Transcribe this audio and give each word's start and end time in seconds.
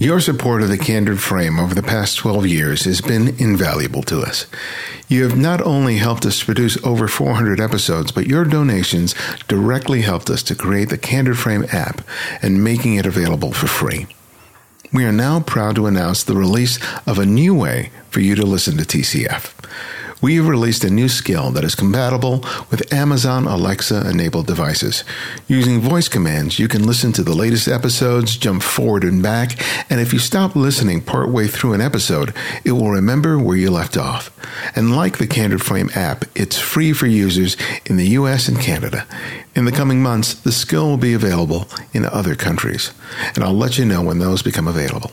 Your 0.00 0.18
support 0.18 0.62
of 0.62 0.70
the 0.70 0.78
Candid 0.78 1.20
Frame 1.20 1.60
over 1.60 1.74
the 1.74 1.82
past 1.82 2.16
12 2.16 2.46
years 2.46 2.84
has 2.86 3.02
been 3.02 3.38
invaluable 3.38 4.02
to 4.04 4.22
us. 4.22 4.46
You 5.08 5.24
have 5.24 5.36
not 5.36 5.60
only 5.60 5.98
helped 5.98 6.24
us 6.24 6.42
produce 6.42 6.82
over 6.82 7.06
400 7.06 7.60
episodes, 7.60 8.10
but 8.10 8.26
your 8.26 8.46
donations 8.46 9.14
directly 9.46 10.00
helped 10.00 10.30
us 10.30 10.42
to 10.44 10.54
create 10.54 10.88
the 10.88 10.96
Candid 10.96 11.36
Frame 11.36 11.66
app 11.70 12.00
and 12.40 12.64
making 12.64 12.94
it 12.94 13.04
available 13.04 13.52
for 13.52 13.66
free. 13.66 14.06
We 14.90 15.04
are 15.04 15.12
now 15.12 15.40
proud 15.40 15.74
to 15.74 15.84
announce 15.84 16.24
the 16.24 16.34
release 16.34 16.78
of 17.06 17.18
a 17.18 17.26
new 17.26 17.54
way 17.54 17.90
for 18.08 18.20
you 18.20 18.34
to 18.36 18.46
listen 18.46 18.78
to 18.78 18.84
TCF 18.84 19.52
we 20.20 20.36
have 20.36 20.48
released 20.48 20.84
a 20.84 20.90
new 20.90 21.08
skill 21.08 21.50
that 21.50 21.64
is 21.64 21.74
compatible 21.74 22.44
with 22.70 22.92
Amazon 22.92 23.46
Alexa 23.46 24.08
enabled 24.08 24.46
devices. 24.46 25.04
Using 25.48 25.80
voice 25.80 26.08
commands, 26.08 26.58
you 26.58 26.68
can 26.68 26.86
listen 26.86 27.12
to 27.12 27.22
the 27.22 27.34
latest 27.34 27.68
episodes, 27.68 28.36
jump 28.36 28.62
forward 28.62 29.04
and 29.04 29.22
back, 29.22 29.60
and 29.90 30.00
if 30.00 30.12
you 30.12 30.18
stop 30.18 30.54
listening 30.54 31.00
partway 31.00 31.46
through 31.46 31.72
an 31.72 31.80
episode, 31.80 32.34
it 32.64 32.72
will 32.72 32.90
remember 32.90 33.38
where 33.38 33.56
you 33.56 33.70
left 33.70 33.96
off. 33.96 34.30
And 34.76 34.94
like 34.94 35.18
the 35.18 35.26
Candid 35.26 35.62
Frame 35.62 35.90
app, 35.94 36.24
it's 36.34 36.58
free 36.58 36.92
for 36.92 37.06
users 37.06 37.56
in 37.86 37.96
the 37.96 38.08
US 38.08 38.48
and 38.48 38.60
Canada. 38.60 39.06
In 39.54 39.64
the 39.64 39.72
coming 39.72 40.02
months, 40.02 40.34
the 40.34 40.52
skill 40.52 40.88
will 40.88 40.96
be 40.96 41.14
available 41.14 41.66
in 41.92 42.04
other 42.04 42.34
countries, 42.34 42.92
and 43.34 43.42
I'll 43.42 43.52
let 43.52 43.78
you 43.78 43.84
know 43.84 44.02
when 44.02 44.18
those 44.18 44.42
become 44.42 44.68
available. 44.68 45.12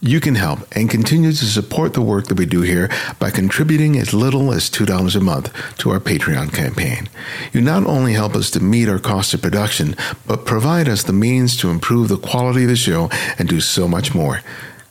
You 0.00 0.20
can 0.20 0.34
help 0.34 0.60
and 0.72 0.90
continue 0.90 1.32
to 1.32 1.44
support 1.46 1.94
the 1.94 2.02
work 2.02 2.26
that 2.26 2.38
we 2.38 2.44
do 2.44 2.60
here 2.60 2.90
by 3.18 3.30
contributing 3.30 3.96
as 3.96 4.12
little 4.12 4.52
as 4.52 4.68
$2 4.68 5.16
a 5.16 5.20
month 5.20 5.50
to 5.78 5.90
our 5.90 6.00
Patreon 6.00 6.52
campaign. 6.52 7.08
You 7.52 7.62
not 7.62 7.86
only 7.86 8.12
help 8.12 8.34
us 8.34 8.50
to 8.50 8.60
meet 8.60 8.88
our 8.88 8.98
cost 8.98 9.32
of 9.32 9.40
production, 9.40 9.96
but 10.26 10.44
provide 10.44 10.88
us 10.88 11.02
the 11.02 11.14
means 11.14 11.56
to 11.58 11.70
improve 11.70 12.08
the 12.08 12.18
quality 12.18 12.64
of 12.64 12.68
the 12.68 12.76
show 12.76 13.08
and 13.38 13.48
do 13.48 13.60
so 13.60 13.88
much 13.88 14.14
more. 14.14 14.42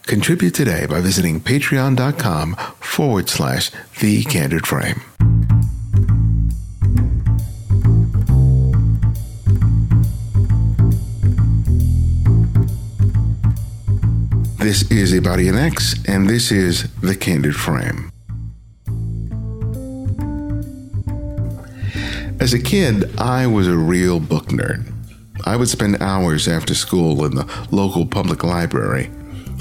Contribute 0.03 0.55
today 0.55 0.85
by 0.85 0.99
visiting 0.99 1.39
patreon.com 1.39 2.55
forward 2.79 3.29
slash 3.29 3.71
the 3.99 4.23
candid 4.23 4.65
frame. 4.65 5.01
This 14.63 14.89
is 14.89 15.11
Ibarionex, 15.11 16.07
and 16.07 16.29
this 16.29 16.49
is 16.49 16.87
The 17.01 17.17
Candid 17.17 17.53
Frame. 17.53 18.09
As 22.39 22.53
a 22.53 22.59
kid, 22.59 23.13
I 23.19 23.45
was 23.45 23.67
a 23.67 23.75
real 23.75 24.21
book 24.21 24.45
nerd. 24.45 24.89
I 25.43 25.57
would 25.57 25.67
spend 25.67 26.01
hours 26.01 26.47
after 26.47 26.73
school 26.73 27.25
in 27.25 27.35
the 27.35 27.67
local 27.71 28.05
public 28.05 28.45
library. 28.45 29.11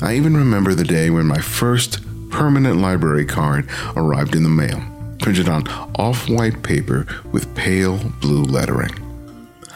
I 0.03 0.15
even 0.15 0.37
remember 0.37 0.73
the 0.73 0.85
day 0.85 1.11
when 1.11 1.27
my 1.27 1.41
first 1.41 1.99
permanent 2.31 2.77
library 2.77 3.27
card 3.27 3.69
arrived 3.97 4.37
in 4.37 4.45
the 4.45 4.49
mail, 4.49 4.81
printed 5.19 5.49
on 5.49 5.67
off 5.97 6.29
white 6.29 6.63
paper 6.63 7.09
with 7.33 7.53
pale 7.57 7.99
blue 8.21 8.45
lettering. 8.45 9.02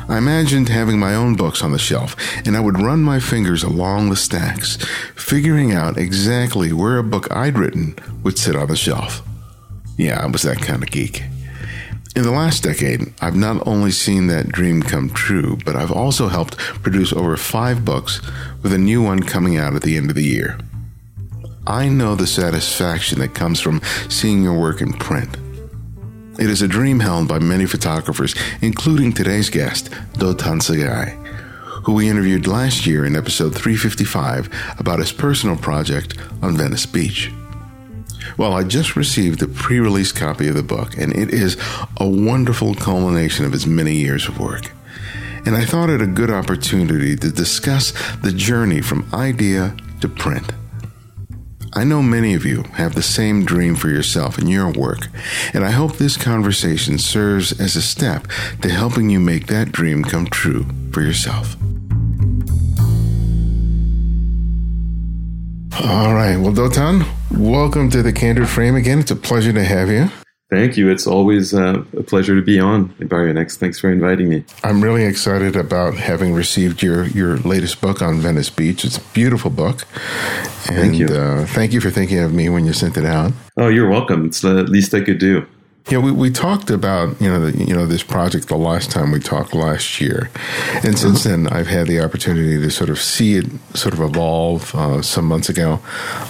I 0.09 0.19
imagined 0.19 0.69
having 0.69 0.99
my 0.99 1.15
own 1.15 1.35
books 1.35 1.62
on 1.62 1.73
the 1.73 1.79
shelf, 1.79 2.15
and 2.47 2.57
I 2.57 2.61
would 2.61 2.81
run 2.81 3.03
my 3.03 3.19
fingers 3.19 3.65
along 3.65 4.09
the 4.09 4.17
stacks, 4.17 4.77
figuring 5.17 5.73
out 5.73 5.99
exactly 5.99 6.73
where 6.73 6.99
a 6.99 7.03
book 7.03 7.27
I'd 7.35 7.59
written 7.59 7.97
would 8.23 8.39
sit 8.39 8.55
on 8.55 8.69
the 8.69 8.77
shelf. 8.77 9.23
Yeah, 9.97 10.23
I 10.23 10.27
was 10.27 10.43
that 10.43 10.62
kind 10.62 10.83
of 10.83 10.91
geek. 10.91 11.23
In 12.15 12.23
the 12.23 12.31
last 12.31 12.62
decade, 12.62 13.12
I've 13.21 13.37
not 13.37 13.67
only 13.67 13.91
seen 13.91 14.29
that 14.29 14.49
dream 14.49 14.83
come 14.83 15.11
true, 15.11 15.59
but 15.65 15.77
I've 15.77 15.93
also 15.93 16.29
helped 16.29 16.57
produce 16.57 17.12
over 17.12 17.37
five 17.37 17.84
books 17.84 18.23
with 18.62 18.73
a 18.73 18.79
new 18.79 19.03
one 19.03 19.23
coming 19.23 19.57
out 19.57 19.75
at 19.75 19.83
the 19.83 19.97
end 19.97 20.09
of 20.09 20.17
the 20.17 20.25
year. 20.25 20.59
I 21.67 21.89
know 21.89 22.15
the 22.15 22.27
satisfaction 22.29 23.19
that 23.19 23.34
comes 23.34 23.61
from 23.61 23.83
seeing 24.09 24.43
your 24.43 24.59
work 24.59 24.81
in 24.81 24.93
print. 24.93 25.37
It 26.39 26.51
is 26.51 26.61
a 26.61 26.69
dream 26.69 27.01
held 27.01 27.29
by 27.29 27.39
many 27.39 27.65
photographers, 27.65 28.34
including 28.60 29.12
today's 29.12 29.49
guest, 29.49 29.91
Dotan 30.19 30.60
Saguy, 30.60 31.15
who 31.84 31.94
we 31.94 32.10
interviewed 32.10 32.47
last 32.47 32.87
year 32.87 33.06
in 33.06 33.16
episode 33.16 33.55
355 33.55 34.50
about 34.78 34.99
his 34.99 35.12
personal 35.12 35.56
project 35.56 36.15
on 36.43 36.59
Venice 36.59 36.84
Beach. 36.84 37.33
Well, 38.37 38.53
I 38.53 38.65
just 38.65 38.97
received 38.97 39.43
a 39.43 39.49
pre 39.49 39.81
release 39.81 40.12
copy 40.12 40.49
of 40.49 40.56
the 40.56 40.62
book, 40.62 40.99
and 40.99 41.16
it 41.16 41.33
is 41.33 41.56
a 41.97 42.06
wonderful 42.06 42.75
culmination 42.75 43.47
of 43.47 43.53
his 43.53 43.66
many 43.66 43.94
years 43.94 44.28
of 44.28 44.39
work. 44.39 44.71
And 45.47 45.56
I 45.56 45.65
thought 45.65 45.89
it 45.89 46.03
a 46.03 46.06
good 46.06 46.31
opportunity 46.31 47.16
to 47.16 47.31
discuss 47.31 47.94
the 48.16 48.33
journey 48.33 48.83
from 48.83 49.09
idea 49.15 49.75
to 50.03 50.09
print. 50.09 50.53
I 51.76 51.84
know 51.84 52.03
many 52.03 52.32
of 52.32 52.47
you 52.47 52.62
have 52.72 52.94
the 52.94 53.03
same 53.03 53.44
dream 53.44 53.76
for 53.76 53.91
yourself 53.91 54.38
and 54.38 54.48
your 54.48 54.72
work, 54.72 55.09
and 55.53 55.62
I 55.62 55.72
hope 55.72 55.98
this 55.98 56.16
conversation 56.16 56.97
serves 56.97 57.60
as 57.60 57.76
a 57.76 57.82
step 57.82 58.28
to 58.62 58.70
helping 58.70 59.10
you 59.10 59.20
make 59.20 59.48
that 59.48 59.72
dream 59.72 60.03
come 60.03 60.25
true 60.25 60.65
for 60.91 61.03
yourself. 61.03 61.54
All 65.84 66.15
right. 66.15 66.38
Well, 66.38 66.54
Dotan, 66.54 67.06
welcome 67.31 67.91
to 67.91 68.03
the 68.03 68.10
Candid 68.10 68.48
Frame 68.48 68.75
again. 68.75 69.00
It's 69.00 69.10
a 69.10 69.16
pleasure 69.16 69.53
to 69.53 69.62
have 69.62 69.91
you. 69.91 70.09
Thank 70.49 70.77
you. 70.77 70.89
It's 70.91 71.09
always 71.09 71.53
uh, 71.53 71.83
a 71.97 72.03
pleasure 72.05 72.37
to 72.37 72.43
be 72.43 72.61
on 72.61 72.91
Ibarionex. 73.01 73.57
Thanks 73.57 73.81
for 73.81 73.91
inviting 73.91 74.29
me. 74.29 74.45
I'm 74.62 74.81
really 74.81 75.05
excited 75.05 75.57
about 75.57 75.95
having 75.95 76.34
received 76.34 76.83
your, 76.83 77.07
your 77.09 77.39
latest 77.39 77.81
book 77.81 78.01
on 78.01 78.21
Venice 78.21 78.49
Beach. 78.49 78.84
It's 78.84 78.97
a 78.97 79.01
beautiful 79.12 79.51
book. 79.51 79.84
And, 80.69 80.77
thank 80.77 80.99
you. 80.99 81.07
Uh, 81.09 81.47
thank 81.47 81.73
you 81.73 81.81
for 81.81 81.91
thinking 81.91 82.21
of 82.21 82.33
me 82.33 82.49
when 82.49 82.65
you 82.65 82.73
sent 82.73 82.97
it 82.97 83.05
out. 83.05 83.33
Oh, 83.57 83.69
you're 83.69 83.89
welcome. 83.89 84.27
It's 84.27 84.41
the 84.41 84.62
least 84.62 84.95
I 84.95 85.01
could 85.01 85.19
do. 85.19 85.45
Yeah, 85.88 85.98
we, 85.98 86.10
we 86.10 86.30
talked 86.30 86.70
about 86.70 87.20
you 87.20 87.28
know 87.28 87.48
the, 87.48 87.64
you 87.64 87.72
know 87.72 87.86
this 87.86 88.02
project 88.02 88.48
the 88.48 88.56
last 88.56 88.91
time 88.91 89.12
we 89.12 89.20
talked 89.20 89.54
last 89.54 90.00
year, 90.00 90.30
and 90.82 90.98
since 90.98 91.22
then 91.22 91.47
I've 91.47 91.69
had 91.69 91.86
the 91.86 92.00
opportunity 92.00 92.60
to 92.60 92.70
sort 92.70 92.91
of 92.91 92.98
see 92.98 93.36
it 93.36 93.47
sort 93.74 93.94
of 93.94 94.00
evolve. 94.00 94.74
Uh, 94.74 95.00
some 95.00 95.26
months 95.26 95.48
ago, 95.48 95.78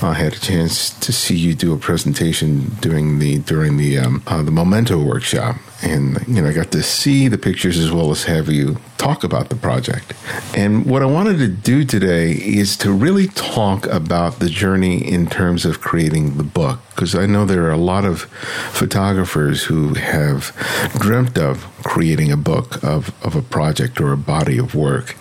I 0.02 0.12
had 0.12 0.34
a 0.34 0.38
chance 0.38 0.90
to 1.00 1.10
see 1.10 1.36
you 1.36 1.54
do 1.54 1.72
a 1.72 1.78
presentation 1.78 2.76
during 2.82 3.18
the 3.18 3.38
during 3.38 3.78
the 3.78 3.98
um, 3.98 4.22
uh, 4.26 4.42
the 4.42 4.50
Memento 4.50 5.02
workshop, 5.02 5.56
and 5.82 6.22
you 6.28 6.42
know 6.42 6.50
I 6.50 6.52
got 6.52 6.70
to 6.72 6.82
see 6.82 7.28
the 7.28 7.38
pictures 7.38 7.78
as 7.78 7.90
well 7.90 8.10
as 8.10 8.24
have 8.24 8.50
you 8.50 8.76
talk 8.98 9.24
about 9.24 9.48
the 9.48 9.56
project. 9.56 10.12
And 10.54 10.84
what 10.84 11.00
I 11.00 11.06
wanted 11.06 11.38
to 11.38 11.48
do 11.48 11.86
today 11.86 12.32
is 12.32 12.76
to 12.78 12.92
really 12.92 13.28
talk 13.28 13.86
about 13.86 14.38
the 14.38 14.50
journey 14.50 14.98
in 14.98 15.28
terms 15.28 15.64
of 15.64 15.80
creating 15.80 16.36
the 16.36 16.44
book 16.44 16.80
because 16.96 17.14
I 17.14 17.26
know 17.26 17.44
there 17.44 17.64
are 17.64 17.72
a 17.72 17.76
lot 17.76 18.06
of 18.06 18.22
photographers 18.72 19.64
who 19.64 19.94
have 19.94 20.56
dreamt 20.98 21.36
of 21.36 21.66
creating 21.82 22.32
a 22.32 22.38
book 22.38 22.82
of, 22.82 23.14
of 23.22 23.36
a 23.36 23.42
project 23.42 24.00
or 24.00 24.12
a 24.12 24.16
body 24.16 24.56
of 24.56 24.74
work. 24.74 25.14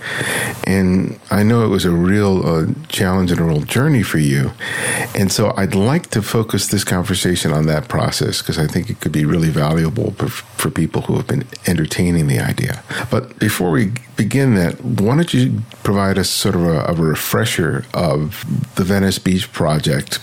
And 0.65 1.19
I 1.29 1.43
know 1.43 1.65
it 1.65 1.67
was 1.67 1.83
a 1.83 1.91
real 1.91 2.47
uh, 2.47 2.65
challenge 2.87 3.29
and 3.29 3.41
a 3.41 3.43
real 3.43 3.61
journey 3.61 4.03
for 4.03 4.19
you. 4.19 4.53
And 5.13 5.31
so 5.31 5.53
I'd 5.57 5.75
like 5.75 6.09
to 6.11 6.21
focus 6.21 6.67
this 6.67 6.85
conversation 6.85 7.51
on 7.51 7.65
that 7.67 7.89
process 7.89 8.41
because 8.41 8.57
I 8.57 8.67
think 8.67 8.89
it 8.89 9.01
could 9.01 9.11
be 9.11 9.25
really 9.25 9.49
valuable 9.49 10.11
for, 10.11 10.29
for 10.29 10.71
people 10.71 11.03
who 11.03 11.17
have 11.17 11.27
been 11.27 11.45
entertaining 11.67 12.27
the 12.27 12.39
idea. 12.39 12.83
But 13.11 13.37
before 13.37 13.69
we 13.69 13.91
begin 14.15 14.55
that, 14.55 14.83
why 14.83 15.15
don't 15.15 15.33
you 15.33 15.61
provide 15.83 16.17
us 16.17 16.29
sort 16.29 16.55
of 16.55 16.65
a, 16.65 16.85
a 16.85 16.93
refresher 16.93 17.85
of 17.93 18.45
the 18.75 18.85
Venice 18.85 19.19
Beach 19.19 19.51
project 19.51 20.19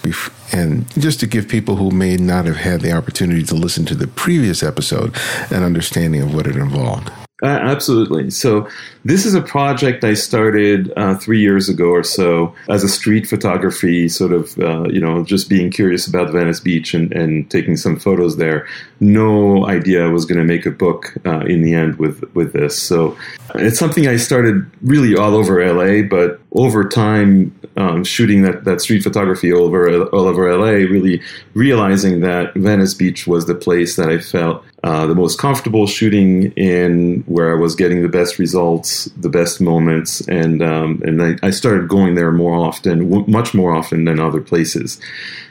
and 0.53 0.89
just 1.01 1.21
to 1.21 1.27
give 1.27 1.42
people 1.49 1.77
who 1.77 1.91
may 1.91 2.17
not 2.17 2.47
have 2.47 2.57
had 2.57 2.81
the 2.81 2.93
opportunity 2.93 3.43
to 3.45 3.55
listen 3.55 3.85
to 3.87 3.95
the 3.95 4.07
previous 4.07 4.63
episode 4.63 5.17
an 5.51 5.63
understanding 5.63 6.23
of 6.23 6.35
what 6.35 6.47
it 6.47 6.57
involved. 6.57 7.11
Uh, 7.43 7.59
absolutely. 7.61 8.31
So, 8.31 8.69
this 9.05 9.27
is 9.27 9.35
a 9.35 9.43
project 9.43 10.05
I 10.05 10.15
started 10.15 10.93
uh, 10.97 11.17
three 11.17 11.41
years 11.41 11.69
ago 11.69 11.87
or 11.87 12.05
so 12.05 12.55
as 12.69 12.85
a 12.85 12.89
street 12.89 13.27
photography, 13.27 14.09
sort 14.09 14.33
of, 14.33 14.57
uh, 14.61 14.85
you 14.85 15.01
know, 15.01 15.25
just 15.25 15.49
being 15.49 15.69
curious 15.69 16.07
about 16.07 16.31
Venice 16.31 16.61
Beach 16.61 16.95
and, 16.95 17.13
and 17.13 17.51
taking 17.51 17.77
some 17.77 17.99
photos 17.99 18.37
there. 18.37 18.69
No 19.01 19.67
idea 19.67 20.05
I 20.05 20.13
was 20.13 20.25
going 20.25 20.39
to 20.39 20.45
make 20.45 20.67
a 20.67 20.71
book 20.71 21.15
uh, 21.27 21.41
in 21.41 21.63
the 21.63 21.75
end 21.75 21.99
with, 21.99 22.23
with 22.33 22.53
this. 22.53 22.81
So, 22.81 23.19
it's 23.57 23.79
something 23.79 24.07
I 24.07 24.19
started 24.19 24.65
really 24.81 25.17
all 25.17 25.35
over 25.35 25.65
LA, 25.67 26.07
but 26.07 26.41
over 26.55 26.87
time, 26.87 27.59
um, 27.77 28.05
shooting 28.05 28.43
that, 28.43 28.65
that 28.65 28.81
street 28.81 29.03
photography 29.03 29.53
all 29.53 29.65
over, 29.65 30.05
all 30.09 30.27
over 30.27 30.55
LA, 30.55 30.87
really 30.87 31.23
realizing 31.55 32.21
that 32.21 32.55
Venice 32.55 32.95
Beach 32.95 33.27
was 33.27 33.47
the 33.47 33.55
place 33.55 33.97
that 33.97 34.09
I 34.09 34.19
felt 34.19 34.63
uh, 34.85 35.07
the 35.07 35.15
most 35.15 35.39
comfortable 35.39 35.87
shooting 35.87 36.53
in, 36.53 37.23
where 37.27 37.57
I 37.57 37.61
was 37.61 37.75
getting 37.75 38.03
the 38.03 38.09
best 38.09 38.39
results, 38.39 39.07
the 39.17 39.29
best 39.29 39.61
moments, 39.61 40.21
and 40.29 40.61
um, 40.61 41.01
and 41.05 41.23
I, 41.23 41.37
I, 41.47 41.51
started 41.51 41.89
going 41.89 42.17
there 42.17 42.33
more 42.33 42.55
often, 42.55 43.09
w- 43.09 43.31
much 43.31 43.55
more 43.55 43.73
often 43.73 44.05
than 44.07 44.19
other 44.19 44.41
places. 44.41 45.01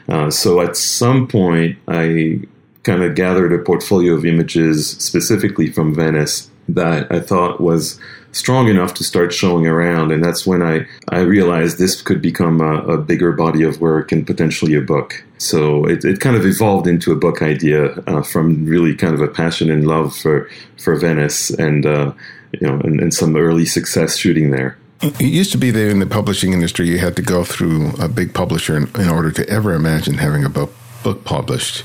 Uh, 0.08 0.30
so 0.30 0.60
at 0.60 0.76
some 0.76 1.26
point, 1.26 1.78
I 1.88 2.42
kind 2.82 3.02
of 3.02 3.14
gathered 3.14 3.54
a 3.54 3.64
portfolio 3.64 4.12
of 4.12 4.26
images 4.26 4.90
specifically 4.98 5.72
from 5.72 5.94
Venice 5.94 6.50
that 6.68 7.10
I 7.10 7.20
thought 7.20 7.60
was 7.60 7.98
strong 8.32 8.68
enough 8.68 8.94
to 8.94 9.04
start 9.04 9.32
showing 9.32 9.66
around. 9.66 10.10
And 10.10 10.24
that's 10.24 10.46
when 10.46 10.62
I, 10.62 10.86
I 11.10 11.20
realized 11.20 11.78
this 11.78 12.00
could 12.02 12.20
become 12.20 12.60
a, 12.60 12.78
a 12.94 12.98
bigger 12.98 13.32
body 13.32 13.62
of 13.62 13.80
work 13.80 14.10
and 14.10 14.26
potentially 14.26 14.74
a 14.74 14.80
book. 14.80 15.22
So 15.38 15.84
it, 15.84 16.04
it 16.04 16.20
kind 16.20 16.36
of 16.36 16.44
evolved 16.44 16.86
into 16.86 17.12
a 17.12 17.16
book 17.16 17.42
idea 17.42 17.92
uh, 18.06 18.22
from 18.22 18.64
really 18.66 18.94
kind 18.94 19.14
of 19.14 19.20
a 19.20 19.28
passion 19.28 19.70
and 19.70 19.86
love 19.86 20.16
for, 20.16 20.48
for 20.78 20.96
Venice 20.96 21.50
and, 21.50 21.86
uh, 21.86 22.12
you 22.52 22.66
know, 22.66 22.80
and, 22.80 23.00
and 23.00 23.14
some 23.14 23.36
early 23.36 23.66
success 23.66 24.16
shooting 24.16 24.50
there. 24.50 24.76
It 25.02 25.20
used 25.20 25.50
to 25.52 25.58
be 25.58 25.72
that 25.72 25.90
in 25.90 25.98
the 25.98 26.06
publishing 26.06 26.52
industry, 26.52 26.86
you 26.88 26.98
had 26.98 27.16
to 27.16 27.22
go 27.22 27.42
through 27.42 27.90
a 27.98 28.08
big 28.08 28.34
publisher 28.34 28.76
in, 28.76 28.88
in 28.94 29.08
order 29.08 29.32
to 29.32 29.48
ever 29.48 29.74
imagine 29.74 30.14
having 30.14 30.44
a 30.44 30.48
book 30.48 30.72
book 31.02 31.24
published. 31.24 31.84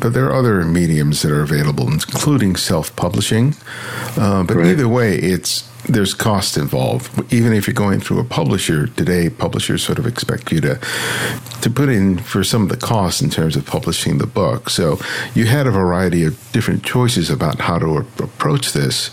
But 0.00 0.12
there 0.12 0.26
are 0.26 0.34
other 0.34 0.64
mediums 0.64 1.22
that 1.22 1.32
are 1.32 1.42
available, 1.42 1.90
including 1.90 2.56
self 2.56 2.94
publishing. 2.96 3.54
Uh, 4.16 4.44
but 4.44 4.56
right. 4.56 4.66
either 4.68 4.88
way, 4.88 5.16
it's 5.16 5.70
there's 5.88 6.14
cost 6.14 6.56
involved. 6.56 7.32
Even 7.32 7.52
if 7.52 7.66
you're 7.66 7.74
going 7.74 8.00
through 8.00 8.18
a 8.18 8.24
publisher 8.24 8.86
today, 8.88 9.30
publishers 9.30 9.82
sort 9.82 9.98
of 9.98 10.06
expect 10.06 10.50
you 10.52 10.60
to 10.60 10.80
to 11.62 11.70
put 11.70 11.88
in 11.88 12.18
for 12.18 12.44
some 12.44 12.62
of 12.62 12.68
the 12.68 12.76
costs 12.76 13.22
in 13.22 13.30
terms 13.30 13.56
of 13.56 13.66
publishing 13.66 14.18
the 14.18 14.26
book. 14.26 14.70
So 14.70 14.98
you 15.34 15.46
had 15.46 15.66
a 15.66 15.70
variety 15.70 16.24
of 16.24 16.36
different 16.52 16.84
choices 16.84 17.30
about 17.30 17.60
how 17.60 17.78
to 17.78 17.98
approach 18.18 18.72
this. 18.72 19.10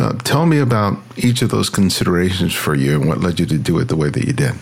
Uh, 0.00 0.12
tell 0.24 0.46
me 0.46 0.58
about 0.58 0.98
each 1.16 1.42
of 1.42 1.50
those 1.50 1.70
considerations 1.70 2.54
for 2.54 2.74
you 2.74 3.00
and 3.00 3.08
what 3.08 3.20
led 3.20 3.40
you 3.40 3.46
to 3.46 3.58
do 3.58 3.78
it 3.78 3.88
the 3.88 3.96
way 3.96 4.10
that 4.10 4.24
you 4.24 4.32
did. 4.32 4.54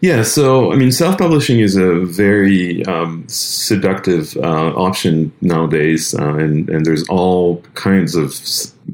Yeah, 0.00 0.22
so 0.22 0.72
I 0.72 0.76
mean, 0.76 0.92
self-publishing 0.92 1.58
is 1.60 1.76
a 1.76 2.00
very 2.00 2.84
um, 2.84 3.24
seductive 3.28 4.36
uh, 4.36 4.72
option 4.74 5.32
nowadays, 5.40 6.14
uh, 6.14 6.34
and 6.34 6.68
and 6.68 6.84
there's 6.84 7.08
all 7.08 7.62
kinds 7.74 8.14
of 8.14 8.34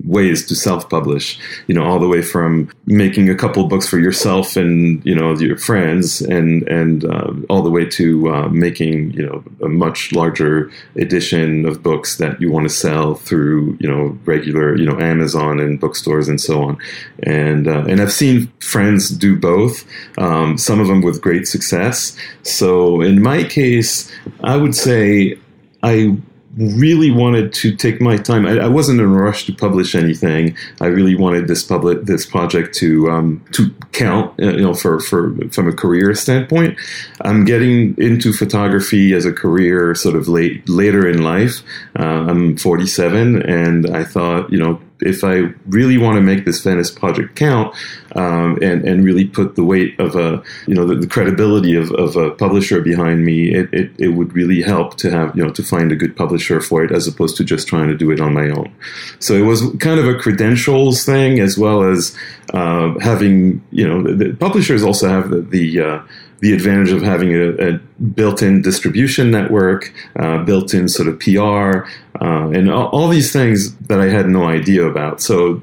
ways 0.05 0.47
to 0.47 0.55
self-publish 0.55 1.39
you 1.67 1.75
know 1.75 1.85
all 1.85 1.99
the 1.99 2.09
way 2.09 2.23
from 2.23 2.69
making 2.87 3.29
a 3.29 3.35
couple 3.35 3.67
books 3.67 3.89
for 3.89 3.99
yourself 3.99 4.57
and 4.57 5.05
you 5.05 5.15
know 5.15 5.33
your 5.39 5.57
friends 5.57 6.21
and 6.21 6.67
and 6.69 7.05
uh, 7.05 7.33
all 7.49 7.63
the 7.63 7.71
way 7.71 7.85
to 7.85 8.29
uh, 8.33 8.49
making 8.49 9.11
you 9.13 9.25
know 9.25 9.43
a 9.65 9.69
much 9.69 10.13
larger 10.13 10.71
edition 10.97 11.67
of 11.67 11.83
books 11.83 12.17
that 12.17 12.41
you 12.41 12.51
want 12.51 12.65
to 12.65 12.75
sell 12.75 13.15
through 13.15 13.77
you 13.81 13.89
know 13.89 14.17
regular 14.25 14.77
you 14.77 14.85
know 14.85 14.99
Amazon 15.01 15.61
and 15.61 15.81
bookstores 15.81 16.29
and 16.29 16.41
so 16.41 16.63
on. 16.63 16.79
And 17.23 17.69
uh, 17.69 17.85
and 17.89 18.01
I've 18.01 18.13
seen 18.13 18.53
friends 18.61 19.09
do 19.09 19.39
both 19.39 19.85
um, 20.19 20.59
some 20.59 20.81
of 20.81 20.87
them 20.89 21.03
with 21.03 21.21
great 21.21 21.47
success. 21.47 22.17
So 22.43 23.01
in 23.01 23.23
my 23.23 23.45
case 23.45 24.11
I 24.43 24.57
would 24.57 24.75
say 24.75 25.39
I 25.83 26.17
really 26.57 27.11
wanted 27.11 27.53
to 27.55 27.75
take 27.75 28.01
my 28.01 28.17
time. 28.17 28.47
I, 28.47 28.59
I, 28.59 28.69
wasn't 28.69 29.01
in 29.01 29.07
a 29.07 29.09
rush 29.09 29.47
to 29.47 29.55
publish 29.55 29.95
anything. 29.95 30.57
I 30.81 30.87
really 30.87 31.15
wanted 31.15 31.49
this 31.49 31.63
public 31.63 32.03
this 32.03 32.27
project 32.27 32.75
to 32.77 33.11
um, 33.11 33.45
to 33.53 33.71
count, 33.93 34.39
uh, 34.41 34.51
you 34.51 34.63
know, 34.63 34.75
for 34.75 35.01
for 35.01 35.35
from 35.51 35.69
a 35.69 35.73
career 35.73 36.15
standpoint. 36.15 36.79
I'm 37.23 37.45
getting 37.45 37.97
into 37.97 38.33
photography 38.33 39.15
as 39.15 39.25
a 39.25 39.33
career 39.33 39.95
sort 39.95 40.15
of 40.15 40.29
late 40.29 40.69
later 40.69 41.09
in 41.09 41.23
life. 41.23 41.63
Uh, 41.99 42.27
I'm 42.29 42.57
47, 42.57 43.43
and 43.43 43.87
I 43.91 44.05
thought, 44.05 44.53
you 44.53 44.59
know, 44.59 44.81
if 45.03 45.25
I 45.25 45.53
really 45.67 45.99
want 45.99 46.17
to 46.17 46.21
make 46.21 46.45
this 46.45 46.61
Venice 46.61 46.91
project 46.91 47.37
count 47.37 47.75
um, 48.15 48.59
and 48.63 48.87
and 48.87 49.05
really 49.05 49.25
put 49.25 49.57
the 49.57 49.65
weight 49.65 49.99
of 49.99 50.17
a 50.17 50.43
you 50.67 50.75
know 50.75 50.87
the, 50.87 50.97
the 50.97 51.07
credibility 51.07 51.75
of, 51.75 51.91
of 51.93 52.17
a 52.17 52.31
publisher 52.31 52.81
behind 52.81 53.25
me, 53.25 53.55
it, 53.55 53.73
it, 53.73 53.91
it 53.99 54.09
would 54.09 54.33
really 54.33 54.63
help 54.63 54.97
to 54.99 55.11
have 55.11 55.37
you 55.37 55.45
know 55.45 55.51
to 55.51 55.63
find 55.63 55.93
a 55.93 55.97
good 55.97 56.17
publisher 56.17 56.61
for 56.61 56.85
it 56.85 56.93
as 56.93 57.07
opposed 57.07 57.37
to 57.37 57.45
just 57.45 57.69
trying 57.69 57.89
to 57.89 57.97
do 57.97 58.11
it 58.11 58.21
on 58.21 58.33
my 58.35 58.49
own. 58.49 58.73
So 59.19 59.35
it 59.35 59.43
was 59.43 59.63
kind 59.79 59.99
of 59.99 60.07
a 60.07 60.15
credentials 60.19 61.05
thing 61.05 61.41
as 61.41 61.59
well 61.59 61.83
as 61.83 62.17
uh, 62.53 62.99
having 63.01 63.63
you 63.71 63.87
know 63.87 64.03
the, 64.03 64.29
the, 64.29 64.37
publishers 64.37 64.83
also 64.83 65.09
have 65.09 65.31
the, 65.31 65.41
the 65.41 65.81
uh, 65.81 66.03
the 66.43 66.53
advantage 66.53 66.91
of 66.91 67.03
having 67.03 67.35
a, 67.35 67.51
a 67.69 67.73
built-in 68.03 68.63
distribution 68.63 69.31
network, 69.31 69.95
uh, 70.17 70.43
built-in 70.43 70.89
sort 70.89 71.07
of 71.07 71.19
PR, 71.21 71.89
uh, 72.23 72.49
and 72.51 72.71
all, 72.71 72.87
all, 72.89 73.09
these 73.09 73.33
things 73.33 73.75
that 73.89 74.01
I 74.01 74.09
had 74.09 74.29
no 74.29 74.45
idea 74.45 74.87
about. 74.87 75.21
So 75.21 75.61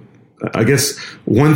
I 0.53 0.65
guess 0.65 0.97
one 1.23 1.55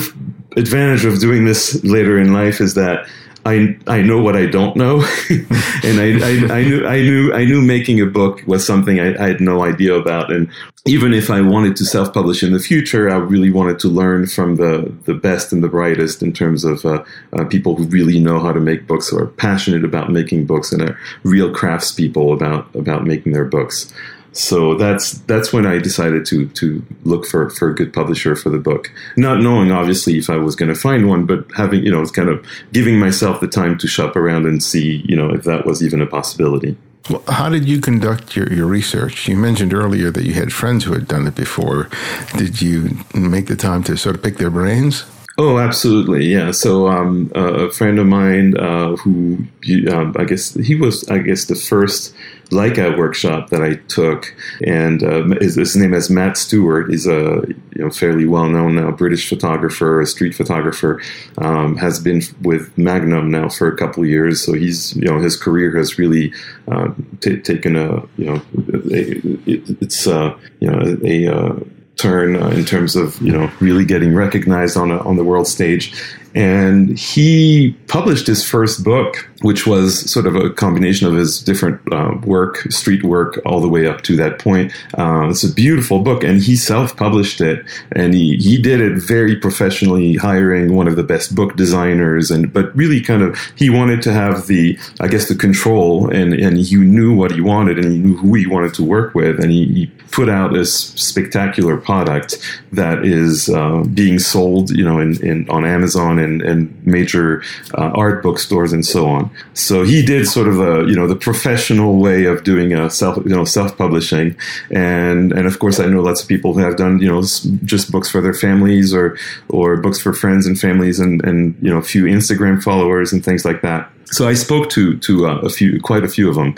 advantage 0.55 1.03
of 1.03 1.19
doing 1.19 1.43
this 1.43 1.83
later 1.83 2.17
in 2.17 2.31
life 2.31 2.61
is 2.61 2.75
that 2.75 3.07
I 3.45 3.77
I 3.87 4.01
know 4.01 4.21
what 4.21 4.37
I 4.37 4.45
don't 4.45 4.77
know, 4.77 5.03
and 5.29 5.99
I, 5.99 6.17
I, 6.23 6.59
I, 6.59 6.63
knew 6.63 6.85
I 6.87 7.01
knew 7.01 7.33
I 7.33 7.43
knew 7.43 7.61
making 7.61 7.99
a 7.99 8.05
book 8.05 8.41
was 8.47 8.65
something 8.65 9.01
I, 9.01 9.21
I, 9.21 9.27
had 9.27 9.41
no 9.41 9.63
idea 9.63 9.95
about, 9.95 10.31
and 10.31 10.49
even 10.85 11.13
if 11.13 11.29
I 11.29 11.41
wanted 11.41 11.75
to 11.77 11.85
self 11.85 12.13
publish 12.13 12.41
in 12.41 12.53
the 12.53 12.59
future, 12.59 13.09
I 13.09 13.17
really 13.17 13.51
wanted 13.51 13.79
to 13.79 13.89
learn 13.89 14.27
from 14.27 14.55
the 14.55 14.93
the 15.03 15.13
best 15.13 15.51
and 15.51 15.61
the 15.61 15.67
brightest 15.67 16.23
in 16.23 16.31
terms 16.31 16.63
of 16.63 16.85
uh, 16.85 17.03
uh, 17.33 17.43
people 17.45 17.75
who 17.75 17.83
really 17.83 18.17
know 18.17 18.39
how 18.39 18.53
to 18.53 18.61
make 18.61 18.87
books 18.87 19.11
or 19.11 19.23
are 19.23 19.27
passionate 19.27 19.83
about 19.83 20.09
making 20.09 20.45
books 20.45 20.71
and 20.71 20.81
are 20.81 20.97
real 21.23 21.51
craftspeople 21.51 22.33
about 22.33 22.73
about 22.75 23.03
making 23.03 23.33
their 23.33 23.45
books. 23.45 23.91
So 24.33 24.75
that's 24.75 25.11
that's 25.19 25.53
when 25.53 25.65
I 25.65 25.77
decided 25.77 26.25
to 26.27 26.47
to 26.47 26.83
look 27.03 27.25
for, 27.25 27.49
for 27.51 27.69
a 27.69 27.75
good 27.75 27.93
publisher 27.93 28.35
for 28.35 28.49
the 28.49 28.57
book, 28.57 28.91
not 29.15 29.41
knowing 29.41 29.71
obviously 29.71 30.17
if 30.17 30.29
I 30.29 30.37
was 30.37 30.55
going 30.55 30.73
to 30.73 30.79
find 30.79 31.07
one, 31.07 31.25
but 31.25 31.45
having 31.55 31.83
you 31.83 31.91
know 31.91 32.03
kind 32.07 32.29
of 32.29 32.45
giving 32.71 32.99
myself 32.99 33.39
the 33.39 33.47
time 33.47 33.77
to 33.77 33.87
shop 33.87 34.15
around 34.15 34.45
and 34.45 34.61
see 34.61 35.03
you 35.07 35.15
know 35.15 35.29
if 35.29 35.43
that 35.43 35.65
was 35.65 35.83
even 35.83 36.01
a 36.01 36.07
possibility. 36.07 36.75
Well, 37.09 37.23
how 37.27 37.49
did 37.49 37.67
you 37.67 37.81
conduct 37.81 38.35
your, 38.35 38.51
your 38.51 38.65
research? 38.65 39.27
You 39.27 39.35
mentioned 39.35 39.73
earlier 39.73 40.09
that 40.09 40.23
you 40.23 40.33
had 40.33 40.53
friends 40.53 40.85
who 40.85 40.93
had 40.93 41.07
done 41.07 41.27
it 41.27 41.35
before. 41.35 41.89
Did 42.37 42.61
you 42.61 42.97
make 43.13 43.47
the 43.47 43.57
time 43.57 43.83
to 43.83 43.97
sort 43.97 44.15
of 44.15 44.23
pick 44.23 44.37
their 44.37 44.49
brains? 44.49 45.03
Oh, 45.37 45.57
absolutely, 45.57 46.27
yeah. 46.27 46.51
So 46.51 46.87
um, 46.87 47.31
uh, 47.35 47.67
a 47.67 47.71
friend 47.71 47.97
of 47.97 48.05
mine 48.05 48.55
uh, 48.55 48.95
who 48.97 49.45
um, 49.91 50.15
I 50.17 50.25
guess 50.25 50.53
he 50.53 50.75
was, 50.75 51.09
I 51.09 51.17
guess, 51.17 51.45
the 51.45 51.55
first 51.55 52.13
Leica 52.53 52.97
workshop 52.97 53.49
that 53.49 53.61
I 53.61 53.75
took, 53.87 54.33
and 54.65 55.03
uh, 55.03 55.23
his, 55.39 55.55
his, 55.55 55.75
name 55.75 55.93
is 55.93 56.09
Matt 56.09 56.37
Stuart. 56.37 56.89
He's 56.89 57.07
a 57.07 57.43
you 57.75 57.83
know 57.83 57.89
fairly 57.89 58.25
well 58.25 58.47
known 58.47 58.75
now 58.75 58.91
British 58.91 59.27
photographer, 59.27 60.01
a 60.01 60.05
street 60.05 60.35
photographer. 60.35 61.01
Um, 61.37 61.77
has 61.77 61.99
been 61.99 62.21
with 62.41 62.77
Magnum 62.77 63.31
now 63.31 63.49
for 63.49 63.67
a 63.67 63.75
couple 63.77 64.05
years, 64.05 64.43
so 64.43 64.53
he's 64.53 64.95
you 64.95 65.05
know 65.05 65.19
his 65.19 65.35
career 65.35 65.75
has 65.77 65.97
really 65.97 66.33
uh, 66.67 66.93
t- 67.19 67.41
taken 67.41 67.75
a 67.75 68.01
you 68.17 68.25
know 68.25 68.41
it, 68.85 69.81
it's 69.81 70.07
uh, 70.07 70.37
you 70.59 70.69
know 70.69 70.79
a, 71.03 71.27
a 71.27 71.35
uh, 71.35 71.59
turn 71.95 72.35
uh, 72.35 72.49
in 72.49 72.65
terms 72.65 72.95
of 72.95 73.19
you 73.21 73.31
know 73.31 73.51
really 73.59 73.85
getting 73.85 74.13
recognized 74.13 74.77
on 74.77 74.91
a, 74.91 74.97
on 74.99 75.15
the 75.15 75.23
world 75.23 75.47
stage. 75.47 75.93
And 76.35 76.97
he 76.97 77.77
published 77.87 78.25
his 78.25 78.43
first 78.43 78.83
book, 78.83 79.29
which 79.43 79.67
was 79.67 80.09
sort 80.09 80.25
of 80.25 80.35
a 80.35 80.49
combination 80.49 81.07
of 81.07 81.13
his 81.13 81.39
different 81.39 81.79
uh, 81.91 82.15
work, 82.25 82.57
street 82.71 83.03
work, 83.03 83.39
all 83.45 83.61
the 83.61 83.67
way 83.67 83.85
up 83.85 84.01
to 84.01 84.15
that 84.15 84.39
point. 84.39 84.71
Uh, 84.97 85.27
it's 85.29 85.43
a 85.43 85.53
beautiful 85.53 85.99
book, 85.99 86.23
and 86.23 86.41
he 86.41 86.55
self-published 86.55 87.41
it, 87.41 87.65
and 87.91 88.13
he 88.13 88.37
he 88.37 88.61
did 88.61 88.79
it 88.79 88.97
very 88.97 89.35
professionally, 89.35 90.15
hiring 90.15 90.75
one 90.75 90.87
of 90.87 90.95
the 90.95 91.03
best 91.03 91.35
book 91.35 91.55
designers, 91.55 92.31
and 92.31 92.51
but 92.51 92.75
really 92.75 93.01
kind 93.01 93.21
of 93.21 93.37
he 93.55 93.69
wanted 93.69 94.01
to 94.01 94.11
have 94.11 94.47
the 94.47 94.77
I 94.99 95.07
guess 95.07 95.27
the 95.27 95.35
control, 95.35 96.09
and 96.09 96.33
and 96.33 96.57
he 96.57 96.75
knew 96.77 97.13
what 97.13 97.31
he 97.31 97.41
wanted, 97.41 97.77
and 97.77 97.91
he 97.91 97.99
knew 97.99 98.17
who 98.17 98.33
he 98.33 98.47
wanted 98.47 98.73
to 98.75 98.83
work 98.83 99.13
with, 99.13 99.39
and 99.39 99.51
he, 99.51 99.65
he 99.65 99.91
put 100.11 100.29
out 100.29 100.53
this 100.53 100.73
spectacular 100.73 101.75
product 101.75 102.37
that 102.71 103.03
is 103.03 103.49
uh, 103.49 103.83
being 103.93 104.19
sold, 104.19 104.69
you 104.69 104.85
know, 104.85 104.99
in, 104.99 105.21
in 105.25 105.49
on 105.49 105.65
Amazon 105.65 106.19
and, 106.19 106.41
and 106.41 106.85
major 106.85 107.41
uh, 107.75 107.91
art 107.95 108.21
bookstores 108.21 108.71
and 108.71 108.85
so 108.85 109.07
on. 109.07 109.31
So 109.53 109.83
he 109.83 110.03
did 110.05 110.27
sort 110.27 110.47
of 110.47 110.59
a 110.59 110.87
you 110.87 110.95
know 110.95 111.07
the 111.07 111.15
professional 111.15 111.97
way 111.97 112.25
of 112.25 112.43
doing 112.43 112.73
a 112.73 112.89
self 112.89 113.17
you 113.17 113.35
know 113.35 113.45
self 113.45 113.77
publishing, 113.77 114.35
and 114.71 115.31
and 115.31 115.47
of 115.47 115.59
course 115.59 115.79
I 115.79 115.85
know 115.85 116.01
lots 116.01 116.21
of 116.21 116.27
people 116.27 116.53
who 116.53 116.59
have 116.59 116.77
done 116.77 116.99
you 116.99 117.07
know 117.07 117.21
just 117.21 117.91
books 117.91 118.09
for 118.09 118.21
their 118.21 118.33
families 118.33 118.93
or 118.93 119.17
or 119.49 119.77
books 119.77 119.99
for 119.99 120.13
friends 120.13 120.45
and 120.45 120.59
families 120.59 120.99
and 120.99 121.23
and 121.23 121.55
you 121.61 121.69
know 121.69 121.77
a 121.77 121.83
few 121.83 122.05
Instagram 122.05 122.61
followers 122.61 123.13
and 123.13 123.23
things 123.23 123.45
like 123.45 123.61
that. 123.61 123.89
So 124.05 124.27
I 124.27 124.33
spoke 124.33 124.69
to 124.71 124.97
to 124.99 125.27
uh, 125.27 125.37
a 125.39 125.49
few 125.49 125.79
quite 125.81 126.03
a 126.03 126.09
few 126.09 126.29
of 126.29 126.35
them. 126.35 126.55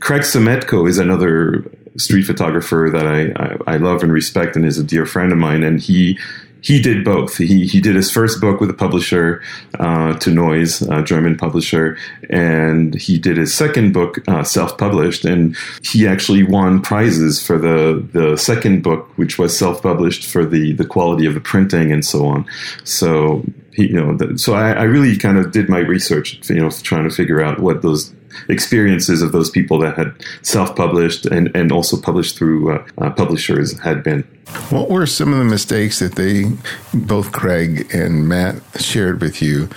Craig 0.00 0.22
Semetko 0.22 0.88
is 0.88 0.98
another 0.98 1.64
street 1.96 2.22
photographer 2.22 2.88
that 2.92 3.06
I, 3.06 3.32
I, 3.42 3.74
I 3.74 3.76
love 3.76 4.02
and 4.02 4.12
respect 4.12 4.56
and 4.56 4.64
is 4.64 4.78
a 4.78 4.84
dear 4.84 5.04
friend 5.04 5.32
of 5.32 5.38
mine. 5.38 5.62
And 5.64 5.80
he 5.80 6.18
he 6.60 6.80
did 6.80 7.04
both. 7.04 7.36
He 7.36 7.66
he 7.66 7.80
did 7.80 7.94
his 7.94 8.10
first 8.10 8.40
book 8.40 8.60
with 8.60 8.70
a 8.70 8.74
publisher, 8.74 9.42
uh, 9.78 10.14
teNeues, 10.14 10.82
a 10.90 11.02
German 11.04 11.36
publisher, 11.36 11.96
and 12.30 12.94
he 12.94 13.18
did 13.18 13.36
his 13.36 13.54
second 13.54 13.92
book 13.92 14.18
uh, 14.28 14.42
self-published, 14.42 15.24
and 15.24 15.56
he 15.82 16.06
actually 16.06 16.42
won 16.42 16.82
prizes 16.82 17.44
for 17.44 17.58
the 17.58 18.06
the 18.12 18.36
second 18.36 18.82
book, 18.82 19.08
which 19.16 19.38
was 19.38 19.56
self-published 19.56 20.26
for 20.26 20.44
the 20.44 20.72
the 20.72 20.84
quality 20.84 21.26
of 21.26 21.34
the 21.34 21.40
printing 21.40 21.92
and 21.92 22.04
so 22.04 22.26
on. 22.26 22.44
So 22.84 23.44
he, 23.72 23.88
you 23.88 24.02
know, 24.02 24.36
so 24.36 24.54
I, 24.54 24.72
I, 24.72 24.82
really 24.82 25.16
kind 25.16 25.38
of 25.38 25.52
did 25.52 25.68
my 25.68 25.78
research, 25.78 26.40
you 26.50 26.56
know, 26.56 26.70
trying 26.70 27.08
to 27.08 27.14
figure 27.14 27.40
out 27.40 27.60
what 27.60 27.82
those 27.82 28.12
experiences 28.48 29.22
of 29.22 29.32
those 29.32 29.50
people 29.50 29.78
that 29.80 29.96
had 29.96 30.14
self-published 30.42 31.26
and, 31.26 31.50
and 31.54 31.72
also 31.72 32.00
published 32.00 32.36
through 32.36 32.72
uh, 32.72 32.86
uh, 32.98 33.10
publishers 33.10 33.78
had 33.80 34.02
been. 34.02 34.22
What 34.70 34.90
were 34.90 35.06
some 35.06 35.32
of 35.32 35.38
the 35.38 35.44
mistakes 35.44 35.98
that 35.98 36.14
they, 36.14 36.44
both 36.94 37.32
Craig 37.32 37.88
and 37.92 38.28
Matt, 38.28 38.62
shared 38.78 39.20
with 39.20 39.42
you 39.42 39.68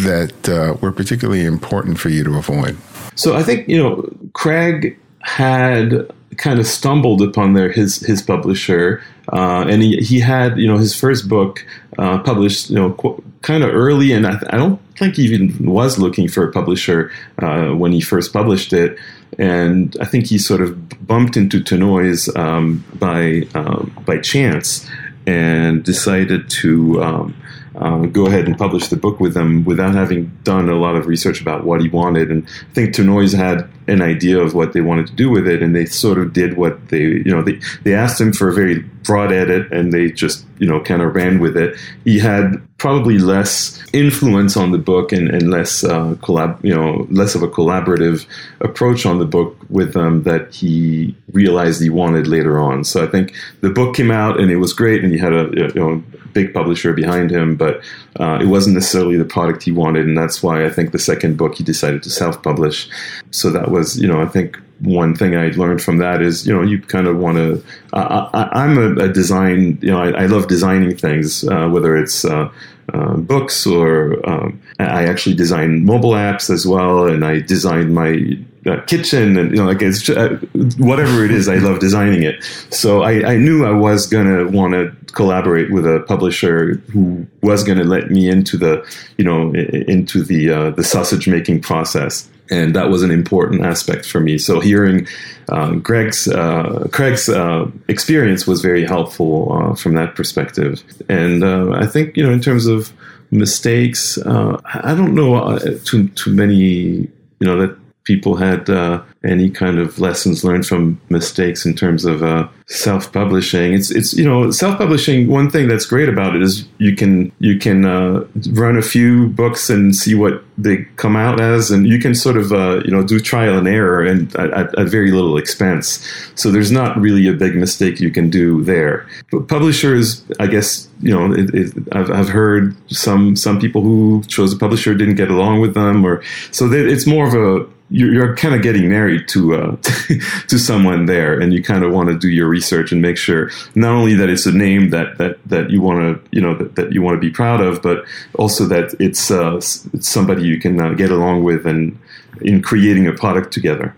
that 0.00 0.48
uh, 0.48 0.76
were 0.80 0.92
particularly 0.92 1.44
important 1.44 1.98
for 1.98 2.08
you 2.08 2.24
to 2.24 2.36
avoid? 2.36 2.76
So 3.14 3.36
I 3.36 3.42
think 3.42 3.68
you 3.68 3.82
know 3.82 4.08
Craig 4.32 4.98
had 5.20 6.10
kind 6.36 6.58
of 6.58 6.66
stumbled 6.66 7.22
upon 7.22 7.54
their 7.54 7.70
his 7.70 8.00
his 8.00 8.22
publisher, 8.22 9.02
uh, 9.32 9.64
and 9.68 9.82
he, 9.82 9.96
he 9.98 10.20
had 10.20 10.58
you 10.58 10.66
know 10.66 10.78
his 10.78 10.98
first 10.98 11.28
book 11.28 11.64
uh, 11.98 12.18
published 12.18 12.70
you 12.70 12.76
know 12.76 12.92
qu- 12.92 13.22
kind 13.44 13.62
of 13.62 13.70
early, 13.74 14.10
and 14.10 14.26
I, 14.26 14.42
I, 14.48 14.56
don't 14.56 14.80
think 14.96 15.16
he 15.16 15.24
even 15.24 15.66
was 15.70 15.98
looking 15.98 16.28
for 16.28 16.48
a 16.48 16.50
publisher 16.50 17.12
uh, 17.38 17.72
when 17.72 17.92
he 17.92 18.00
first 18.00 18.32
published 18.32 18.72
it. 18.72 18.98
And 19.38 19.94
I 20.00 20.06
think 20.06 20.26
he 20.26 20.38
sort 20.38 20.62
of 20.62 21.06
bumped 21.06 21.36
into 21.36 21.60
teNeues 21.60 22.34
um, 22.36 22.82
by 22.94 23.46
um, 23.54 23.94
by 24.06 24.18
chance 24.18 24.88
and 25.26 25.84
decided 25.84 26.48
to 26.62 27.02
um, 27.02 27.36
uh, 27.76 28.06
go 28.06 28.26
ahead 28.26 28.46
and 28.46 28.56
publish 28.56 28.88
the 28.88 28.96
book 28.96 29.20
with 29.20 29.34
them 29.34 29.64
without 29.64 29.94
having 29.94 30.26
done 30.42 30.70
a 30.70 30.76
lot 30.76 30.96
of 30.96 31.06
research 31.06 31.40
about 31.40 31.64
what 31.64 31.82
he 31.82 31.88
wanted. 31.88 32.30
And 32.30 32.46
I 32.46 32.74
think 32.74 32.94
teNeues 32.94 33.36
had 33.36 33.68
an 33.86 34.02
idea 34.02 34.38
of 34.38 34.54
what 34.54 34.72
they 34.72 34.80
wanted 34.80 35.06
to 35.06 35.12
do 35.14 35.30
with 35.30 35.46
it, 35.46 35.62
and 35.62 35.74
they 35.74 35.86
sort 35.86 36.18
of 36.18 36.32
did 36.32 36.56
what 36.56 36.88
they, 36.88 37.02
you 37.02 37.24
know, 37.30 37.42
they, 37.42 37.60
they 37.82 37.94
asked 37.94 38.20
him 38.20 38.32
for 38.32 38.48
a 38.48 38.54
very 38.54 38.80
broad 39.04 39.32
edit, 39.32 39.70
and 39.72 39.92
they 39.92 40.10
just, 40.10 40.46
you 40.58 40.66
know, 40.66 40.80
kind 40.80 41.02
of 41.02 41.14
ran 41.14 41.38
with 41.38 41.56
it. 41.56 41.76
He 42.04 42.18
had 42.18 42.56
probably 42.78 43.18
less 43.18 43.82
influence 43.92 44.56
on 44.56 44.72
the 44.72 44.78
book 44.78 45.12
and, 45.12 45.28
and 45.28 45.50
less 45.50 45.84
uh, 45.84 46.14
collab, 46.16 46.62
you 46.64 46.74
know, 46.74 47.06
less 47.10 47.34
of 47.34 47.42
a 47.42 47.48
collaborative 47.48 48.26
approach 48.60 49.06
on 49.06 49.18
the 49.18 49.24
book 49.24 49.56
with 49.68 49.92
them 49.92 50.22
that 50.22 50.54
he 50.54 51.14
realized 51.32 51.80
he 51.82 51.90
wanted 51.90 52.26
later 52.26 52.58
on. 52.58 52.84
So 52.84 53.02
I 53.02 53.06
think 53.06 53.34
the 53.60 53.70
book 53.70 53.94
came 53.94 54.10
out 54.10 54.40
and 54.40 54.50
it 54.50 54.56
was 54.56 54.72
great, 54.72 55.02
and 55.04 55.12
he 55.12 55.18
had 55.18 55.32
a 55.32 55.50
you 55.54 55.74
know 55.74 56.02
big 56.34 56.52
publisher 56.52 56.92
behind 56.92 57.30
him, 57.30 57.56
but 57.56 57.80
uh, 58.20 58.38
it 58.42 58.46
wasn't 58.46 58.74
necessarily 58.74 59.16
the 59.16 59.24
product 59.24 59.62
he 59.62 59.70
wanted, 59.70 60.06
and 60.06 60.18
that's 60.18 60.42
why 60.42 60.66
I 60.66 60.68
think 60.68 60.90
the 60.90 60.98
second 60.98 61.38
book 61.38 61.54
he 61.54 61.64
decided 61.64 62.02
to 62.02 62.10
self-publish. 62.10 62.90
So 63.30 63.50
that 63.50 63.70
was, 63.74 64.00
you 64.00 64.08
know, 64.08 64.20
I 64.22 64.26
think 64.26 64.58
one 64.80 65.14
thing 65.14 65.36
I 65.36 65.48
learned 65.50 65.82
from 65.82 65.98
that 65.98 66.22
is, 66.22 66.46
you 66.46 66.54
know, 66.54 66.62
you 66.62 66.80
kind 66.80 67.06
of 67.06 67.16
want 67.16 67.36
to. 67.38 67.62
I, 67.92 68.64
am 68.64 68.78
a, 68.78 69.04
a, 69.04 69.08
design, 69.08 69.78
you 69.80 69.90
know, 69.90 70.00
I, 70.00 70.22
I 70.22 70.26
love 70.26 70.48
designing 70.48 70.96
things, 70.96 71.46
uh, 71.48 71.68
whether 71.68 71.96
it's 71.96 72.24
uh, 72.24 72.50
uh, 72.92 73.16
books 73.16 73.66
or 73.66 74.24
um, 74.28 74.60
I 74.78 75.04
actually 75.04 75.36
design 75.36 75.84
mobile 75.84 76.12
apps 76.12 76.50
as 76.50 76.66
well, 76.66 77.06
and 77.06 77.24
I 77.24 77.40
designed 77.40 77.94
my 77.94 78.36
uh, 78.66 78.80
kitchen 78.86 79.36
and 79.36 79.50
you 79.50 79.56
know 79.58 79.66
like 79.66 79.82
it's 79.82 80.00
just, 80.00 80.18
uh, 80.18 80.36
whatever 80.78 81.22
it 81.22 81.30
is 81.30 81.48
i 81.48 81.56
love 81.56 81.80
designing 81.80 82.22
it 82.22 82.42
so 82.70 83.02
i, 83.02 83.32
I 83.32 83.36
knew 83.36 83.66
i 83.66 83.70
was 83.70 84.06
going 84.06 84.26
to 84.26 84.50
want 84.56 84.72
to 84.72 84.90
collaborate 85.12 85.70
with 85.70 85.86
a 85.86 86.00
publisher 86.08 86.76
who 86.90 87.26
was 87.42 87.62
going 87.62 87.76
to 87.76 87.84
let 87.84 88.10
me 88.10 88.26
into 88.26 88.56
the 88.56 88.82
you 89.18 89.24
know 89.24 89.52
into 89.54 90.22
the 90.22 90.50
uh, 90.50 90.70
the 90.70 90.82
sausage 90.82 91.28
making 91.28 91.60
process 91.60 92.26
and 92.50 92.74
that 92.76 92.90
was 92.90 93.02
an 93.02 93.10
important 93.10 93.64
aspect 93.64 94.06
for 94.06 94.20
me. 94.20 94.38
So 94.38 94.60
hearing 94.60 95.06
um, 95.48 95.80
Greg's 95.80 96.28
uh, 96.28 96.88
Craig's 96.92 97.28
uh, 97.28 97.70
experience 97.88 98.46
was 98.46 98.60
very 98.60 98.84
helpful 98.84 99.52
uh, 99.52 99.74
from 99.74 99.94
that 99.94 100.14
perspective. 100.14 100.82
And 101.08 101.44
I 101.44 101.86
think 101.86 102.16
you 102.16 102.22
know 102.22 102.32
in 102.32 102.40
terms 102.40 102.66
of 102.66 102.92
mistakes 103.30 104.18
I 104.18 104.94
don't 104.94 105.14
know 105.14 105.58
too 105.84 106.08
too 106.08 106.32
many 106.32 107.08
you 107.40 107.46
know 107.46 107.58
that 107.58 107.76
people 108.04 108.36
had 108.36 108.68
uh, 108.70 109.02
any 109.24 109.50
kind 109.50 109.78
of 109.78 109.98
lessons 109.98 110.44
learned 110.44 110.66
from 110.66 111.00
mistakes 111.08 111.66
in 111.66 111.74
terms 111.74 112.04
of 112.04 112.22
uh, 112.22 112.46
self-publishing. 112.66 113.74
It's 113.74 113.90
it's 113.90 114.14
you 114.14 114.24
know 114.24 114.50
self-publishing. 114.50 115.28
One 115.28 115.50
thing 115.50 115.68
that's 115.68 115.84
great 115.84 116.08
about 116.08 116.34
it 116.34 116.42
is 116.42 116.66
you 116.78 116.96
can 116.96 117.30
you 117.38 117.58
can 117.58 117.84
uh, 117.84 118.26
run 118.52 118.76
a 118.76 118.82
few 118.82 119.28
books 119.28 119.68
and 119.68 119.94
see 119.94 120.14
what 120.14 120.42
they 120.56 120.78
come 120.96 121.16
out 121.16 121.40
as, 121.40 121.70
and 121.70 121.86
you 121.86 121.98
can 121.98 122.14
sort 122.14 122.36
of 122.36 122.52
uh, 122.52 122.80
you 122.84 122.90
know 122.90 123.02
do 123.02 123.20
trial 123.20 123.58
and 123.58 123.68
error 123.68 124.02
and 124.02 124.34
at, 124.36 124.76
at, 124.78 124.88
very 124.88 125.10
little 125.10 125.36
expense. 125.36 126.06
So 126.36 126.50
there's 126.50 126.70
not 126.70 126.96
really 126.98 127.26
a 127.28 127.32
big 127.32 127.54
mistake 127.54 128.00
you 128.00 128.10
can 128.10 128.30
do 128.30 128.62
there. 128.62 129.06
But 129.30 129.48
publishers, 129.48 130.24
I 130.40 130.46
guess 130.46 130.88
you 131.00 131.10
know 131.14 131.34
it, 131.34 131.54
it, 131.54 131.74
I've, 131.92 132.10
I've 132.10 132.28
heard 132.28 132.74
some 132.90 133.36
some 133.36 133.60
people 133.60 133.82
who 133.82 134.22
chose 134.26 134.54
a 134.54 134.56
publisher 134.56 134.94
didn't 134.94 135.16
get 135.16 135.30
along 135.30 135.60
with 135.60 135.74
them, 135.74 136.04
or 136.04 136.22
so 136.50 136.66
they, 136.66 136.80
it's 136.80 137.06
more 137.06 137.26
of 137.26 137.34
a 137.34 137.68
you're, 137.90 138.12
you're 138.12 138.36
kind 138.36 138.54
of 138.54 138.62
getting 138.62 138.88
married 138.88 139.28
to 139.28 139.54
uh, 139.54 139.76
to 140.48 140.58
someone 140.58 141.06
there, 141.06 141.38
and 141.38 141.52
you 141.52 141.62
kind 141.62 141.84
of 141.84 141.92
want 141.92 142.08
to 142.08 142.18
do 142.18 142.28
your 142.28 142.48
research 142.58 142.92
and 142.92 143.00
make 143.08 143.18
sure 143.26 143.50
not 143.74 143.92
only 143.98 144.14
that 144.14 144.28
it's 144.34 144.46
a 144.46 144.56
name 144.66 144.90
that 144.90 145.08
that 145.18 145.34
that 145.52 145.70
you 145.72 145.80
want 145.88 145.98
to 146.00 146.12
you 146.36 146.42
know 146.44 146.54
that, 146.60 146.70
that 146.76 146.92
you 146.94 147.00
want 147.02 147.14
to 147.18 147.24
be 147.28 147.32
proud 147.40 147.60
of, 147.68 147.82
but 147.88 147.98
also 148.42 148.62
that 148.74 148.86
it's 149.06 149.30
uh, 149.30 149.56
it's 149.56 150.08
somebody 150.16 150.42
you 150.52 150.58
can 150.64 150.74
uh, 150.80 150.94
get 151.02 151.10
along 151.10 151.44
with 151.48 151.66
and 151.66 151.98
in 152.40 152.62
creating 152.62 153.06
a 153.06 153.12
product 153.12 153.52
together. 153.52 153.94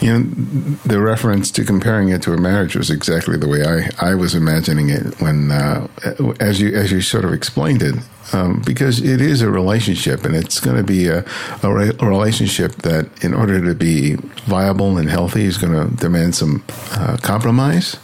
You 0.00 0.12
know, 0.12 0.20
the 0.84 1.00
reference 1.00 1.50
to 1.52 1.64
comparing 1.64 2.08
it 2.08 2.22
to 2.22 2.32
a 2.32 2.38
marriage 2.38 2.76
was 2.76 2.90
exactly 2.90 3.36
the 3.36 3.48
way 3.48 3.64
I, 3.64 4.10
I 4.10 4.14
was 4.14 4.34
imagining 4.34 4.90
it 4.90 5.20
when, 5.20 5.50
uh, 5.50 5.88
as 6.40 6.60
you 6.60 6.74
as 6.74 6.92
you 6.92 7.00
sort 7.00 7.24
of 7.24 7.32
explained 7.32 7.82
it, 7.82 7.96
um, 8.32 8.62
because 8.64 9.00
it 9.00 9.20
is 9.20 9.42
a 9.42 9.50
relationship, 9.50 10.24
and 10.24 10.34
it's 10.34 10.60
going 10.60 10.76
to 10.76 10.82
be 10.82 11.08
a, 11.08 11.24
a, 11.62 11.72
re- 11.72 11.92
a, 11.98 12.06
relationship 12.06 12.72
that, 12.82 13.24
in 13.24 13.34
order 13.34 13.64
to 13.64 13.74
be 13.74 14.14
viable 14.46 14.98
and 14.98 15.08
healthy, 15.08 15.44
is 15.44 15.58
going 15.58 15.72
to 15.72 15.94
demand 15.96 16.34
some 16.34 16.64
uh, 16.92 17.16
compromise. 17.22 17.96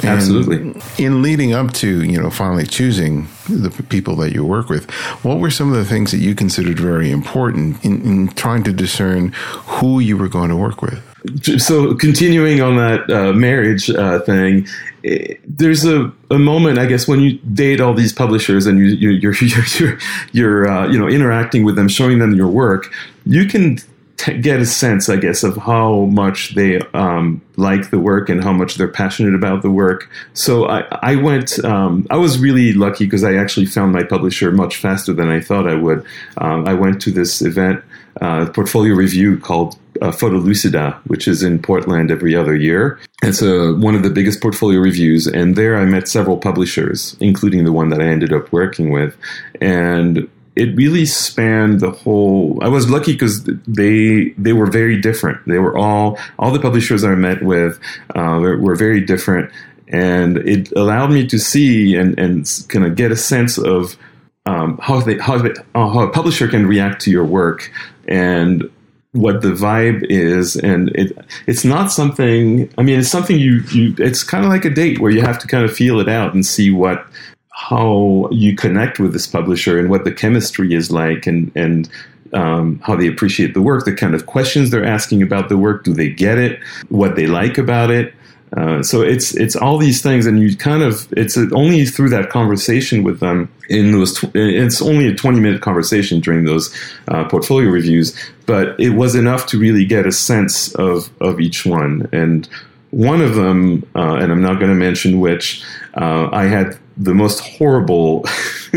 And 0.00 0.08
Absolutely. 0.08 0.80
In 1.04 1.22
leading 1.22 1.52
up 1.52 1.72
to 1.74 2.02
you 2.04 2.20
know 2.20 2.30
finally 2.30 2.66
choosing 2.66 3.28
the 3.48 3.70
people 3.88 4.16
that 4.16 4.32
you 4.32 4.44
work 4.44 4.68
with, 4.68 4.90
what 5.22 5.38
were 5.38 5.50
some 5.50 5.70
of 5.70 5.76
the 5.76 5.84
things 5.84 6.10
that 6.12 6.18
you 6.18 6.34
considered 6.34 6.78
very 6.78 7.10
important 7.10 7.84
in, 7.84 8.02
in 8.02 8.28
trying 8.28 8.62
to 8.64 8.72
discern 8.72 9.32
who 9.34 10.00
you 10.00 10.16
were 10.16 10.28
going 10.28 10.48
to 10.48 10.56
work 10.56 10.80
with? 10.80 11.02
So 11.60 11.94
continuing 11.94 12.62
on 12.62 12.76
that 12.76 13.10
uh, 13.10 13.32
marriage 13.34 13.90
uh, 13.90 14.20
thing, 14.20 14.66
it, 15.02 15.32
eh, 15.32 15.34
there's 15.46 15.84
a, 15.84 16.10
a 16.30 16.38
moment 16.38 16.78
I 16.78 16.86
guess 16.86 17.06
when 17.06 17.20
you 17.20 17.38
date 17.52 17.80
all 17.80 17.92
these 17.92 18.12
publishers 18.12 18.64
and 18.64 18.78
you, 18.78 18.86
you 18.86 19.10
you're 19.10 19.34
you're 19.34 19.64
you're, 19.78 19.98
you're 20.32 20.68
uh, 20.68 20.88
you 20.88 20.98
know 20.98 21.08
interacting 21.08 21.64
with 21.64 21.76
them, 21.76 21.88
showing 21.88 22.20
them 22.20 22.34
your 22.34 22.48
work, 22.48 22.90
you 23.26 23.44
can 23.44 23.78
get 24.40 24.60
a 24.60 24.66
sense, 24.66 25.08
I 25.08 25.16
guess, 25.16 25.42
of 25.42 25.56
how 25.56 26.04
much 26.06 26.54
they 26.54 26.80
um, 26.94 27.40
like 27.56 27.90
the 27.90 27.98
work 27.98 28.28
and 28.28 28.42
how 28.42 28.52
much 28.52 28.76
they're 28.76 28.88
passionate 28.88 29.34
about 29.34 29.62
the 29.62 29.70
work. 29.70 30.08
So 30.34 30.66
I, 30.66 30.80
I 31.02 31.16
went, 31.16 31.62
um, 31.64 32.06
I 32.10 32.16
was 32.16 32.38
really 32.38 32.72
lucky 32.72 33.04
because 33.04 33.24
I 33.24 33.34
actually 33.34 33.66
found 33.66 33.92
my 33.92 34.02
publisher 34.02 34.50
much 34.52 34.76
faster 34.76 35.12
than 35.12 35.28
I 35.28 35.40
thought 35.40 35.68
I 35.68 35.74
would. 35.74 36.04
Um, 36.38 36.66
I 36.66 36.74
went 36.74 37.00
to 37.02 37.10
this 37.10 37.42
event, 37.42 37.82
uh, 38.20 38.46
portfolio 38.50 38.94
review 38.94 39.38
called 39.38 39.78
uh, 40.02 40.10
Photolucida, 40.10 40.98
which 41.06 41.28
is 41.28 41.42
in 41.42 41.60
Portland 41.60 42.10
every 42.10 42.34
other 42.34 42.56
year. 42.56 42.98
It's 43.22 43.42
a, 43.42 43.74
one 43.74 43.94
of 43.94 44.02
the 44.02 44.10
biggest 44.10 44.40
portfolio 44.40 44.80
reviews, 44.80 45.26
and 45.26 45.56
there 45.56 45.76
I 45.76 45.84
met 45.84 46.08
several 46.08 46.36
publishers, 46.36 47.16
including 47.20 47.64
the 47.64 47.72
one 47.72 47.90
that 47.90 48.00
I 48.00 48.06
ended 48.06 48.32
up 48.32 48.52
working 48.52 48.90
with. 48.90 49.16
And 49.60 50.28
it 50.56 50.76
really 50.76 51.06
spanned 51.06 51.80
the 51.80 51.90
whole. 51.90 52.58
I 52.62 52.68
was 52.68 52.90
lucky 52.90 53.12
because 53.12 53.44
they 53.44 54.30
they 54.36 54.52
were 54.52 54.66
very 54.66 55.00
different. 55.00 55.46
They 55.46 55.58
were 55.58 55.76
all 55.76 56.18
all 56.38 56.50
the 56.50 56.60
publishers 56.60 57.04
I 57.04 57.14
met 57.14 57.42
with 57.42 57.78
uh, 58.14 58.38
were, 58.40 58.74
very 58.74 59.00
different, 59.00 59.50
and 59.88 60.38
it 60.38 60.72
allowed 60.72 61.12
me 61.12 61.26
to 61.28 61.38
see 61.38 61.94
and 61.96 62.18
and 62.18 62.64
kind 62.68 62.84
of 62.84 62.96
get 62.96 63.12
a 63.12 63.16
sense 63.16 63.58
of 63.58 63.96
um, 64.46 64.78
how 64.82 65.00
they 65.00 65.18
how 65.18 65.38
they, 65.38 65.50
uh, 65.74 65.88
how 65.88 66.00
a 66.00 66.10
publisher 66.10 66.48
can 66.48 66.66
react 66.66 67.02
to 67.02 67.10
your 67.10 67.24
work 67.24 67.70
and 68.08 68.68
what 69.12 69.42
the 69.42 69.48
vibe 69.48 70.04
is 70.08 70.54
and 70.54 70.88
it 70.90 71.16
it's 71.48 71.64
not 71.64 71.90
something 71.90 72.72
i 72.78 72.82
mean 72.82 73.00
it's 73.00 73.08
something 73.08 73.40
you 73.40 73.60
you 73.72 73.92
it's 73.98 74.22
kind 74.22 74.44
of 74.44 74.50
like 74.50 74.64
a 74.64 74.70
date 74.70 75.00
where 75.00 75.10
you 75.10 75.20
have 75.20 75.36
to 75.36 75.48
kind 75.48 75.64
of 75.64 75.72
feel 75.72 75.98
it 75.98 76.08
out 76.08 76.32
and 76.32 76.46
see 76.46 76.70
what 76.70 77.04
how 77.60 78.26
you 78.30 78.56
connect 78.56 78.98
with 78.98 79.12
this 79.12 79.26
publisher 79.26 79.78
and 79.78 79.90
what 79.90 80.04
the 80.04 80.12
chemistry 80.12 80.72
is 80.72 80.90
like 80.90 81.26
and 81.26 81.52
and 81.54 81.90
um, 82.32 82.78
how 82.82 82.96
they 82.96 83.06
appreciate 83.06 83.52
the 83.54 83.60
work, 83.60 83.84
the 83.84 83.94
kind 83.94 84.14
of 84.14 84.24
questions 84.24 84.70
they're 84.70 84.84
asking 84.84 85.20
about 85.22 85.48
the 85.50 85.58
work, 85.58 85.84
do 85.84 85.92
they 85.92 86.08
get 86.08 86.38
it, 86.38 86.60
what 86.88 87.16
they 87.16 87.26
like 87.26 87.58
about 87.58 87.90
it. 87.90 88.14
Uh, 88.56 88.82
so 88.82 89.02
it's 89.02 89.36
it's 89.36 89.54
all 89.54 89.76
these 89.76 90.00
things, 90.00 90.26
and 90.26 90.40
you 90.40 90.56
kind 90.56 90.82
of 90.82 91.06
it's 91.12 91.36
only 91.52 91.84
through 91.84 92.08
that 92.08 92.30
conversation 92.30 93.02
with 93.02 93.20
them 93.20 93.52
in 93.68 93.92
those. 93.92 94.18
Tw- 94.18 94.34
it's 94.34 94.80
only 94.80 95.06
a 95.06 95.14
twenty 95.14 95.38
minute 95.38 95.60
conversation 95.60 96.20
during 96.20 96.46
those 96.46 96.74
uh, 97.08 97.28
portfolio 97.28 97.68
reviews, 97.68 98.16
but 98.46 98.80
it 98.80 98.90
was 98.90 99.14
enough 99.14 99.46
to 99.46 99.58
really 99.58 99.84
get 99.84 100.06
a 100.06 100.12
sense 100.12 100.74
of 100.76 101.10
of 101.20 101.40
each 101.40 101.66
one 101.66 102.08
and 102.10 102.48
one 102.90 103.20
of 103.20 103.34
them, 103.34 103.86
uh, 103.94 104.14
and 104.14 104.32
I'm 104.32 104.42
not 104.42 104.58
going 104.58 104.70
to 104.70 104.74
mention 104.74 105.20
which, 105.20 105.62
uh, 105.94 106.28
I 106.32 106.44
had 106.44 106.78
the 106.96 107.14
most 107.14 107.40
horrible, 107.40 108.24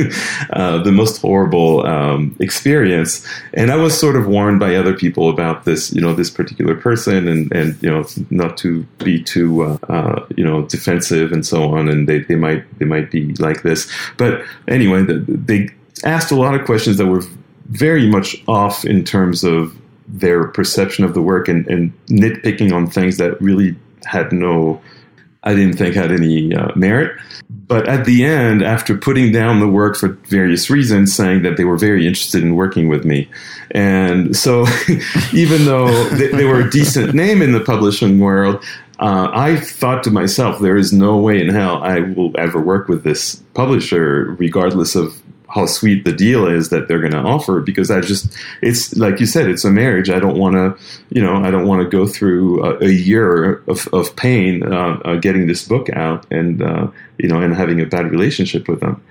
uh, 0.52 0.82
the 0.84 0.92
most 0.92 1.22
horrible 1.22 1.86
um, 1.86 2.36
experience, 2.40 3.26
and 3.54 3.72
I 3.72 3.76
was 3.76 4.00
sort 4.00 4.16
of 4.16 4.28
warned 4.28 4.60
by 4.60 4.76
other 4.76 4.94
people 4.96 5.30
about 5.30 5.66
this, 5.66 5.92
you 5.92 6.02
know, 6.02 6.14
this 6.14 6.30
particular 6.30 6.76
person, 6.76 7.28
and 7.28 7.52
and 7.54 7.82
you 7.82 7.90
know, 7.90 8.06
not 8.30 8.58
to 8.60 8.84
be 9.00 9.22
too, 9.22 9.64
uh, 9.64 9.78
uh, 9.90 10.26
you 10.38 10.44
know, 10.44 10.64
defensive 10.64 11.32
and 11.32 11.46
so 11.46 11.74
on, 11.74 11.90
and 11.90 12.08
they, 12.08 12.20
they 12.20 12.36
might 12.36 12.64
they 12.80 12.86
might 12.86 13.12
be 13.12 13.34
like 13.36 13.64
this, 13.64 13.92
but 14.18 14.44
anyway, 14.68 15.04
the, 15.04 15.20
they 15.28 15.70
asked 16.04 16.32
a 16.32 16.36
lot 16.36 16.54
of 16.54 16.66
questions 16.66 16.98
that 16.98 17.08
were 17.08 17.24
very 17.70 18.08
much 18.08 18.42
off 18.48 18.86
in 18.86 19.04
terms 19.04 19.44
of 19.44 19.76
their 20.08 20.46
perception 20.48 21.04
of 21.04 21.14
the 21.14 21.22
work 21.22 21.48
and, 21.48 21.66
and 21.68 21.92
nitpicking 22.08 22.72
on 22.72 22.88
things 22.88 23.18
that 23.18 23.42
really 23.42 23.76
had 24.06 24.32
no, 24.32 24.82
I 25.44 25.56
didn't 25.56 25.78
think 25.78 25.96
had 25.96 26.12
any 26.12 26.56
uh, 26.56 26.70
merit. 26.76 27.18
But 27.50 27.88
at 27.88 28.06
the 28.06 28.26
end, 28.26 28.62
after 28.62 28.98
putting 28.98 29.32
down 29.32 29.60
the 29.60 29.68
work 29.68 29.96
for 29.96 30.10
various 30.28 30.70
reasons, 30.70 31.16
saying 31.16 31.44
that 31.44 31.58
they 31.58 31.64
were 31.64 31.78
very 31.78 32.06
interested 32.06 32.44
in 32.44 32.56
working 32.56 32.88
with 32.88 33.06
me. 33.06 33.30
And 33.72 34.36
so, 34.36 34.66
even 35.34 35.66
though 35.66 36.10
they, 36.10 36.28
they, 36.28 36.46
were 36.46 36.62
a 36.62 36.70
decent 36.70 37.14
name 37.14 37.42
in 37.42 37.52
the 37.52 37.60
publishing 37.60 38.20
world, 38.20 38.64
uh, 39.00 39.30
I 39.34 39.58
thought 39.58 40.04
to 40.04 40.12
myself, 40.12 40.60
there 40.60 40.78
is 40.78 40.94
no 40.94 41.18
way 41.18 41.42
in 41.42 41.50
hell 41.50 41.82
I 41.84 42.00
will 42.00 42.32
ever 42.38 42.62
work 42.62 42.88
with 42.88 43.04
this 43.04 43.38
publisher, 43.54 44.36
regardless 44.38 44.96
of 44.96 45.22
how 45.54 45.68
sweet 45.68 46.04
the 46.04 46.12
deal 46.12 46.48
is 46.48 46.70
that 46.70 46.88
they're 46.88 47.00
going 47.00 47.12
to 47.14 47.20
offer 47.20 47.62
because 47.62 47.92
I 47.92 48.02
just 48.02 48.36
it's 48.62 48.96
like 48.96 49.20
you 49.20 49.26
said 49.26 49.48
it's 49.48 49.64
a 49.64 49.70
marriage. 49.70 50.10
I 50.10 50.20
don't 50.20 50.38
want 50.38 50.56
to 50.56 50.76
you 51.10 51.22
know 51.22 51.38
I 51.38 51.52
don't 51.52 51.68
want 51.68 51.84
to 51.84 51.90
go 51.90 52.08
through 52.08 52.64
a, 52.64 52.86
a 52.86 52.90
year 52.90 53.64
of, 53.68 53.88
of 53.94 54.16
pain 54.16 54.64
uh, 54.64 55.00
uh, 55.06 55.16
getting 55.16 55.48
this 55.48 55.68
book 55.68 55.90
out 55.92 56.26
and 56.32 56.62
uh, 56.62 56.88
you 57.20 57.30
know 57.30 57.40
and 57.40 57.56
having 57.56 57.80
a 57.82 57.86
bad 57.86 58.10
relationship 58.10 58.68
with 58.68 58.80
them 58.80 59.04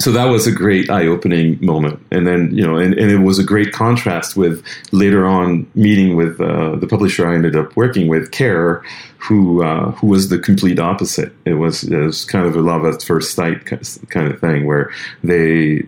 so 0.00 0.12
that 0.12 0.26
was 0.26 0.46
a 0.46 0.52
great 0.52 0.88
eye-opening 0.90 1.58
moment. 1.64 2.00
And 2.10 2.26
then 2.26 2.54
you 2.54 2.66
know 2.66 2.76
and, 2.76 2.94
and 2.94 3.10
it 3.10 3.18
was 3.18 3.38
a 3.38 3.44
great 3.44 3.72
contrast 3.72 4.36
with 4.36 4.64
later 4.92 5.26
on 5.26 5.70
meeting 5.74 6.16
with 6.16 6.40
uh, 6.40 6.76
the 6.76 6.86
publisher 6.86 7.28
i 7.28 7.34
ended 7.34 7.56
up 7.56 7.76
working 7.76 8.08
with 8.08 8.30
Kehrer 8.30 8.82
who 9.18 9.62
uh, 9.62 9.90
who 9.92 10.06
was 10.06 10.28
the 10.28 10.38
complete 10.38 10.78
opposite. 10.78 11.32
It 11.44 11.54
was, 11.54 11.82
it 11.82 11.96
was 11.96 12.24
kind 12.24 12.46
of 12.46 12.54
a 12.54 12.60
love 12.60 12.84
at 12.84 13.02
first 13.02 13.34
sight 13.34 13.66
kind 13.66 14.32
of 14.32 14.40
thing 14.40 14.66
where 14.66 14.92
they 15.22 15.84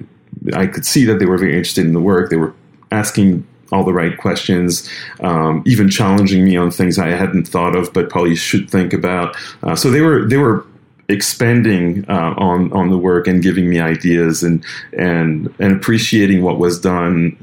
i 0.54 0.66
could 0.66 0.86
see 0.86 1.04
that 1.04 1.18
they 1.18 1.26
were 1.26 1.38
very 1.38 1.52
interested 1.56 1.86
in 1.86 1.92
the 1.92 2.00
work. 2.00 2.30
They 2.30 2.36
were 2.36 2.54
asking 2.90 3.46
all 3.72 3.84
the 3.84 3.92
right 3.92 4.18
questions, 4.18 4.90
um, 5.20 5.62
even 5.64 5.88
challenging 5.88 6.44
me 6.44 6.56
on 6.56 6.70
things 6.70 6.98
I 6.98 7.08
hadn't 7.08 7.46
thought 7.46 7.76
of, 7.76 7.92
but 7.92 8.10
probably 8.10 8.34
should 8.34 8.68
think 8.68 8.92
about. 8.92 9.36
Uh, 9.62 9.76
so 9.76 9.90
they 9.90 10.00
were 10.00 10.26
they 10.26 10.36
were 10.36 10.66
expanding 11.10 12.04
uh, 12.08 12.34
on 12.36 12.72
on 12.72 12.90
the 12.90 12.98
work 12.98 13.26
and 13.26 13.42
giving 13.42 13.68
me 13.68 13.80
ideas 13.80 14.42
and 14.42 14.64
and 14.96 15.52
and 15.58 15.72
appreciating 15.72 16.42
what 16.42 16.58
was 16.58 16.80
done. 16.80 17.36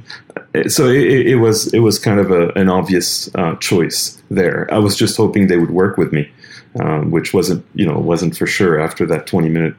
So 0.68 0.88
it, 0.88 1.28
it 1.28 1.36
was 1.36 1.74
it 1.74 1.80
was 1.80 2.00
kind 2.00 2.20
of 2.20 2.32
a, 2.32 2.50
an 2.50 2.70
obvious 2.70 3.34
uh, 3.36 3.56
choice 3.56 4.22
there. 4.32 4.68
I 4.72 4.80
was 4.80 4.96
just 4.96 5.18
hoping 5.18 5.48
they 5.48 5.58
would 5.58 5.72
work 5.72 5.98
with 5.98 6.12
me, 6.12 6.32
um, 6.80 7.12
which 7.12 7.34
wasn't 7.34 7.66
you 7.76 7.86
know 7.86 8.00
wasn't 8.00 8.38
for 8.38 8.48
sure 8.48 8.80
after 8.80 9.06
that 9.08 9.28
twenty 9.28 9.50
minute 9.50 9.76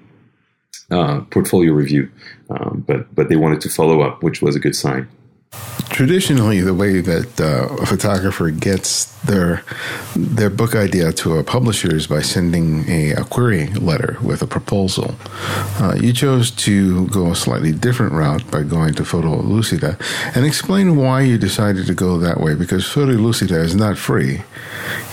uh, 0.90 1.20
portfolio 1.30 1.72
review, 1.72 2.10
um, 2.50 2.84
but 2.86 3.12
but 3.14 3.28
they 3.28 3.36
wanted 3.36 3.60
to 3.62 3.68
follow 3.68 4.02
up, 4.02 4.22
which 4.22 4.42
was 4.42 4.54
a 4.54 4.60
good 4.60 4.76
sign. 4.76 5.08
Traditionally, 5.90 6.60
the 6.60 6.74
way 6.74 7.00
that 7.00 7.40
uh, 7.40 7.82
a 7.82 7.86
photographer 7.86 8.50
gets 8.50 9.06
their 9.22 9.62
their 10.14 10.50
book 10.50 10.74
idea 10.74 11.12
to 11.12 11.36
a 11.36 11.44
publisher 11.44 11.94
is 11.94 12.06
by 12.06 12.22
sending 12.22 12.88
a, 12.88 13.12
a 13.12 13.24
query 13.24 13.68
letter 13.74 14.16
with 14.22 14.42
a 14.42 14.46
proposal. 14.46 15.14
Uh, 15.80 15.96
you 16.00 16.12
chose 16.12 16.50
to 16.50 17.06
go 17.08 17.32
a 17.32 17.36
slightly 17.36 17.72
different 17.72 18.12
route 18.12 18.48
by 18.50 18.62
going 18.62 18.94
to 18.94 19.02
Photolucida, 19.02 19.98
and 20.36 20.44
explain 20.44 20.96
why 20.96 21.22
you 21.22 21.38
decided 21.38 21.86
to 21.86 21.94
go 21.94 22.18
that 22.18 22.40
way. 22.40 22.54
Because 22.54 22.84
Photolucida 22.84 23.58
is 23.64 23.74
not 23.74 23.96
free. 23.98 24.42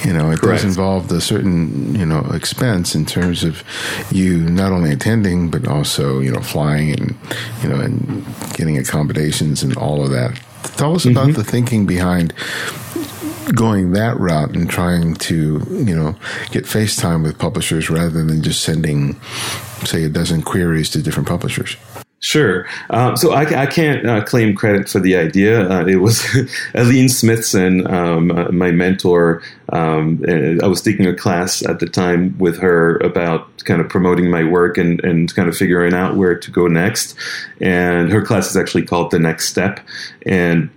You 0.03 0.13
know, 0.13 0.29
it 0.31 0.39
Correct. 0.39 0.61
does 0.61 0.65
involve 0.65 1.11
a 1.11 1.21
certain 1.21 1.95
you 1.95 2.05
know 2.05 2.19
expense 2.33 2.95
in 2.95 3.05
terms 3.05 3.43
of 3.43 3.63
you 4.11 4.37
not 4.39 4.71
only 4.71 4.91
attending 4.91 5.49
but 5.49 5.67
also 5.67 6.19
you 6.19 6.31
know 6.31 6.41
flying 6.41 6.91
and 6.91 7.15
you 7.63 7.69
know 7.69 7.79
and 7.79 8.25
getting 8.53 8.77
accommodations 8.77 9.63
and 9.63 9.75
all 9.77 10.03
of 10.03 10.11
that. 10.11 10.39
Tell 10.77 10.95
us 10.95 11.05
about 11.05 11.27
mm-hmm. 11.27 11.33
the 11.33 11.43
thinking 11.43 11.85
behind 11.85 12.33
going 13.53 13.91
that 13.91 14.19
route 14.19 14.55
and 14.55 14.69
trying 14.69 15.15
to, 15.15 15.65
you 15.69 15.95
know, 15.95 16.15
get 16.51 16.65
FaceTime 16.65 17.23
with 17.23 17.37
publishers 17.37 17.89
rather 17.89 18.23
than 18.23 18.41
just 18.41 18.63
sending, 18.63 19.19
say, 19.83 20.03
a 20.03 20.09
dozen 20.09 20.41
queries 20.41 20.89
to 20.91 21.01
different 21.01 21.27
publishers. 21.27 21.77
Sure. 22.25 22.65
Um, 22.89 23.15
so 23.15 23.33
I, 23.33 23.43
I 23.61 23.65
can't 23.67 24.03
uh, 24.03 24.23
claim 24.25 24.55
credit 24.55 24.89
for 24.89 24.99
the 24.99 25.15
idea. 25.15 25.69
Uh, 25.69 25.85
it 25.85 25.97
was 25.97 26.25
Aline 26.73 27.07
Smithson, 27.07 27.85
um, 27.85 28.31
uh, 28.31 28.49
my 28.49 28.71
mentor. 28.71 29.43
Um, 29.71 30.25
I 30.27 30.65
was 30.65 30.81
taking 30.81 31.05
a 31.05 31.15
class 31.15 31.63
at 31.63 31.79
the 31.79 31.85
time 31.85 32.35
with 32.39 32.57
her 32.57 32.97
about 32.97 33.63
kind 33.65 33.79
of 33.79 33.89
promoting 33.89 34.31
my 34.31 34.43
work 34.43 34.75
and, 34.79 35.03
and 35.03 35.35
kind 35.35 35.47
of 35.47 35.55
figuring 35.55 35.93
out 35.93 36.15
where 36.15 36.35
to 36.35 36.49
go 36.49 36.65
next. 36.65 37.15
And 37.61 38.11
her 38.11 38.23
class 38.23 38.49
is 38.49 38.57
actually 38.57 38.87
called 38.87 39.11
The 39.11 39.19
Next 39.19 39.47
Step. 39.47 39.79
And 40.25 40.71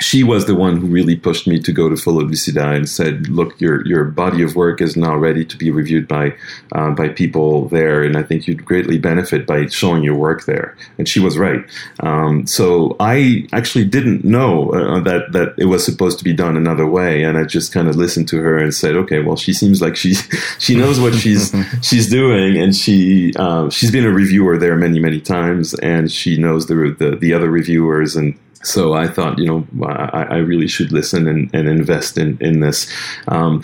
she 0.00 0.22
was 0.24 0.46
the 0.46 0.54
one 0.54 0.78
who 0.78 0.86
really 0.86 1.14
pushed 1.14 1.46
me 1.46 1.60
to 1.60 1.72
go 1.72 1.88
to 1.88 1.94
Photolucida 1.94 2.74
and 2.74 2.88
said, 2.88 3.28
"Look, 3.28 3.60
your 3.60 3.86
your 3.86 4.04
body 4.04 4.42
of 4.42 4.56
work 4.56 4.80
is 4.80 4.96
now 4.96 5.14
ready 5.14 5.44
to 5.44 5.56
be 5.56 5.70
reviewed 5.70 6.08
by 6.08 6.34
uh, 6.72 6.90
by 6.90 7.08
people 7.08 7.68
there, 7.68 8.02
and 8.02 8.16
I 8.16 8.22
think 8.22 8.46
you'd 8.46 8.64
greatly 8.64 8.98
benefit 8.98 9.46
by 9.46 9.66
showing 9.66 10.02
your 10.02 10.16
work 10.16 10.46
there." 10.46 10.76
And 10.98 11.06
she 11.06 11.20
was 11.20 11.36
right. 11.38 11.64
Um, 12.00 12.46
so 12.46 12.96
I 12.98 13.46
actually 13.52 13.84
didn't 13.84 14.24
know 14.24 14.70
uh, 14.70 15.00
that 15.00 15.32
that 15.32 15.54
it 15.58 15.66
was 15.66 15.84
supposed 15.84 16.18
to 16.18 16.24
be 16.24 16.32
done 16.32 16.56
another 16.56 16.86
way, 16.86 17.22
and 17.22 17.36
I 17.36 17.44
just 17.44 17.72
kind 17.72 17.88
of 17.88 17.96
listened 17.96 18.28
to 18.28 18.38
her 18.38 18.56
and 18.58 18.74
said, 18.74 18.96
"Okay, 18.96 19.20
well, 19.20 19.36
she 19.36 19.52
seems 19.52 19.82
like 19.82 19.96
she 19.96 20.14
she 20.58 20.74
knows 20.74 20.98
what 20.98 21.14
she's 21.14 21.54
she's 21.82 22.08
doing, 22.08 22.56
and 22.56 22.74
she 22.74 23.32
uh, 23.36 23.68
she's 23.68 23.90
been 23.90 24.06
a 24.06 24.10
reviewer 24.10 24.56
there 24.56 24.76
many 24.76 24.98
many 24.98 25.20
times, 25.20 25.74
and 25.74 26.10
she 26.10 26.38
knows 26.38 26.66
the 26.66 26.96
the, 26.98 27.16
the 27.16 27.34
other 27.34 27.50
reviewers 27.50 28.16
and." 28.16 28.38
So 28.62 28.92
I 28.92 29.08
thought, 29.08 29.38
you 29.38 29.46
know, 29.46 29.86
I, 29.86 30.24
I 30.30 30.36
really 30.36 30.68
should 30.68 30.92
listen 30.92 31.26
and, 31.26 31.50
and 31.54 31.68
invest 31.68 32.18
in 32.18 32.38
in 32.40 32.60
this. 32.60 32.92
Um, 33.28 33.62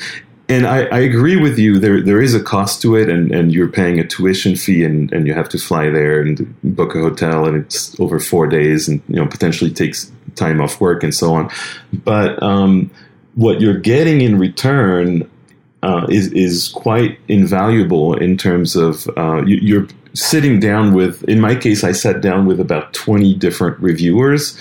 and 0.49 0.67
I, 0.67 0.85
I, 0.85 1.01
agree 1.01 1.37
with 1.37 1.59
you. 1.59 1.79
There 1.81 2.01
there 2.01 2.23
is 2.23 2.35
a 2.35 2.43
cost 2.43 2.81
to 2.83 2.95
it, 2.95 3.09
and, 3.09 3.33
and 3.33 3.53
you're 3.53 3.69
paying 3.69 3.99
a 3.99 4.07
tuition 4.07 4.55
fee, 4.55 4.85
and, 4.85 5.13
and 5.13 5.27
you 5.27 5.35
have 5.35 5.49
to 5.51 5.59
fly 5.59 5.91
there 5.91 6.21
and 6.21 6.55
book 6.63 6.95
a 6.95 7.01
hotel, 7.01 7.47
and 7.47 7.57
it's 7.57 7.99
over 7.99 8.21
four 8.21 8.47
days, 8.47 8.89
and 8.89 9.03
you 9.09 9.17
know 9.17 9.27
potentially 9.27 9.71
takes 9.71 10.11
time 10.37 10.61
off 10.61 10.81
work 10.81 11.03
and 11.03 11.15
so 11.15 11.35
on. 11.35 11.51
But 11.93 12.41
um, 12.43 12.91
what 13.35 13.61
you're 13.61 13.79
getting 13.79 14.21
in 14.21 14.39
return 14.39 15.29
uh, 15.83 16.07
is 16.09 16.33
is 16.33 16.69
quite 16.69 17.19
invaluable 17.29 18.15
in 18.15 18.37
terms 18.37 18.77
of 18.77 19.09
uh, 19.17 19.43
you, 19.45 19.57
you're 19.57 19.89
sitting 20.17 20.59
down 20.59 20.95
with, 20.95 21.23
in 21.25 21.41
my 21.41 21.55
case, 21.55 21.85
I 21.85 21.93
sat 21.93 22.21
down 22.21 22.47
with 22.47 22.59
about 22.59 22.93
20 22.95 23.35
different 23.35 23.79
reviewers 23.79 24.59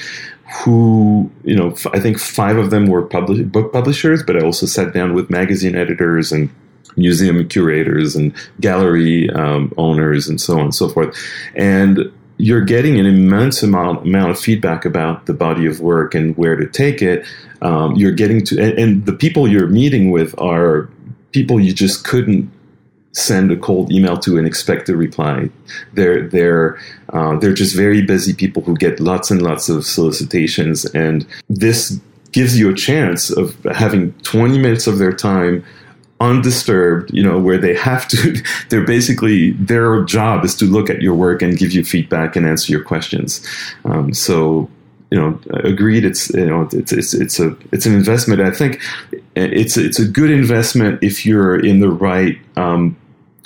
who, 0.64 1.32
you 1.44 1.56
know, 1.56 1.76
I 1.94 2.00
think 2.00 2.20
five 2.20 2.58
of 2.58 2.70
them 2.70 2.88
were 2.88 3.02
publish, 3.02 3.42
book 3.42 3.74
publishers, 3.74 4.22
but 4.22 4.38
I 4.38 4.46
also 4.46 4.66
sat 4.66 4.94
down 4.94 5.14
with 5.14 5.30
magazine 5.30 5.76
editors 5.76 6.32
and 6.32 6.50
museum 6.98 7.48
curators 7.48 8.16
and 8.16 8.34
gallery 8.60 9.30
um, 9.32 9.74
owners 9.78 10.28
and 10.28 10.40
so 10.40 10.56
on 10.56 10.66
and 10.66 10.76
so 10.76 10.88
forth. 10.90 11.18
And 11.56 12.12
you're 12.38 12.62
getting 12.62 13.00
an 13.00 13.06
immense 13.06 13.64
amount, 13.64 14.06
amount 14.06 14.32
of 14.32 14.40
feedback 14.40 14.86
about 14.86 15.26
the 15.26 15.34
body 15.34 15.66
of 15.66 15.80
work 15.80 16.14
and 16.14 16.38
where 16.38 16.56
to 16.56 16.68
take 16.68 17.02
it. 17.02 17.26
Um, 17.62 17.96
you're 17.96 18.12
getting 18.12 18.44
to, 18.46 18.62
and, 18.62 18.78
and 18.78 19.06
the 19.06 19.14
people 19.14 19.48
you're 19.48 19.68
meeting 19.68 20.12
with 20.12 20.38
are 20.40 20.90
people 21.32 21.60
you 21.60 21.74
just 21.74 22.06
couldn't 22.06 22.52
send 23.16 23.50
a 23.50 23.56
cold 23.56 23.92
email 23.92 24.18
to 24.18 24.38
and 24.38 24.46
expect 24.46 24.90
a 24.90 24.96
reply. 24.96 25.50
They're 25.94 26.28
they're 26.28 26.78
uh, 27.14 27.38
they're 27.40 27.54
just 27.54 27.76
very 27.76 28.02
busy 28.02 28.34
people 28.34 28.62
who 28.62 28.76
get 28.76 29.00
lots 29.00 29.32
and 29.32 29.42
lots 29.42 29.70
of 29.70 29.86
solicitations, 29.86 30.86
and 30.86 31.26
this 31.50 32.00
gives 32.32 32.60
you 32.60 32.70
a 32.70 32.76
chance 32.76 33.30
of 33.30 33.56
having 33.74 34.12
20 34.24 34.60
minutes 34.60 34.88
of 34.88 34.98
their 34.98 35.14
time 35.14 35.64
undisturbed 36.22 37.14
you 37.14 37.22
know 37.22 37.38
where 37.38 37.58
they 37.58 37.74
have 37.74 38.08
to 38.08 38.42
they're 38.70 38.86
basically 38.86 39.52
their 39.52 40.02
job 40.04 40.46
is 40.46 40.56
to 40.56 40.66
look 40.66 40.90
at 40.90 41.02
your 41.02 41.14
work 41.14 41.42
and 41.42 41.58
give 41.58 41.74
you 41.74 41.84
feedback 41.84 42.36
and 42.36 42.46
answer 42.46 42.72
your 42.72 42.84
questions 42.84 43.46
um, 43.84 44.14
so 44.14 44.70
you 45.12 45.20
know 45.20 45.40
agreed 45.64 46.06
it's 46.06 46.30
you 46.34 46.46
know 46.46 46.68
it's 46.72 46.94
it's 46.94 47.14
it's 47.14 47.40
a 47.40 47.56
it's 47.74 47.86
an 47.86 47.94
investment 47.94 48.42
i 48.42 48.50
think 48.50 48.82
it's 49.36 49.76
it's 49.76 50.00
a 50.00 50.08
good 50.08 50.32
investment 50.32 50.98
if 51.04 51.26
you're 51.26 51.60
in 51.60 51.82
the 51.82 51.90
right 51.90 52.38
um, 52.56 52.96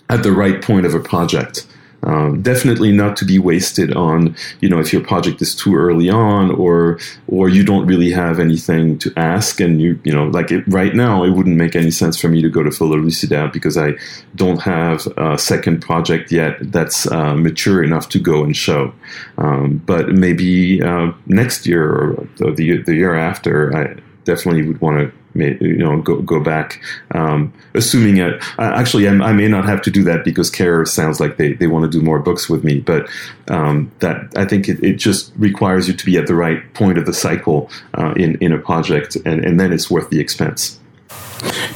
at 0.09 0.23
the 0.23 0.31
right 0.31 0.61
point 0.61 0.85
of 0.85 0.93
a 0.93 0.99
project. 0.99 1.65
Um, 2.03 2.41
definitely 2.41 2.93
not 2.93 3.17
to 3.17 3.25
be 3.25 3.39
wasted 3.39 3.93
on, 3.93 4.35
you 4.61 4.69
know, 4.69 4.79
if 4.79 4.93
your 4.93 5.03
project 5.03 5.41
is 5.41 5.53
too 5.53 5.75
early 5.75 6.09
on 6.09 6.51
or 6.51 6.97
or 7.27 7.49
you 7.49 7.63
don't 7.63 7.85
really 7.85 8.09
have 8.11 8.39
anything 8.39 8.97
to 8.99 9.11
ask, 9.17 9.59
and 9.59 9.81
you 9.81 9.99
you 10.05 10.13
know, 10.13 10.27
like 10.27 10.49
it, 10.49 10.63
right 10.67 10.95
now, 10.95 11.23
it 11.23 11.31
wouldn't 11.31 11.57
make 11.57 11.75
any 11.75 11.91
sense 11.91 12.17
for 12.17 12.29
me 12.29 12.41
to 12.41 12.49
go 12.49 12.63
to 12.63 12.69
Photolucida 12.69 13.51
because 13.51 13.77
I 13.77 13.95
don't 14.35 14.61
have 14.61 15.07
a 15.17 15.37
second 15.37 15.81
project 15.81 16.31
yet 16.31 16.57
that's 16.71 17.05
uh, 17.11 17.35
mature 17.35 17.83
enough 17.83 18.07
to 18.09 18.19
go 18.19 18.43
and 18.43 18.55
show. 18.55 18.93
Um, 19.37 19.81
but 19.85 20.09
maybe 20.09 20.81
uh, 20.81 21.11
next 21.25 21.65
year 21.65 21.83
or 21.83 22.27
the 22.37 22.81
the 22.85 22.95
year 22.95 23.15
after, 23.15 23.75
I 23.75 24.01
definitely 24.23 24.65
would 24.67 24.79
want 24.79 24.99
to 24.99 25.19
you 25.35 25.77
know 25.77 26.01
go 26.01 26.21
go 26.21 26.39
back 26.39 26.81
um, 27.11 27.53
assuming 27.73 28.17
it. 28.17 28.41
Actually 28.57 29.07
I, 29.07 29.11
I, 29.11 29.33
may 29.33 29.47
not 29.47 29.65
have 29.65 29.81
to 29.83 29.91
do 29.91 30.03
that 30.03 30.23
because 30.25 30.49
Kehrer 30.49 30.87
sounds 30.87 31.19
like 31.19 31.37
they, 31.37 31.53
they 31.53 31.67
want 31.67 31.89
to 31.89 31.99
do 31.99 32.03
more 32.03 32.19
books 32.19 32.49
with 32.49 32.63
me 32.63 32.79
but 32.79 33.09
um, 33.49 33.91
that 33.99 34.31
I 34.35 34.45
think 34.45 34.67
it, 34.67 34.83
it, 34.83 34.95
just 34.95 35.31
requires 35.37 35.87
you 35.87 35.93
to 35.93 36.05
be 36.05 36.17
at 36.17 36.27
the 36.27 36.35
right 36.35 36.73
point 36.73 36.97
of 36.97 37.05
the 37.05 37.13
cycle 37.13 37.69
uh, 37.93 38.13
in 38.17 38.35
in 38.37 38.51
a 38.51 38.57
project 38.57 39.15
and, 39.25 39.45
and 39.45 39.59
then 39.59 39.71
it's 39.71 39.89
worth 39.89 40.09
the 40.09 40.19
expense. 40.19 40.79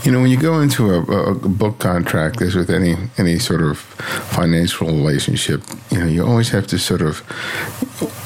You 0.04 0.12
know 0.12 0.22
when 0.22 0.30
you 0.30 0.38
go 0.38 0.60
into 0.60 0.94
a, 0.94 1.02
a 1.02 1.34
book 1.36 1.80
contract 1.80 2.42
as 2.42 2.56
with 2.56 2.70
any 2.70 2.96
any 3.18 3.40
sort 3.40 3.62
of 3.62 3.80
financial 3.80 4.88
relationship 4.88 5.62
you 5.90 6.00
know 6.00 6.06
you 6.06 6.26
always 6.26 6.50
have 6.50 6.68
to 6.68 6.78
sort 6.78 7.02
of 7.02 7.24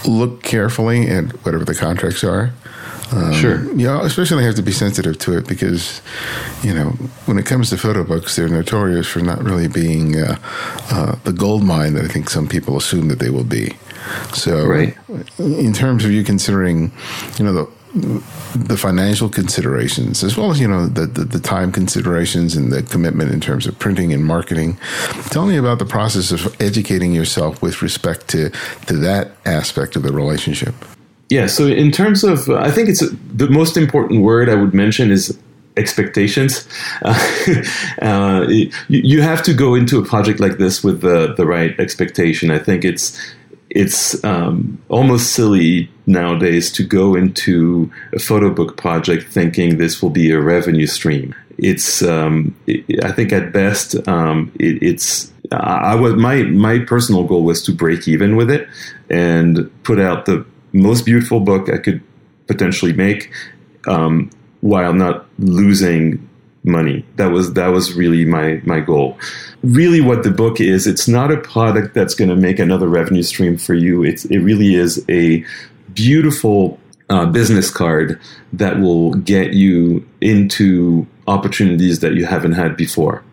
look 0.07 0.41
carefully 0.41 1.07
at 1.07 1.25
whatever 1.45 1.63
the 1.63 1.75
contracts 1.75 2.23
are 2.23 2.53
um, 3.11 3.33
sure. 3.33 3.73
Yeah, 3.73 4.03
especially 4.05 4.43
have 4.43 4.55
to 4.55 4.61
be 4.61 4.71
sensitive 4.71 5.17
to 5.19 5.37
it 5.37 5.47
because, 5.47 6.01
you 6.61 6.73
know, 6.73 6.89
when 7.25 7.37
it 7.37 7.45
comes 7.45 7.69
to 7.69 7.77
photo 7.77 8.03
books, 8.03 8.35
they're 8.35 8.49
notorious 8.49 9.07
for 9.07 9.19
not 9.19 9.41
really 9.43 9.67
being 9.67 10.17
uh, 10.17 10.37
uh, 10.91 11.15
the 11.23 11.31
gold 11.31 11.63
mine 11.63 11.93
that 11.93 12.05
I 12.05 12.07
think 12.07 12.29
some 12.29 12.47
people 12.47 12.77
assume 12.77 13.07
that 13.07 13.19
they 13.19 13.29
will 13.29 13.43
be. 13.43 13.75
So, 14.33 14.65
right. 14.65 14.95
in 15.37 15.73
terms 15.73 16.05
of 16.05 16.11
you 16.11 16.23
considering, 16.23 16.91
you 17.37 17.45
know, 17.45 17.53
the 17.53 17.71
the 18.53 18.77
financial 18.77 19.29
considerations 19.29 20.23
as 20.23 20.37
well 20.37 20.51
as 20.51 20.59
you 20.59 20.67
know 20.67 20.87
the, 20.87 21.07
the, 21.07 21.23
the 21.23 21.39
time 21.39 21.71
considerations 21.71 22.55
and 22.55 22.71
the 22.71 22.83
commitment 22.83 23.31
in 23.31 23.39
terms 23.39 23.65
of 23.65 23.79
printing 23.79 24.13
and 24.13 24.25
marketing 24.25 24.77
tell 25.29 25.45
me 25.47 25.57
about 25.57 25.79
the 25.79 25.85
process 25.85 26.31
of 26.31 26.55
educating 26.61 27.13
yourself 27.13 27.61
with 27.61 27.81
respect 27.81 28.27
to 28.27 28.49
to 28.85 28.93
that 28.93 29.31
aspect 29.45 29.95
of 29.95 30.03
the 30.03 30.11
relationship 30.11 30.75
yeah. 31.29 31.47
So 31.47 31.67
in 31.67 31.91
terms 31.91 32.23
of, 32.23 32.49
I 32.49 32.71
think 32.71 32.89
it's 32.89 33.03
the 33.09 33.49
most 33.49 33.77
important 33.77 34.21
word 34.21 34.49
I 34.49 34.55
would 34.55 34.73
mention 34.73 35.11
is 35.11 35.37
expectations. 35.77 36.67
Uh, 37.03 38.01
uh, 38.01 38.47
you, 38.87 39.21
have 39.21 39.43
to 39.43 39.53
go 39.53 39.75
into 39.75 39.99
a 39.99 40.05
project 40.05 40.39
like 40.39 40.57
this 40.57 40.83
with 40.83 41.01
the 41.01 41.33
the 41.35 41.45
right 41.45 41.79
expectation. 41.79 42.49
I 42.49 42.59
think 42.59 42.83
it's 42.83 43.19
it's 43.69 44.23
um, 44.23 44.81
almost 44.89 45.33
silly 45.33 45.89
nowadays 46.05 46.71
to 46.73 46.83
go 46.83 47.15
into 47.15 47.91
a 48.13 48.19
photo 48.19 48.49
book 48.49 48.77
project 48.77 49.31
thinking 49.31 49.77
this 49.77 50.01
will 50.01 50.09
be 50.09 50.31
a 50.31 50.41
revenue 50.41 50.87
stream. 50.87 51.35
It's 51.57 52.01
um, 52.01 52.55
it, 52.65 53.03
I 53.03 53.11
think 53.11 53.31
at 53.31 53.53
best 53.53 53.95
um, 54.07 54.51
it, 54.59 54.81
it's 54.81 55.31
I 55.51 55.95
was 55.95 56.15
my 56.15 56.43
my 56.43 56.79
personal 56.79 57.23
goal 57.23 57.43
was 57.43 57.61
to 57.63 57.71
break 57.71 58.07
even 58.07 58.35
with 58.35 58.49
it 58.49 58.67
and 59.09 59.69
put 59.83 59.99
out 59.99 60.25
the 60.25 60.45
most 60.77 61.05
beautiful 61.05 61.39
book 61.39 61.69
I 61.69 61.77
could 61.77 62.01
potentially 62.47 62.93
make, 62.93 63.31
um, 63.87 64.29
while 64.61 64.93
not 64.93 65.25
losing 65.39 66.27
money. 66.63 67.05
That 67.15 67.31
was 67.31 67.53
that 67.53 67.67
was 67.67 67.93
really 67.93 68.25
my 68.25 68.61
my 68.65 68.79
goal. 68.79 69.17
Really, 69.63 70.01
what 70.01 70.23
the 70.23 70.31
book 70.31 70.59
is, 70.59 70.87
it's 70.87 71.07
not 71.07 71.31
a 71.31 71.37
product 71.37 71.93
that's 71.93 72.13
going 72.13 72.29
to 72.29 72.35
make 72.35 72.59
another 72.59 72.87
revenue 72.87 73.23
stream 73.23 73.57
for 73.57 73.73
you. 73.73 74.03
It's 74.03 74.25
it 74.25 74.39
really 74.39 74.75
is 74.75 75.03
a 75.09 75.43
beautiful 75.93 76.79
uh, 77.09 77.25
business 77.25 77.71
card 77.71 78.19
that 78.53 78.79
will 78.79 79.13
get 79.13 79.53
you 79.53 80.05
into 80.21 81.07
opportunities 81.27 81.99
that 81.99 82.13
you 82.13 82.25
haven't 82.25 82.53
had 82.53 82.77
before 82.77 83.23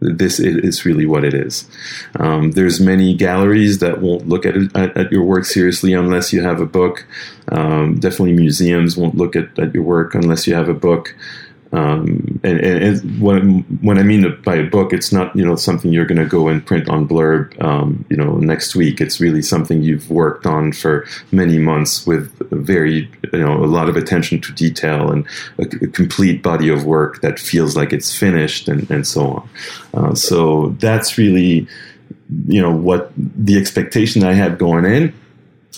this 0.00 0.40
is 0.40 0.84
really 0.84 1.06
what 1.06 1.24
it 1.24 1.34
is. 1.34 1.68
Um, 2.16 2.52
there's 2.52 2.80
many 2.80 3.14
galleries 3.14 3.78
that 3.78 4.00
won't 4.00 4.28
look 4.28 4.46
at, 4.46 4.56
at, 4.74 4.96
at 4.96 5.12
your 5.12 5.24
work 5.24 5.44
seriously 5.44 5.92
unless 5.92 6.32
you 6.32 6.42
have 6.42 6.60
a 6.60 6.66
book. 6.66 7.06
Um, 7.48 7.98
definitely 7.98 8.32
museums 8.32 8.96
won't 8.96 9.16
look 9.16 9.36
at, 9.36 9.58
at 9.58 9.74
your 9.74 9.82
work 9.82 10.14
unless 10.14 10.46
you 10.46 10.54
have 10.54 10.68
a 10.68 10.74
book. 10.74 11.14
Um, 11.72 12.40
and, 12.42 12.60
and, 12.60 13.20
when, 13.22 13.60
when 13.80 13.96
I 13.96 14.02
mean 14.02 14.36
by 14.44 14.56
a 14.56 14.64
book, 14.64 14.92
it's 14.92 15.12
not 15.12 15.34
you 15.36 15.44
know 15.46 15.54
something 15.54 15.92
you're 15.92 16.04
going 16.04 16.18
to 16.18 16.26
go 16.26 16.48
and 16.48 16.64
print 16.64 16.88
on 16.88 17.06
blurb 17.06 17.60
um, 17.62 18.04
you 18.10 18.16
know 18.16 18.38
next 18.38 18.74
week. 18.74 19.00
It's 19.00 19.20
really 19.20 19.42
something 19.42 19.80
you've 19.82 20.10
worked 20.10 20.46
on 20.46 20.72
for 20.72 21.06
many 21.30 21.58
months 21.58 22.06
with 22.06 22.36
very 22.50 23.08
you 23.32 23.38
know 23.38 23.64
a 23.64 23.66
lot 23.66 23.88
of 23.88 23.96
attention 23.96 24.40
to 24.40 24.52
detail 24.52 25.12
and 25.12 25.24
a, 25.58 25.62
a 25.62 25.86
complete 25.88 26.42
body 26.42 26.68
of 26.68 26.84
work 26.84 27.20
that 27.20 27.38
feels 27.38 27.76
like 27.76 27.92
it's 27.92 28.16
finished 28.16 28.66
and, 28.66 28.90
and 28.90 29.06
so 29.06 29.28
on. 29.28 29.48
Uh, 29.94 30.14
so 30.14 30.74
that's 30.80 31.18
really 31.18 31.68
you 32.48 32.60
know 32.60 32.74
what 32.74 33.12
the 33.16 33.56
expectation 33.56 34.24
I 34.24 34.32
had 34.32 34.58
going 34.58 34.84
in. 34.84 35.14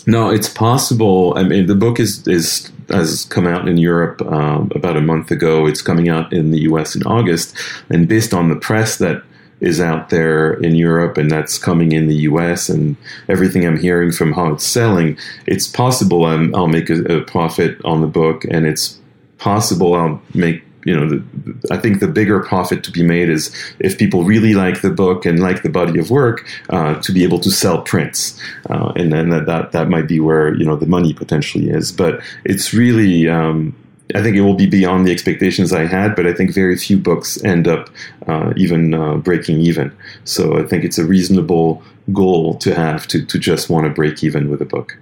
No, 0.06 0.30
it's 0.30 0.48
possible. 0.48 1.34
I 1.36 1.42
mean, 1.42 1.66
the 1.66 1.74
book 1.74 2.00
is 2.00 2.26
is 2.26 2.72
has 2.92 3.24
come 3.26 3.46
out 3.46 3.68
in 3.68 3.76
Europe 3.76 4.22
um, 4.22 4.70
about 4.74 4.96
a 4.96 5.00
month 5.00 5.30
ago. 5.30 5.66
It's 5.66 5.82
coming 5.82 6.08
out 6.08 6.32
in 6.32 6.50
the 6.50 6.60
U.S. 6.62 6.94
in 6.94 7.02
August, 7.04 7.56
and 7.88 8.08
based 8.08 8.32
on 8.34 8.48
the 8.48 8.56
press 8.56 8.98
that 8.98 9.22
is 9.60 9.80
out 9.80 10.10
there 10.10 10.54
in 10.54 10.74
Europe 10.74 11.16
and 11.16 11.30
that's 11.30 11.56
coming 11.56 11.92
in 11.92 12.08
the 12.08 12.16
U.S. 12.16 12.68
and 12.68 12.96
everything 13.28 13.64
I'm 13.64 13.78
hearing 13.78 14.10
from 14.10 14.32
how 14.32 14.52
it's 14.52 14.66
selling, 14.66 15.16
it's 15.46 15.68
possible 15.68 16.24
i 16.24 16.34
will 16.34 16.66
make 16.66 16.90
a, 16.90 17.18
a 17.18 17.22
profit 17.22 17.80
on 17.84 18.00
the 18.00 18.08
book, 18.08 18.44
and 18.50 18.66
it's 18.66 18.98
possible 19.38 19.94
I'll 19.94 20.20
make 20.34 20.64
you 20.84 20.98
know, 20.98 21.08
the, 21.08 21.22
I 21.70 21.78
think 21.78 22.00
the 22.00 22.08
bigger 22.08 22.40
profit 22.40 22.82
to 22.84 22.90
be 22.90 23.02
made 23.02 23.28
is 23.28 23.54
if 23.78 23.98
people 23.98 24.24
really 24.24 24.54
like 24.54 24.82
the 24.82 24.90
book 24.90 25.24
and 25.24 25.40
like 25.40 25.62
the 25.62 25.68
body 25.68 25.98
of 25.98 26.10
work, 26.10 26.46
uh, 26.70 27.00
to 27.00 27.12
be 27.12 27.22
able 27.22 27.38
to 27.40 27.50
sell 27.50 27.82
prints, 27.82 28.38
uh, 28.70 28.92
and 28.96 29.12
then 29.12 29.30
that, 29.30 29.46
that 29.46 29.72
that 29.72 29.88
might 29.88 30.08
be 30.08 30.20
where 30.20 30.54
you 30.54 30.64
know 30.64 30.76
the 30.76 30.86
money 30.86 31.12
potentially 31.12 31.70
is. 31.70 31.92
But 31.92 32.20
it's 32.44 32.74
really, 32.74 33.28
um, 33.28 33.74
I 34.14 34.22
think 34.22 34.36
it 34.36 34.42
will 34.42 34.54
be 34.54 34.66
beyond 34.66 35.06
the 35.06 35.12
expectations 35.12 35.72
I 35.72 35.86
had. 35.86 36.16
But 36.16 36.26
I 36.26 36.32
think 36.32 36.52
very 36.52 36.76
few 36.76 36.98
books 36.98 37.42
end 37.44 37.68
up 37.68 37.88
uh, 38.26 38.52
even 38.56 38.94
uh, 38.94 39.16
breaking 39.16 39.60
even. 39.60 39.96
So 40.24 40.58
I 40.58 40.64
think 40.66 40.84
it's 40.84 40.98
a 40.98 41.04
reasonable 41.04 41.82
goal 42.12 42.56
to 42.58 42.74
have 42.74 43.06
to 43.08 43.24
to 43.24 43.38
just 43.38 43.70
want 43.70 43.86
to 43.86 43.90
break 43.90 44.24
even 44.24 44.50
with 44.50 44.60
a 44.60 44.66
book. 44.66 44.98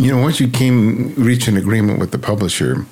You 0.00 0.12
know, 0.12 0.22
once 0.22 0.40
you 0.40 0.48
came 0.48 1.14
reach 1.14 1.46
an 1.46 1.58
agreement 1.58 1.98
with 1.98 2.10
the 2.10 2.18
publisher, 2.18 2.86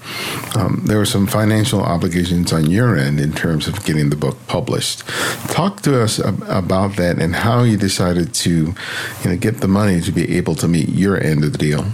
um, 0.55 0.83
there 0.85 0.99
were 0.99 1.07
some 1.07 1.27
financial 1.27 1.81
obligations 1.81 2.53
on 2.53 2.71
your 2.71 2.99
end 2.99 3.18
in 3.18 3.33
terms 3.33 3.66
of 3.66 3.83
getting 3.87 4.11
the 4.11 4.16
book 4.16 4.37
published. 4.47 5.09
Talk 5.49 5.81
to 5.83 6.03
us 6.03 6.21
ab- 6.21 6.42
about 6.42 6.97
that 6.97 7.18
and 7.18 7.35
how 7.35 7.62
you 7.62 7.79
decided 7.79 8.35
to, 8.35 8.51
you 8.51 9.31
know, 9.31 9.37
get 9.38 9.62
the 9.62 9.68
money 9.68 10.03
to 10.03 10.12
be 10.12 10.37
able 10.37 10.55
to 10.57 10.68
meet 10.68 10.90
your 10.90 11.18
end 11.18 11.44
of 11.44 11.53
the 11.53 11.59
deal. 11.59 11.87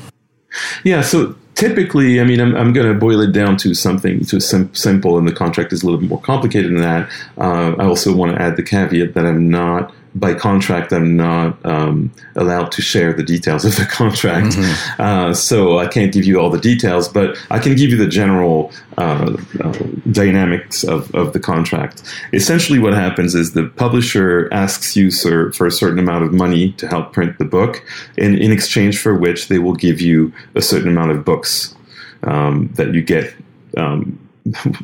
Yeah, 0.83 1.01
so 1.03 1.37
typically, 1.55 2.21
I 2.21 2.25
mean, 2.25 2.41
I'm, 2.41 2.57
I'm 2.57 2.73
going 2.73 2.93
to 2.93 2.99
boil 2.99 3.21
it 3.21 3.31
down 3.31 3.57
to 3.59 3.73
something 3.73 4.25
to 4.25 4.41
sim- 4.41 4.75
simple, 4.75 5.17
and 5.17 5.29
the 5.29 5.33
contract 5.33 5.73
is 5.73 5.85
a 5.85 5.87
little 5.87 6.01
bit 6.01 6.09
more 6.09 6.21
complicated 6.21 6.73
than 6.73 6.83
that. 6.83 7.09
Uh, 7.39 7.77
I 7.79 7.85
also 7.85 8.13
want 8.13 8.35
to 8.35 8.43
add 8.43 8.57
the 8.57 8.65
caveat 8.65 9.15
that 9.15 9.27
I'm 9.27 9.49
not 9.49 9.95
by 10.15 10.33
contract, 10.35 10.93
I'm 10.93 11.17
not 11.17 11.59
um, 11.65 12.13
allowed 12.37 12.71
to 12.73 12.83
share 12.83 13.13
the 13.13 13.23
details 13.23 13.65
of 13.65 13.77
the 13.77 13.85
contract. 13.85 14.57
Mm-hmm. 14.57 15.03
Uh, 15.03 15.35
so 15.35 15.79
I 15.79 15.89
can't 15.89 16.13
give 16.13 16.25
you 16.25 16.39
all 16.41 16.51
the 16.51 16.61
details, 16.61 17.09
but 17.09 17.37
I 17.51 17.59
can 17.59 17.75
give 17.75 17.91
you 17.91 17.97
the 17.97 18.07
general 18.07 18.73
uh, 18.97 19.37
uh, 19.61 19.73
dynamics 20.13 20.85
of, 20.85 21.13
of 21.15 21.33
the 21.33 21.41
contract. 21.41 22.03
Essentially, 22.33 22.79
what 22.79 22.95
happens 22.95 23.35
is 23.35 23.53
the 23.53 23.67
publisher 23.67 24.49
asks 24.53 24.97
you 24.97 25.11
for, 25.11 25.53
for 25.53 25.67
a 25.67 25.73
certain 25.73 25.99
amount 25.99 26.25
of 26.25 26.33
money 26.33 26.73
to 26.73 26.87
help 26.87 27.13
print 27.13 27.39
the 27.39 27.45
book, 27.45 27.85
and 28.17 28.39
in 28.39 28.53
exchange 28.53 28.99
for 28.99 29.15
which 29.15 29.49
they 29.49 29.59
will 29.59 29.75
give 29.75 30.01
you 30.01 30.33
a 30.55 30.63
certain 30.63 30.89
amount 30.89 31.11
of 31.11 31.25
books 31.25 31.75
um, 32.23 32.71
that 32.75 32.95
you 32.95 33.03
get. 33.03 33.35
Um, 33.77 34.24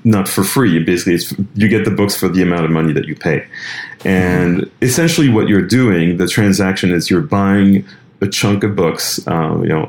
not 0.04 0.28
for 0.28 0.42
free. 0.42 0.82
Basically, 0.82 1.18
you 1.54 1.68
get 1.68 1.84
the 1.84 1.90
books 1.90 2.16
for 2.16 2.28
the 2.28 2.42
amount 2.42 2.64
of 2.64 2.70
money 2.70 2.92
that 2.92 3.06
you 3.06 3.14
pay. 3.14 3.46
And 4.04 4.70
essentially, 4.80 5.28
what 5.28 5.48
you're 5.48 5.66
doing, 5.66 6.16
the 6.16 6.26
transaction 6.26 6.92
is 6.92 7.10
you're 7.10 7.20
buying 7.20 7.84
a 8.20 8.28
chunk 8.28 8.64
of 8.64 8.74
books, 8.74 9.26
uh, 9.26 9.60
you 9.62 9.68
know, 9.68 9.88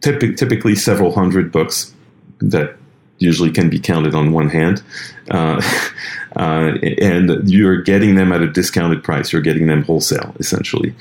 typ- 0.00 0.36
typically 0.36 0.74
several 0.74 1.12
hundred 1.12 1.52
books 1.52 1.94
that 2.40 2.76
usually 3.18 3.50
can 3.50 3.70
be 3.70 3.78
counted 3.78 4.14
on 4.14 4.32
one 4.32 4.48
hand. 4.48 4.82
Uh, 5.30 5.60
uh, 6.36 6.74
and 6.98 7.48
you're 7.48 7.82
getting 7.82 8.14
them 8.14 8.32
at 8.32 8.40
a 8.40 8.50
discounted 8.50 9.04
price. 9.04 9.32
You're 9.32 9.42
getting 9.42 9.66
them 9.66 9.84
wholesale, 9.84 10.34
essentially. 10.38 10.94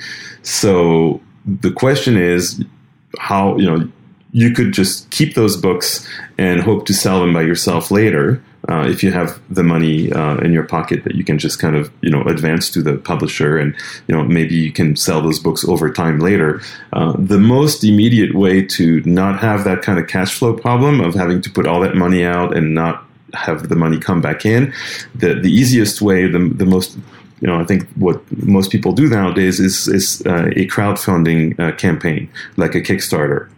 So 0.44 1.22
the 1.46 1.72
question 1.72 2.18
is 2.18 2.64
how, 3.20 3.58
you 3.58 3.66
know, 3.66 3.92
you 4.32 4.52
could 4.52 4.74
just 4.74 5.10
keep 5.10 5.36
those 5.36 5.58
books 5.58 6.08
and 6.38 6.62
hope 6.62 6.86
to 6.86 6.94
sell 6.94 7.20
them 7.20 7.34
by 7.34 7.42
yourself 7.42 7.92
later, 7.92 8.42
uh, 8.70 8.86
if 8.88 9.04
you 9.04 9.12
have 9.12 9.42
the 9.50 9.64
money 9.64 10.12
uh, 10.12 10.38
in 10.38 10.54
your 10.54 10.64
pocket 10.64 11.04
that 11.04 11.16
you 11.16 11.24
can 11.24 11.40
just 11.40 11.60
kind 11.60 11.76
of 11.76 11.92
you 12.02 12.10
know 12.10 12.22
advance 12.24 12.70
to 12.70 12.82
the 12.82 12.98
publisher 12.98 13.58
and 13.58 13.76
you 14.08 14.16
know 14.16 14.24
maybe 14.24 14.56
you 14.56 14.72
can 14.72 14.96
sell 14.96 15.22
those 15.22 15.40
books 15.40 15.66
over 15.68 15.92
time 15.92 16.20
later. 16.20 16.62
Uh, 16.94 17.14
the 17.18 17.40
most 17.40 17.84
immediate 17.84 18.36
way 18.36 18.62
to 18.64 19.02
not 19.02 19.40
have 19.40 19.64
that 19.64 19.82
kind 19.82 19.98
of 20.00 20.08
cash 20.08 20.38
flow 20.38 20.54
problem 20.54 21.02
of 21.02 21.16
having 21.16 21.42
to 21.42 21.50
put 21.50 21.68
all 21.68 21.80
that 21.82 21.96
money 21.96 22.24
out 22.24 22.56
and 22.56 22.74
not 22.74 23.04
have 23.34 23.70
the 23.70 23.76
money 23.76 23.98
come 23.98 24.22
back 24.22 24.46
in 24.46 24.74
the 25.16 25.34
the 25.34 25.50
easiest 25.50 26.02
way 26.02 26.28
the, 26.28 26.52
the 26.56 26.66
most 26.66 26.98
you 27.42 27.48
know, 27.48 27.60
I 27.60 27.64
think 27.64 27.90
what 27.94 28.22
most 28.44 28.70
people 28.72 28.94
do 28.94 29.10
nowadays 29.10 29.60
is 29.60 29.88
is 29.88 30.22
uh, 30.28 30.52
a 30.56 30.68
crowdfunding 30.68 31.60
uh, 31.60 31.76
campaign, 31.76 32.30
like 32.56 32.76
a 32.76 32.82
Kickstarter, 32.82 33.50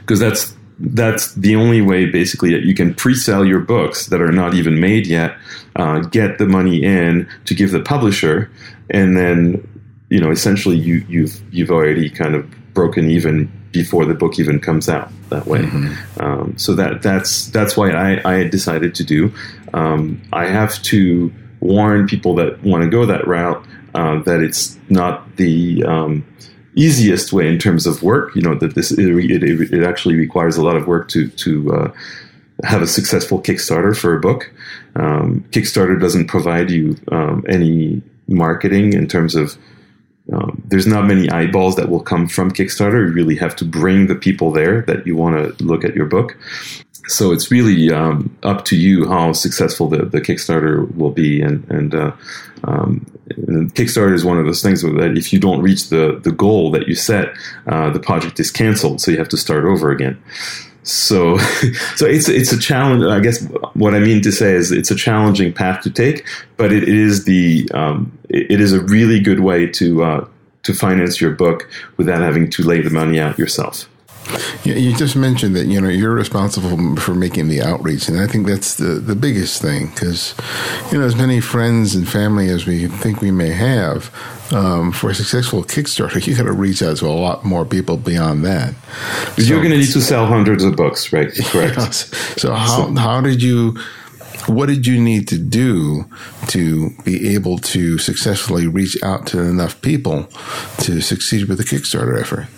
because 0.00 0.20
that's 0.20 0.54
that's 0.78 1.34
the 1.34 1.54
only 1.54 1.80
way 1.80 2.06
basically 2.06 2.52
that 2.52 2.64
you 2.64 2.74
can 2.74 2.94
pre-sell 2.94 3.44
your 3.44 3.60
books 3.60 4.06
that 4.06 4.20
are 4.20 4.32
not 4.32 4.54
even 4.54 4.80
made 4.80 5.06
yet, 5.06 5.36
uh, 5.76 6.00
get 6.00 6.38
the 6.38 6.46
money 6.46 6.82
in 6.82 7.28
to 7.44 7.54
give 7.54 7.70
the 7.70 7.80
publisher, 7.80 8.50
and 8.90 9.16
then 9.16 9.66
you 10.10 10.20
know 10.20 10.30
essentially 10.30 10.76
you 10.76 11.04
you've 11.08 11.40
you've 11.52 11.70
already 11.70 12.10
kind 12.10 12.34
of 12.34 12.48
broken 12.74 13.10
even 13.10 13.50
before 13.74 14.04
the 14.04 14.14
book 14.14 14.38
even 14.38 14.60
comes 14.60 14.88
out 14.88 15.10
that 15.30 15.46
way. 15.46 15.60
Mm-hmm. 15.60 16.22
Um, 16.22 16.58
so 16.58 16.74
that 16.74 17.02
that's 17.02 17.46
that's 17.46 17.76
why 17.76 17.90
I, 17.90 18.38
I 18.38 18.48
decided 18.48 18.94
to 18.96 19.04
do. 19.04 19.32
Um, 19.72 20.22
I 20.32 20.46
have 20.46 20.80
to 20.84 21.32
warn 21.60 22.06
people 22.06 22.36
that 22.36 22.62
want 22.62 22.84
to 22.84 22.90
go 22.90 23.06
that 23.06 23.26
route 23.26 23.64
uh, 23.94 24.22
that 24.22 24.40
it's 24.40 24.78
not 24.88 25.36
the 25.36 25.82
um, 25.84 26.24
easiest 26.76 27.32
way 27.32 27.48
in 27.48 27.58
terms 27.58 27.86
of 27.86 28.02
work. 28.02 28.34
You 28.34 28.42
know 28.42 28.54
that 28.56 28.74
this 28.74 28.90
it, 28.92 28.98
it, 28.98 29.42
it 29.72 29.82
actually 29.84 30.16
requires 30.16 30.56
a 30.56 30.62
lot 30.62 30.76
of 30.76 30.86
work 30.86 31.08
to 31.08 31.28
to 31.28 31.74
uh, 31.74 31.92
have 32.64 32.82
a 32.82 32.86
successful 32.86 33.40
Kickstarter 33.40 33.96
for 33.96 34.14
a 34.16 34.20
book. 34.20 34.52
Um, 34.96 35.44
Kickstarter 35.50 36.00
doesn't 36.00 36.26
provide 36.26 36.70
you 36.70 36.96
um, 37.10 37.44
any 37.48 38.02
marketing 38.28 38.92
in 38.92 39.06
terms 39.06 39.34
of 39.34 39.56
um, 40.32 40.62
there's 40.66 40.86
not 40.86 41.06
many 41.06 41.28
eyeballs 41.28 41.76
that 41.76 41.90
will 41.90 42.00
come 42.00 42.26
from 42.26 42.50
Kickstarter. 42.50 43.06
You 43.06 43.12
really 43.12 43.36
have 43.36 43.54
to 43.56 43.64
bring 43.64 44.06
the 44.06 44.14
people 44.14 44.50
there 44.50 44.82
that 44.82 45.06
you 45.06 45.16
want 45.16 45.58
to 45.58 45.64
look 45.64 45.84
at 45.84 45.94
your 45.94 46.06
book. 46.06 46.36
So 47.06 47.32
it's 47.32 47.50
really 47.50 47.92
um, 47.92 48.34
up 48.42 48.64
to 48.66 48.76
you 48.76 49.06
how 49.06 49.34
successful 49.34 49.88
the, 49.88 50.06
the 50.06 50.22
Kickstarter 50.22 50.92
will 50.96 51.10
be, 51.10 51.42
and 51.42 51.68
and 51.70 51.94
uh, 51.94 52.12
um, 52.66 53.06
Kickstarter 53.74 54.14
is 54.14 54.24
one 54.24 54.38
of 54.38 54.46
those 54.46 54.62
things 54.62 54.82
where 54.84 54.92
that 54.94 55.16
if 55.16 55.32
you 55.32 55.38
don't 55.38 55.62
reach 55.62 55.88
the, 55.88 56.20
the 56.22 56.32
goal 56.32 56.70
that 56.72 56.88
you 56.88 56.94
set, 56.94 57.28
uh, 57.66 57.90
the 57.90 58.00
project 58.00 58.38
is 58.40 58.50
canceled. 58.50 59.00
So 59.00 59.10
you 59.10 59.18
have 59.18 59.28
to 59.30 59.36
start 59.36 59.64
over 59.64 59.90
again. 59.90 60.22
So, 60.82 61.38
so 61.96 62.06
it's 62.06 62.28
it's 62.28 62.52
a 62.52 62.58
challenge. 62.58 63.04
I 63.04 63.20
guess 63.20 63.42
what 63.74 63.94
I 63.94 64.00
mean 64.00 64.22
to 64.22 64.32
say 64.32 64.52
is 64.52 64.70
it's 64.70 64.90
a 64.90 64.94
challenging 64.94 65.52
path 65.52 65.82
to 65.82 65.90
take, 65.90 66.26
but 66.56 66.72
it 66.72 66.88
is 66.88 67.24
the 67.24 67.68
um, 67.72 68.16
it 68.28 68.60
is 68.60 68.72
a 68.72 68.80
really 68.82 69.20
good 69.20 69.40
way 69.40 69.66
to 69.68 70.04
uh, 70.04 70.28
to 70.64 70.74
finance 70.74 71.20
your 71.20 71.30
book 71.30 71.68
without 71.96 72.20
having 72.20 72.50
to 72.50 72.62
lay 72.62 72.80
the 72.80 72.90
money 72.90 73.18
out 73.18 73.38
yourself. 73.38 73.88
You 74.64 74.96
just 74.96 75.16
mentioned 75.16 75.54
that 75.56 75.66
you 75.66 75.80
know 75.80 75.88
you're 75.88 76.14
responsible 76.14 76.96
for 76.96 77.14
making 77.14 77.48
the 77.48 77.60
outreach, 77.60 78.08
and 78.08 78.18
I 78.18 78.26
think 78.26 78.46
that's 78.46 78.76
the 78.76 78.94
the 78.94 79.14
biggest 79.14 79.60
thing 79.60 79.88
because 79.88 80.34
you 80.90 80.98
know 80.98 81.04
as 81.04 81.14
many 81.14 81.40
friends 81.40 81.94
and 81.94 82.08
family 82.08 82.48
as 82.48 82.66
we 82.66 82.86
think 82.86 83.20
we 83.20 83.30
may 83.30 83.50
have 83.50 84.10
um, 84.52 84.92
for 84.92 85.10
a 85.10 85.14
successful 85.14 85.62
Kickstarter, 85.62 86.26
you 86.26 86.36
got 86.36 86.44
to 86.44 86.52
reach 86.52 86.82
out 86.82 86.96
to 86.98 87.06
a 87.06 87.08
lot 87.08 87.44
more 87.44 87.64
people 87.64 87.96
beyond 87.96 88.44
that. 88.44 88.74
So, 89.36 89.42
you're 89.42 89.58
going 89.58 89.72
to 89.72 89.78
need 89.78 89.92
to 89.92 90.00
sell 90.00 90.26
hundreds 90.26 90.64
of 90.64 90.76
books, 90.76 91.12
right? 91.12 91.30
Correct. 91.46 91.94
So 92.40 92.52
how 92.54 92.86
so. 92.86 92.94
how 92.94 93.20
did 93.20 93.42
you? 93.42 93.78
What 94.46 94.66
did 94.66 94.86
you 94.86 95.00
need 95.00 95.28
to 95.28 95.38
do 95.38 96.04
to 96.48 96.90
be 97.04 97.34
able 97.34 97.56
to 97.58 97.96
successfully 97.96 98.66
reach 98.66 99.02
out 99.02 99.26
to 99.28 99.40
enough 99.40 99.80
people 99.80 100.24
to 100.80 101.00
succeed 101.00 101.48
with 101.48 101.56
the 101.56 101.64
Kickstarter 101.64 102.20
effort? 102.20 102.48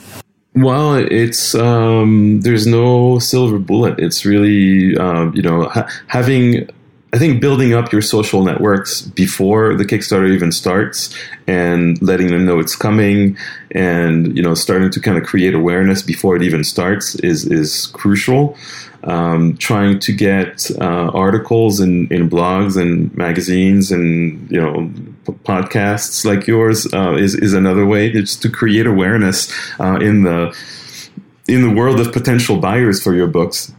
Well, 0.57 0.95
it's 0.95 1.55
um, 1.55 2.41
there's 2.41 2.67
no 2.67 3.19
silver 3.19 3.59
bullet. 3.59 3.99
It's 4.01 4.25
really 4.25 4.97
um, 4.97 5.35
you 5.35 5.43
know 5.43 5.69
ha- 5.69 5.89
having. 6.07 6.69
I 7.13 7.19
think 7.19 7.41
building 7.41 7.73
up 7.73 7.93
your 7.93 8.03
social 8.03 8.43
networks 8.43 9.01
before 9.01 9.75
the 9.75 9.85
Kickstarter 9.85 10.29
even 10.29 10.53
starts 10.53 11.17
and 11.47 12.01
letting 12.03 12.27
them 12.27 12.45
know 12.45 12.59
it's 12.59 12.75
coming 12.77 13.39
and 13.71 14.37
you 14.37 14.43
know 14.43 14.55
starting 14.55 14.91
to 14.91 15.01
kind 15.01 15.17
of 15.17 15.25
create 15.25 15.55
awareness 15.55 16.03
before 16.03 16.37
it 16.37 16.43
even 16.43 16.65
starts 16.65 17.15
is 17.17 17.47
is 17.47 17.87
crucial 17.89 18.57
um, 19.07 19.57
trying 19.57 20.01
to 20.01 20.13
get 20.13 20.69
uh, 20.81 21.11
articles 21.15 21.81
in, 21.81 22.13
in 22.13 22.29
blogs 22.29 22.81
and 22.81 23.17
magazines 23.17 23.93
and 23.93 24.51
you 24.51 24.61
know 24.61 24.91
podcasts 25.45 26.25
like 26.25 26.47
yours 26.47 26.93
uh, 26.93 27.15
is 27.15 27.35
is 27.35 27.53
another 27.53 27.87
way 27.87 28.11
just 28.11 28.43
to 28.43 28.51
create 28.51 28.87
awareness 28.87 29.53
uh, 29.81 29.99
in 30.01 30.25
the 30.25 30.55
in 31.49 31.63
the 31.63 31.71
world 31.71 32.01
of 32.01 32.13
potential 32.13 32.59
buyers 32.59 33.03
for 33.03 33.15
your 33.15 33.29
books. 33.29 33.73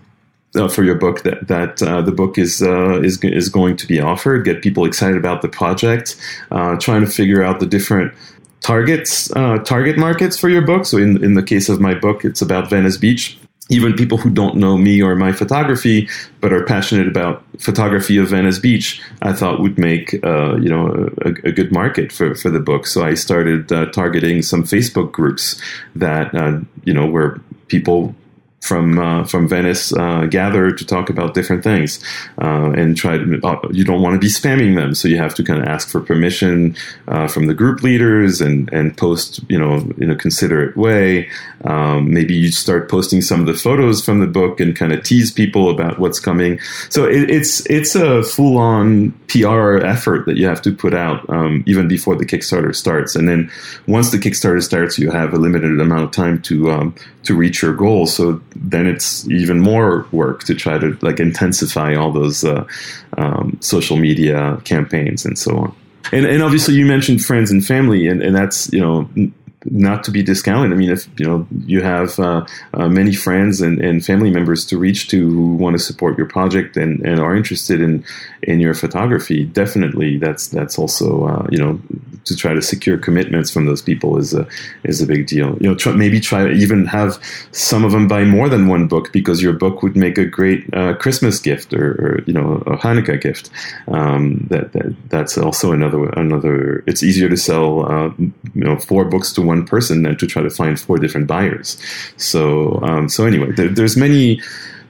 Uh, 0.55 0.67
for 0.67 0.83
your 0.83 0.95
book, 0.95 1.21
that 1.23 1.45
that 1.49 1.83
uh, 1.83 2.01
the 2.01 2.11
book 2.11 2.37
is 2.37 2.63
uh, 2.63 2.99
is 3.01 3.21
is 3.21 3.49
going 3.49 3.75
to 3.75 3.85
be 3.85 3.99
offered, 3.99 4.45
get 4.45 4.61
people 4.61 4.85
excited 4.85 5.17
about 5.17 5.41
the 5.41 5.49
project, 5.49 6.15
trying 6.79 7.01
to 7.01 7.05
figure 7.05 7.43
out 7.43 7.59
the 7.59 7.65
different 7.65 8.13
targets, 8.61 9.27
target 9.27 9.97
markets 9.97 10.39
for 10.39 10.47
your 10.47 10.61
book. 10.61 10.85
So 10.85 10.97
in 10.97 11.21
in 11.23 11.33
the 11.33 11.43
case 11.43 11.67
of 11.67 11.81
my 11.81 11.93
book, 11.93 12.23
it's 12.23 12.41
about 12.41 12.69
Venice 12.69 12.97
Beach 12.97 13.37
even 13.69 13.93
people 13.93 14.17
who 14.17 14.29
don't 14.29 14.55
know 14.55 14.77
me 14.77 15.01
or 15.01 15.15
my 15.15 15.31
photography 15.31 16.07
but 16.41 16.53
are 16.53 16.63
passionate 16.63 17.07
about 17.07 17.43
photography 17.59 18.17
of 18.17 18.29
Venice 18.29 18.59
Beach, 18.59 19.01
I 19.21 19.33
thought 19.33 19.59
would 19.59 19.77
make 19.77 20.13
uh, 20.23 20.55
you 20.57 20.69
know 20.69 21.09
a, 21.23 21.29
a, 21.47 21.51
good 21.51 21.71
market 21.71 22.11
for, 22.11 22.35
for 22.35 22.49
the 22.49 22.59
book. 22.59 22.87
So 22.87 23.03
I 23.03 23.13
started 23.15 23.71
uh, 23.71 23.87
targeting 23.87 24.41
some 24.41 24.63
Facebook 24.63 25.11
groups 25.11 25.61
that 25.95 26.33
uh, 26.33 26.59
you 26.83 26.93
know 26.93 27.07
where 27.07 27.41
people 27.67 28.15
from 28.61 28.99
uh, 28.99 29.23
from 29.23 29.47
Venice 29.47 29.93
uh, 29.93 30.25
gather 30.25 30.71
to 30.71 30.85
talk 30.85 31.09
about 31.09 31.33
different 31.33 31.63
things 31.63 32.03
uh, 32.41 32.71
and 32.71 32.97
try 32.97 33.17
to. 33.17 33.39
Uh, 33.43 33.59
you 33.71 33.83
don't 33.83 34.01
want 34.01 34.13
to 34.15 34.19
be 34.19 34.27
spamming 34.27 34.75
them, 34.75 34.93
so 34.93 35.07
you 35.07 35.17
have 35.17 35.33
to 35.35 35.43
kind 35.43 35.61
of 35.61 35.67
ask 35.67 35.89
for 35.89 36.01
permission 36.01 36.75
uh, 37.07 37.27
from 37.27 37.47
the 37.47 37.53
group 37.53 37.83
leaders 37.83 38.41
and 38.41 38.71
and 38.73 38.97
post 38.97 39.39
you 39.47 39.57
know 39.57 39.89
in 39.99 40.09
a 40.09 40.15
considerate 40.15 40.75
way. 40.75 41.29
Um, 41.63 42.13
maybe 42.13 42.35
you 42.35 42.51
start 42.51 42.89
posting 42.89 43.21
some 43.21 43.39
of 43.39 43.45
the 43.45 43.53
photos 43.53 44.03
from 44.03 44.19
the 44.19 44.27
book 44.27 44.59
and 44.59 44.75
kind 44.75 44.91
of 44.91 45.03
tease 45.03 45.31
people 45.31 45.69
about 45.69 45.99
what's 45.99 46.19
coming. 46.19 46.59
So 46.89 47.05
it, 47.05 47.29
it's 47.29 47.65
it's 47.69 47.95
a 47.95 48.23
full 48.23 48.57
on 48.57 49.11
PR 49.27 49.77
effort 49.77 50.25
that 50.25 50.37
you 50.37 50.47
have 50.47 50.61
to 50.63 50.73
put 50.73 50.93
out 50.93 51.27
um, 51.29 51.63
even 51.67 51.87
before 51.87 52.15
the 52.15 52.25
Kickstarter 52.25 52.75
starts, 52.75 53.15
and 53.15 53.29
then 53.29 53.51
once 53.87 54.11
the 54.11 54.17
Kickstarter 54.17 54.63
starts, 54.63 54.97
you 54.97 55.11
have 55.11 55.33
a 55.33 55.37
limited 55.37 55.79
amount 55.79 56.03
of 56.03 56.11
time 56.11 56.41
to 56.43 56.71
um, 56.71 56.95
to 57.23 57.35
reach 57.35 57.61
your 57.61 57.73
goal. 57.73 58.07
So 58.07 58.41
then 58.55 58.87
it's 58.87 59.27
even 59.29 59.59
more 59.59 60.07
work 60.11 60.43
to 60.45 60.55
try 60.55 60.77
to 60.77 60.97
like 61.01 61.19
intensify 61.19 61.95
all 61.95 62.11
those 62.11 62.43
uh, 62.43 62.65
um, 63.17 63.57
social 63.61 63.97
media 63.97 64.59
campaigns 64.63 65.25
and 65.25 65.37
so 65.37 65.57
on. 65.57 65.75
And, 66.11 66.25
and 66.25 66.41
obviously, 66.41 66.75
you 66.75 66.85
mentioned 66.85 67.23
friends 67.23 67.51
and 67.51 67.65
family, 67.65 68.07
and, 68.07 68.21
and 68.21 68.35
that's 68.35 68.71
you 68.71 68.79
know 68.79 69.09
not 69.71 70.03
to 70.05 70.11
be 70.11 70.23
discounted. 70.23 70.71
I 70.71 70.75
mean, 70.75 70.89
if 70.89 71.07
you 71.19 71.25
know 71.25 71.47
you 71.65 71.81
have 71.81 72.19
uh, 72.19 72.45
uh, 72.73 72.89
many 72.89 73.13
friends 73.13 73.61
and, 73.61 73.79
and 73.81 74.05
family 74.05 74.31
members 74.31 74.65
to 74.67 74.77
reach 74.77 75.09
to 75.09 75.29
who 75.29 75.55
want 75.55 75.75
to 75.75 75.79
support 75.79 76.17
your 76.17 76.27
project 76.27 76.77
and, 76.77 77.05
and 77.05 77.19
are 77.19 77.35
interested 77.35 77.81
in 77.81 78.03
in 78.43 78.59
your 78.59 78.73
photography, 78.73 79.45
definitely 79.45 80.17
that's 80.17 80.47
that's 80.47 80.77
also 80.77 81.25
uh, 81.25 81.47
you 81.51 81.57
know 81.57 81.79
to 82.27 82.35
try 82.35 82.53
to 82.53 82.61
secure 82.61 82.97
commitments 82.97 83.49
from 83.49 83.65
those 83.65 83.81
people 83.81 84.17
is 84.17 84.33
a 84.33 84.47
is 84.83 85.01
a 85.01 85.07
big 85.07 85.27
deal. 85.27 85.57
You 85.59 85.69
know, 85.69 85.75
try, 85.75 85.93
maybe 85.93 86.19
try 86.19 86.43
to 86.43 86.51
even 86.51 86.85
have 86.85 87.19
some 87.51 87.83
of 87.83 87.91
them 87.91 88.07
buy 88.07 88.23
more 88.23 88.49
than 88.49 88.67
one 88.67 88.87
book 88.87 89.11
because 89.11 89.41
your 89.41 89.53
book 89.53 89.81
would 89.81 89.95
make 89.95 90.17
a 90.17 90.25
great 90.25 90.65
uh, 90.73 90.93
Christmas 90.95 91.39
gift 91.39 91.73
or, 91.73 91.91
or, 91.93 92.23
you 92.25 92.33
know 92.33 92.63
a 92.67 92.77
Hanukkah 92.77 93.19
gift. 93.19 93.49
Um, 93.87 94.45
that, 94.49 94.73
that 94.73 94.95
that's 95.09 95.37
also 95.37 95.71
another 95.71 96.09
another. 96.09 96.83
It's 96.85 97.01
easier 97.01 97.29
to 97.29 97.37
sell 97.37 97.89
uh, 97.91 98.09
you 98.17 98.33
know 98.55 98.77
four 98.77 99.05
books 99.05 99.31
to 99.33 99.41
one 99.41 99.56
person 99.65 100.03
than 100.03 100.17
to 100.17 100.27
try 100.27 100.41
to 100.41 100.49
find 100.49 100.79
four 100.79 100.97
different 100.97 101.27
buyers. 101.27 101.81
So 102.17 102.81
um, 102.83 103.09
so 103.09 103.25
anyway, 103.25 103.51
there, 103.51 103.69
there's 103.69 103.97
many 103.97 104.41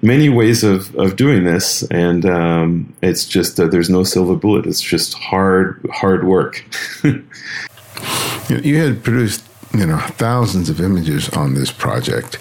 many 0.02 0.30
ways 0.30 0.64
of, 0.64 0.96
of 0.96 1.16
doing 1.16 1.44
this, 1.44 1.84
and 1.84 2.26
um, 2.26 2.94
it's 3.02 3.26
just 3.26 3.58
that 3.58 3.72
there's 3.72 3.90
no 3.90 4.04
silver 4.04 4.36
bullet. 4.36 4.66
It's 4.66 4.82
just 4.82 5.14
hard 5.16 5.86
hard 5.92 6.26
work. 6.26 6.64
you 7.04 8.78
had 8.78 9.04
produced 9.04 9.44
you 9.74 9.86
know 9.86 9.98
thousands 9.98 10.70
of 10.70 10.82
images 10.82 11.30
on 11.30 11.54
this 11.54 11.72
project. 11.72 12.40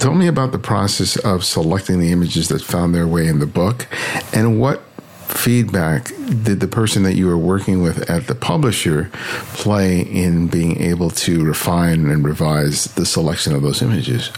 Tell 0.00 0.14
me 0.14 0.28
about 0.28 0.52
the 0.52 0.58
process 0.58 1.16
of 1.16 1.44
selecting 1.44 1.98
the 1.98 2.12
images 2.12 2.48
that 2.48 2.62
found 2.62 2.94
their 2.94 3.06
way 3.06 3.26
in 3.26 3.40
the 3.40 3.46
book, 3.46 3.86
and 4.32 4.60
what 4.60 4.82
feedback 5.28 6.12
did 6.42 6.60
the 6.60 6.68
person 6.68 7.02
that 7.02 7.14
you 7.14 7.26
were 7.26 7.38
working 7.38 7.82
with 7.82 8.08
at 8.10 8.26
the 8.26 8.34
publisher 8.34 9.10
play 9.54 10.00
in 10.00 10.48
being 10.48 10.80
able 10.80 11.10
to 11.10 11.44
refine 11.44 12.08
and 12.08 12.24
revise 12.24 12.86
the 12.94 13.06
selection 13.06 13.54
of 13.54 13.62
those 13.62 13.82
images? 13.82 14.30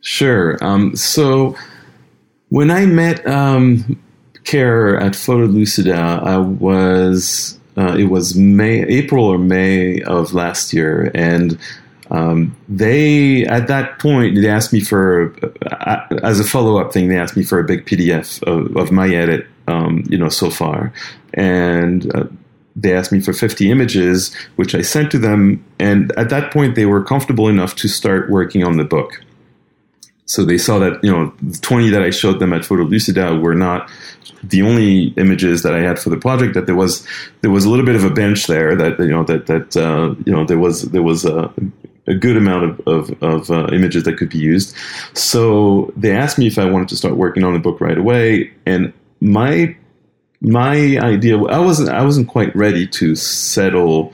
Sure. 0.00 0.56
Um, 0.62 0.96
so 0.96 1.56
when 2.48 2.70
I 2.70 2.86
met 2.86 3.26
um, 3.26 4.00
Kehrer 4.44 5.00
at 5.00 5.12
Photolucida, 5.12 6.22
I 6.22 6.38
was 6.38 7.58
uh, 7.76 7.94
it 7.96 8.04
was 8.04 8.34
May, 8.34 8.82
April 8.84 9.24
or 9.24 9.38
May 9.38 10.02
of 10.02 10.34
last 10.34 10.72
year, 10.72 11.12
and 11.14 11.58
um, 12.10 12.56
they 12.68 13.44
at 13.44 13.66
that 13.68 13.98
point 13.98 14.34
they 14.36 14.48
asked 14.48 14.72
me 14.72 14.80
for 14.80 15.34
uh, 15.70 16.06
as 16.22 16.40
a 16.40 16.44
follow 16.44 16.78
up 16.78 16.92
thing. 16.92 17.08
They 17.08 17.18
asked 17.18 17.36
me 17.36 17.44
for 17.44 17.58
a 17.60 17.64
big 17.64 17.86
PDF 17.86 18.42
of, 18.44 18.76
of 18.76 18.90
my 18.90 19.08
edit, 19.08 19.46
um, 19.68 20.04
you 20.08 20.18
know, 20.18 20.28
so 20.28 20.50
far, 20.50 20.92
and 21.34 22.14
uh, 22.14 22.24
they 22.78 22.94
asked 22.94 23.10
me 23.10 23.20
for 23.20 23.32
50 23.32 23.70
images, 23.70 24.34
which 24.56 24.74
I 24.74 24.82
sent 24.82 25.10
to 25.10 25.18
them. 25.18 25.64
And 25.80 26.12
at 26.16 26.30
that 26.30 26.52
point, 26.52 26.76
they 26.76 26.86
were 26.86 27.02
comfortable 27.02 27.48
enough 27.48 27.74
to 27.76 27.88
start 27.88 28.30
working 28.30 28.62
on 28.62 28.76
the 28.76 28.84
book. 28.84 29.20
So 30.26 30.44
they 30.44 30.58
saw 30.58 30.78
that, 30.78 31.02
you 31.02 31.10
know, 31.10 31.32
the 31.42 31.58
20 31.58 31.88
that 31.90 32.02
I 32.02 32.10
showed 32.10 32.38
them 32.38 32.52
at 32.52 32.62
Photolucida 32.62 33.40
were 33.40 33.54
not 33.54 33.90
the 34.42 34.62
only 34.62 35.08
images 35.16 35.62
that 35.62 35.74
I 35.74 35.80
had 35.80 35.98
for 35.98 36.10
the 36.10 36.18
project. 36.18 36.54
That 36.54 36.66
there 36.66 36.76
was 36.76 37.06
there 37.40 37.50
was 37.50 37.64
a 37.64 37.70
little 37.70 37.86
bit 37.86 37.96
of 37.96 38.04
a 38.04 38.10
bench 38.10 38.46
there. 38.46 38.76
That 38.76 38.98
you 38.98 39.08
know 39.08 39.24
that 39.24 39.46
that 39.46 39.76
uh, 39.76 40.14
you 40.26 40.32
know 40.32 40.44
there 40.44 40.58
was 40.58 40.82
there 40.90 41.02
was 41.02 41.24
a, 41.24 41.50
a 42.06 42.14
good 42.14 42.36
amount 42.36 42.64
of 42.64 42.80
of, 42.86 43.22
of 43.22 43.50
uh, 43.50 43.68
images 43.72 44.04
that 44.04 44.18
could 44.18 44.28
be 44.28 44.38
used. 44.38 44.76
So 45.14 45.92
they 45.96 46.14
asked 46.14 46.38
me 46.38 46.46
if 46.46 46.58
I 46.58 46.66
wanted 46.66 46.88
to 46.90 46.96
start 46.96 47.16
working 47.16 47.42
on 47.42 47.54
the 47.54 47.58
book 47.58 47.80
right 47.80 47.96
away, 47.96 48.52
and 48.66 48.92
my 49.20 49.76
my 50.40 50.98
idea 50.98 51.36
I 51.42 51.58
wasn't 51.58 51.88
I 51.88 52.04
wasn't 52.04 52.28
quite 52.28 52.54
ready 52.54 52.86
to 52.86 53.16
settle 53.16 54.12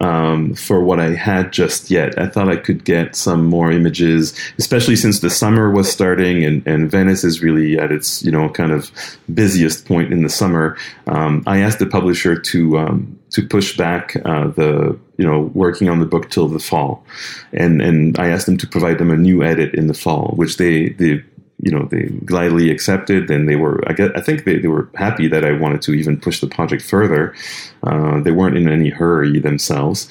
um, 0.00 0.54
for 0.54 0.82
what 0.82 0.98
I 0.98 1.10
had 1.10 1.52
just 1.52 1.90
yet. 1.90 2.18
I 2.18 2.26
thought 2.26 2.48
I 2.48 2.56
could 2.56 2.84
get 2.84 3.14
some 3.14 3.44
more 3.44 3.70
images, 3.70 4.34
especially 4.58 4.96
since 4.96 5.20
the 5.20 5.28
summer 5.28 5.70
was 5.70 5.90
starting 5.92 6.42
and, 6.42 6.66
and 6.66 6.90
Venice 6.90 7.22
is 7.22 7.42
really 7.42 7.78
at 7.78 7.92
its 7.92 8.22
you 8.22 8.32
know 8.32 8.48
kind 8.48 8.72
of 8.72 8.90
busiest 9.32 9.86
point 9.86 10.12
in 10.12 10.22
the 10.22 10.28
summer. 10.28 10.76
Um, 11.06 11.42
I 11.46 11.58
asked 11.58 11.78
the 11.78 11.86
publisher 11.86 12.38
to 12.38 12.78
um, 12.78 13.18
to 13.30 13.46
push 13.46 13.76
back 13.76 14.16
uh, 14.24 14.48
the 14.48 14.98
you 15.18 15.26
know 15.26 15.50
working 15.54 15.88
on 15.88 16.00
the 16.00 16.06
book 16.06 16.30
till 16.30 16.48
the 16.48 16.58
fall, 16.58 17.04
and 17.52 17.82
and 17.82 18.18
I 18.18 18.28
asked 18.28 18.46
them 18.46 18.56
to 18.58 18.66
provide 18.66 18.98
them 18.98 19.10
a 19.10 19.16
new 19.16 19.42
edit 19.42 19.74
in 19.74 19.86
the 19.86 19.94
fall, 19.94 20.32
which 20.36 20.56
they 20.56 20.90
they 20.90 21.22
you 21.62 21.70
know 21.70 21.86
they 21.90 22.04
gladly 22.24 22.70
accepted 22.70 23.30
and 23.30 23.48
they 23.48 23.56
were 23.56 23.82
I, 23.88 23.92
guess, 23.92 24.10
I 24.14 24.20
think 24.20 24.44
they, 24.44 24.58
they 24.58 24.68
were 24.68 24.88
happy 24.94 25.28
that 25.28 25.44
I 25.44 25.52
wanted 25.52 25.82
to 25.82 25.92
even 25.92 26.20
push 26.20 26.40
the 26.40 26.46
project 26.46 26.82
further. 26.82 27.34
Uh, 27.82 28.20
they 28.20 28.30
weren't 28.30 28.56
in 28.56 28.68
any 28.68 28.88
hurry 28.88 29.38
themselves, 29.38 30.08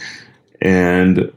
and 0.62 1.31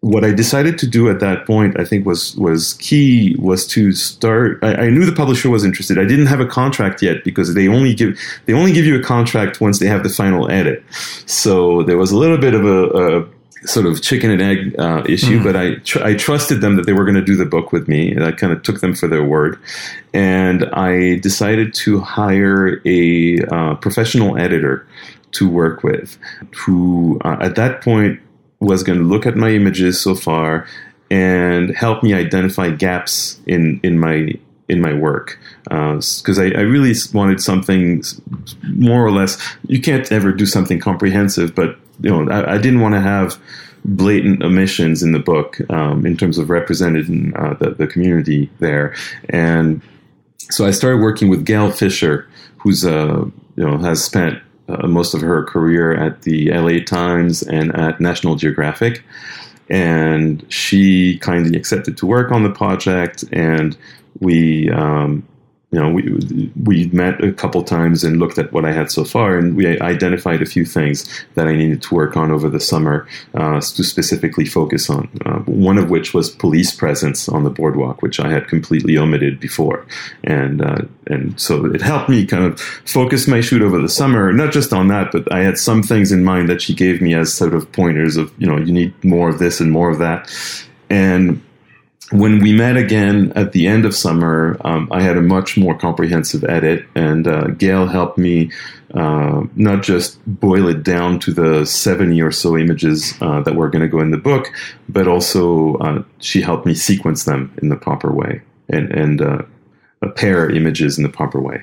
what 0.00 0.24
I 0.24 0.32
decided 0.32 0.78
to 0.78 0.86
do 0.86 1.10
at 1.10 1.20
that 1.20 1.46
point, 1.46 1.78
I 1.78 1.84
think 1.84 2.06
was 2.06 2.34
was 2.36 2.72
key, 2.74 3.36
was 3.38 3.66
to 3.68 3.92
start. 3.92 4.58
I, 4.62 4.86
I, 4.86 4.90
knew 4.90 5.04
the 5.04 5.14
publisher 5.14 5.50
was 5.50 5.62
interested. 5.62 5.98
I 5.98 6.04
didn't 6.04 6.26
have 6.26 6.40
a 6.40 6.46
contract 6.46 7.02
yet 7.02 7.22
because 7.22 7.54
they 7.54 7.68
only 7.68 7.94
give 7.94 8.18
they 8.46 8.54
only 8.54 8.72
give 8.72 8.86
you 8.86 8.98
a 8.98 9.02
contract 9.02 9.60
once 9.60 9.78
they 9.78 9.86
have 9.86 10.02
the 10.02 10.08
final 10.08 10.50
edit. 10.50 10.82
So 11.26 11.82
there 11.82 11.98
was 11.98 12.12
a 12.12 12.16
little 12.16 12.38
bit 12.38 12.54
of 12.54 12.64
a, 12.64 12.84
a 12.86 13.28
sort 13.64 13.86
of 13.86 14.02
chicken 14.02 14.30
and 14.30 14.40
egg 14.40 14.74
uh, 14.78 15.02
issue, 15.08 15.38
mm. 15.40 15.44
but 15.44 15.56
I 15.56 15.74
tr- 15.76 16.02
I 16.02 16.14
trusted 16.14 16.60
them 16.60 16.76
that 16.76 16.86
they 16.86 16.92
were 16.92 17.04
going 17.04 17.16
to 17.16 17.24
do 17.24 17.36
the 17.36 17.44
book 17.44 17.72
with 17.72 17.88
me, 17.88 18.10
and 18.10 18.24
I 18.24 18.32
kind 18.32 18.52
of 18.52 18.62
took 18.62 18.80
them 18.80 18.94
for 18.94 19.06
their 19.06 19.24
word. 19.24 19.58
And 20.12 20.64
I 20.72 21.18
decided 21.18 21.74
to 21.74 22.00
hire 22.00 22.80
a 22.86 23.38
uh, 23.50 23.74
professional 23.76 24.38
editor 24.38 24.86
to 25.32 25.48
work 25.48 25.82
with, 25.82 26.18
who 26.56 27.20
uh, 27.24 27.36
at 27.40 27.54
that 27.56 27.82
point 27.82 28.20
was 28.60 28.82
going 28.82 28.98
to 28.98 29.04
look 29.04 29.26
at 29.26 29.36
my 29.36 29.50
images 29.50 30.00
so 30.00 30.14
far 30.14 30.66
and 31.10 31.74
help 31.74 32.02
me 32.02 32.14
identify 32.14 32.70
gaps 32.70 33.40
in 33.46 33.80
in 33.82 33.98
my 33.98 34.32
in 34.68 34.80
my 34.80 34.94
work 34.94 35.38
because 35.64 36.38
uh, 36.38 36.42
I, 36.42 36.52
I, 36.56 36.60
really 36.60 36.94
wanted 37.12 37.40
something 37.40 38.04
more 38.62 39.04
or 39.04 39.10
less. 39.10 39.36
You 39.66 39.80
can't 39.80 40.10
ever 40.12 40.32
do 40.32 40.46
something 40.46 40.78
comprehensive, 40.78 41.56
but 41.56 41.76
you 42.00 42.10
know, 42.10 42.30
I, 42.30 42.54
I 42.54 42.58
didn't 42.58 42.80
want 42.80 42.94
to 42.94 43.00
have 43.00 43.38
blatant 43.84 44.42
omissions 44.42 45.02
in 45.02 45.12
the 45.12 45.18
book 45.18 45.58
um, 45.70 46.04
in 46.04 46.16
terms 46.16 46.38
of 46.38 46.50
representing 46.50 47.32
uh, 47.36 47.54
the, 47.54 47.70
the 47.70 47.86
community 47.86 48.50
there. 48.58 48.94
And 49.28 49.80
so 50.50 50.66
I 50.66 50.70
started 50.70 51.00
working 51.00 51.28
with 51.28 51.44
Gail 51.44 51.70
Fisher, 51.70 52.28
who's 52.58 52.84
uh, 52.84 53.24
you 53.56 53.66
know 53.66 53.78
has 53.78 54.04
spent 54.04 54.42
uh, 54.68 54.86
most 54.86 55.14
of 55.14 55.20
her 55.20 55.44
career 55.44 55.94
at 55.94 56.22
the 56.22 56.50
LA 56.50 56.84
Times 56.84 57.42
and 57.42 57.74
at 57.76 58.00
National 58.00 58.36
Geographic. 58.36 59.02
And 59.68 60.44
she 60.52 61.18
kindly 61.18 61.56
accepted 61.56 61.96
to 61.98 62.06
work 62.06 62.32
on 62.32 62.42
the 62.42 62.50
project, 62.50 63.22
and 63.30 63.76
we 64.18 64.68
um, 64.70 65.24
you 65.72 65.80
know, 65.80 65.88
we 65.88 66.50
we 66.64 66.86
met 66.86 67.22
a 67.22 67.32
couple 67.32 67.62
times 67.62 68.02
and 68.02 68.18
looked 68.18 68.38
at 68.38 68.52
what 68.52 68.64
I 68.64 68.72
had 68.72 68.90
so 68.90 69.04
far, 69.04 69.38
and 69.38 69.56
we 69.56 69.78
identified 69.80 70.42
a 70.42 70.46
few 70.46 70.64
things 70.64 71.08
that 71.34 71.46
I 71.46 71.54
needed 71.54 71.80
to 71.82 71.94
work 71.94 72.16
on 72.16 72.32
over 72.32 72.48
the 72.48 72.58
summer 72.58 73.06
uh, 73.34 73.60
to 73.60 73.84
specifically 73.84 74.44
focus 74.44 74.90
on. 74.90 75.08
Uh, 75.24 75.38
one 75.40 75.78
of 75.78 75.88
which 75.88 76.12
was 76.12 76.28
police 76.28 76.74
presence 76.74 77.28
on 77.28 77.44
the 77.44 77.50
boardwalk, 77.50 78.02
which 78.02 78.18
I 78.18 78.30
had 78.30 78.48
completely 78.48 78.98
omitted 78.98 79.38
before, 79.38 79.86
and 80.24 80.60
uh, 80.60 80.82
and 81.06 81.40
so 81.40 81.64
it 81.66 81.82
helped 81.82 82.08
me 82.08 82.26
kind 82.26 82.44
of 82.44 82.60
focus 82.60 83.28
my 83.28 83.40
shoot 83.40 83.62
over 83.62 83.78
the 83.78 83.88
summer. 83.88 84.32
Not 84.32 84.52
just 84.52 84.72
on 84.72 84.88
that, 84.88 85.12
but 85.12 85.32
I 85.32 85.40
had 85.40 85.56
some 85.56 85.84
things 85.84 86.10
in 86.10 86.24
mind 86.24 86.48
that 86.48 86.60
she 86.60 86.74
gave 86.74 87.00
me 87.00 87.14
as 87.14 87.32
sort 87.32 87.54
of 87.54 87.70
pointers 87.70 88.16
of 88.16 88.32
you 88.38 88.46
know 88.48 88.58
you 88.58 88.72
need 88.72 88.92
more 89.04 89.28
of 89.28 89.38
this 89.38 89.60
and 89.60 89.70
more 89.70 89.88
of 89.88 89.98
that, 89.98 90.28
and 90.88 91.40
when 92.10 92.40
we 92.40 92.52
met 92.52 92.76
again 92.76 93.32
at 93.36 93.52
the 93.52 93.66
end 93.66 93.84
of 93.84 93.94
summer, 93.94 94.56
um, 94.62 94.88
I 94.90 95.02
had 95.02 95.16
a 95.16 95.22
much 95.22 95.56
more 95.56 95.76
comprehensive 95.78 96.44
edit, 96.44 96.84
and 96.94 97.26
uh, 97.26 97.48
Gail 97.48 97.86
helped 97.86 98.18
me 98.18 98.50
uh, 98.94 99.44
not 99.54 99.82
just 99.82 100.18
boil 100.26 100.68
it 100.68 100.82
down 100.82 101.20
to 101.20 101.32
the 101.32 101.64
70 101.64 102.20
or 102.20 102.32
so 102.32 102.56
images 102.56 103.14
uh, 103.20 103.40
that 103.42 103.54
were 103.54 103.68
going 103.68 103.82
to 103.82 103.88
go 103.88 104.00
in 104.00 104.10
the 104.10 104.18
book, 104.18 104.52
but 104.88 105.06
also 105.06 105.76
uh, 105.76 106.02
she 106.18 106.40
helped 106.40 106.66
me 106.66 106.74
sequence 106.74 107.24
them 107.24 107.52
in 107.62 107.68
the 107.68 107.76
proper 107.76 108.12
way 108.12 108.42
and, 108.68 108.90
and 108.90 109.22
uh, 109.22 109.42
pair 110.16 110.50
images 110.50 110.98
in 110.98 111.04
the 111.04 111.08
proper 111.08 111.40
way. 111.40 111.62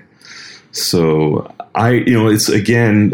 So 0.72 1.52
I, 1.76 1.92
you 1.92 2.14
know, 2.14 2.28
it's 2.28 2.50
again 2.50 3.14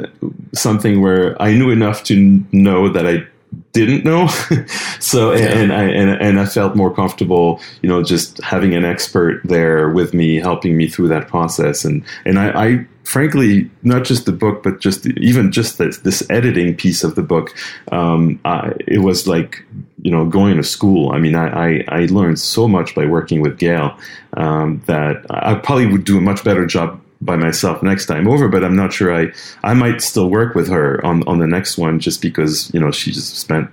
something 0.53 1.01
where 1.01 1.41
I 1.41 1.53
knew 1.53 1.71
enough 1.71 2.03
to 2.05 2.43
know 2.51 2.89
that 2.89 3.07
I 3.07 3.25
didn't 3.73 4.05
know. 4.05 4.27
so 4.99 5.33
yeah. 5.33 5.47
and 5.47 5.73
I 5.73 5.83
and, 5.83 6.09
and 6.21 6.39
I 6.39 6.45
felt 6.45 6.75
more 6.75 6.93
comfortable, 6.93 7.59
you 7.81 7.89
know, 7.89 8.01
just 8.03 8.41
having 8.41 8.73
an 8.73 8.85
expert 8.85 9.41
there 9.43 9.89
with 9.89 10.13
me, 10.13 10.35
helping 10.35 10.77
me 10.77 10.87
through 10.87 11.09
that 11.09 11.27
process. 11.27 11.83
And 11.83 12.03
and 12.25 12.39
I, 12.39 12.65
I 12.65 12.87
frankly, 13.03 13.69
not 13.81 14.05
just 14.05 14.25
the 14.25 14.31
book, 14.31 14.63
but 14.63 14.79
just 14.79 15.05
even 15.17 15.51
just 15.51 15.77
this, 15.77 15.97
this 15.99 16.23
editing 16.29 16.75
piece 16.75 17.03
of 17.03 17.15
the 17.15 17.21
book, 17.21 17.53
um, 17.91 18.39
I, 18.45 18.73
it 18.87 18.99
was 18.99 19.27
like 19.27 19.65
you 20.01 20.11
know 20.11 20.25
going 20.25 20.57
to 20.57 20.63
school. 20.63 21.11
I 21.11 21.17
mean, 21.17 21.35
I, 21.35 21.47
I, 21.47 21.85
I 21.87 22.05
learned 22.05 22.39
so 22.39 22.67
much 22.67 22.95
by 22.95 23.05
working 23.05 23.41
with 23.41 23.57
Gail 23.57 23.97
um, 24.37 24.81
that 24.85 25.25
I 25.29 25.55
probably 25.55 25.87
would 25.87 26.05
do 26.05 26.17
a 26.17 26.21
much 26.21 26.43
better 26.43 26.65
job 26.65 27.02
by 27.23 27.35
myself 27.35 27.81
next 27.83 28.05
time 28.05 28.27
over, 28.27 28.47
but 28.47 28.63
I'm 28.63 28.75
not 28.75 28.93
sure 28.93 29.13
I 29.13 29.31
I 29.63 29.73
might 29.73 30.01
still 30.01 30.29
work 30.29 30.55
with 30.55 30.67
her 30.69 31.03
on 31.05 31.27
on 31.27 31.39
the 31.39 31.47
next 31.47 31.77
one 31.77 31.99
just 31.99 32.21
because 32.21 32.73
you 32.73 32.79
know 32.79 32.91
she's 32.91 33.23
spent 33.23 33.69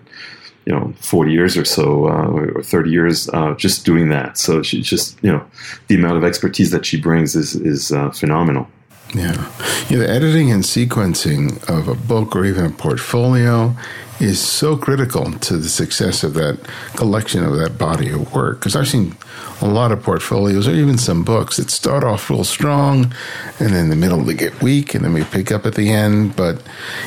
you 0.67 0.73
know 0.73 0.93
40 1.01 1.33
years 1.33 1.57
or 1.57 1.65
so 1.65 2.07
uh, 2.07 2.27
or 2.27 2.63
30 2.63 2.91
years 2.91 3.29
uh, 3.31 3.55
just 3.55 3.85
doing 3.85 4.09
that. 4.11 4.39
So 4.39 4.63
she's 4.63 4.87
just 4.87 5.19
you 5.23 5.33
know 5.33 5.45
the 5.89 5.97
amount 5.97 6.17
of 6.17 6.25
expertise 6.25 6.71
that 6.71 6.87
she 6.87 7.01
brings 7.01 7.35
is 7.35 7.55
is 7.55 7.93
uh, 7.93 8.11
phenomenal. 8.11 8.69
Yeah. 9.13 9.51
yeah, 9.89 9.99
the 9.99 10.09
editing 10.09 10.53
and 10.53 10.63
sequencing 10.63 11.69
of 11.69 11.89
a 11.89 11.97
book 11.97 12.37
or 12.37 12.45
even 12.45 12.65
a 12.65 12.71
portfolio 12.71 13.75
is 14.21 14.41
so 14.41 14.77
critical 14.77 15.33
to 15.33 15.57
the 15.57 15.69
success 15.69 16.23
of 16.23 16.35
that 16.35 16.61
collection 16.95 17.43
of 17.43 17.57
that 17.57 17.77
body 17.77 18.11
of 18.11 18.33
work. 18.33 18.61
Because 18.61 18.77
I've 18.77 18.87
seen 18.87 19.17
a 19.61 19.67
lot 19.67 19.93
of 19.93 20.03
portfolios 20.03 20.67
or 20.67 20.73
even 20.73 20.99
some 20.99 21.25
books 21.25 21.57
that 21.57 21.71
start 21.71 22.05
off 22.05 22.31
real 22.31 22.45
strong 22.45 23.13
and 23.59 23.71
then 23.71 23.85
in 23.85 23.91
the 23.91 23.97
middle 23.97 24.21
they 24.23 24.35
get 24.35 24.63
weak 24.63 24.95
and 24.95 25.05
then 25.05 25.13
we 25.13 25.25
pick 25.25 25.53
up 25.53 25.67
at 25.67 25.75
the 25.75 25.91
end. 25.91 26.37
But, 26.37 26.63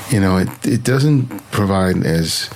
you 0.10 0.20
know, 0.20 0.38
it, 0.38 0.50
it 0.66 0.84
doesn't 0.84 1.28
provide 1.52 2.06
as 2.06 2.50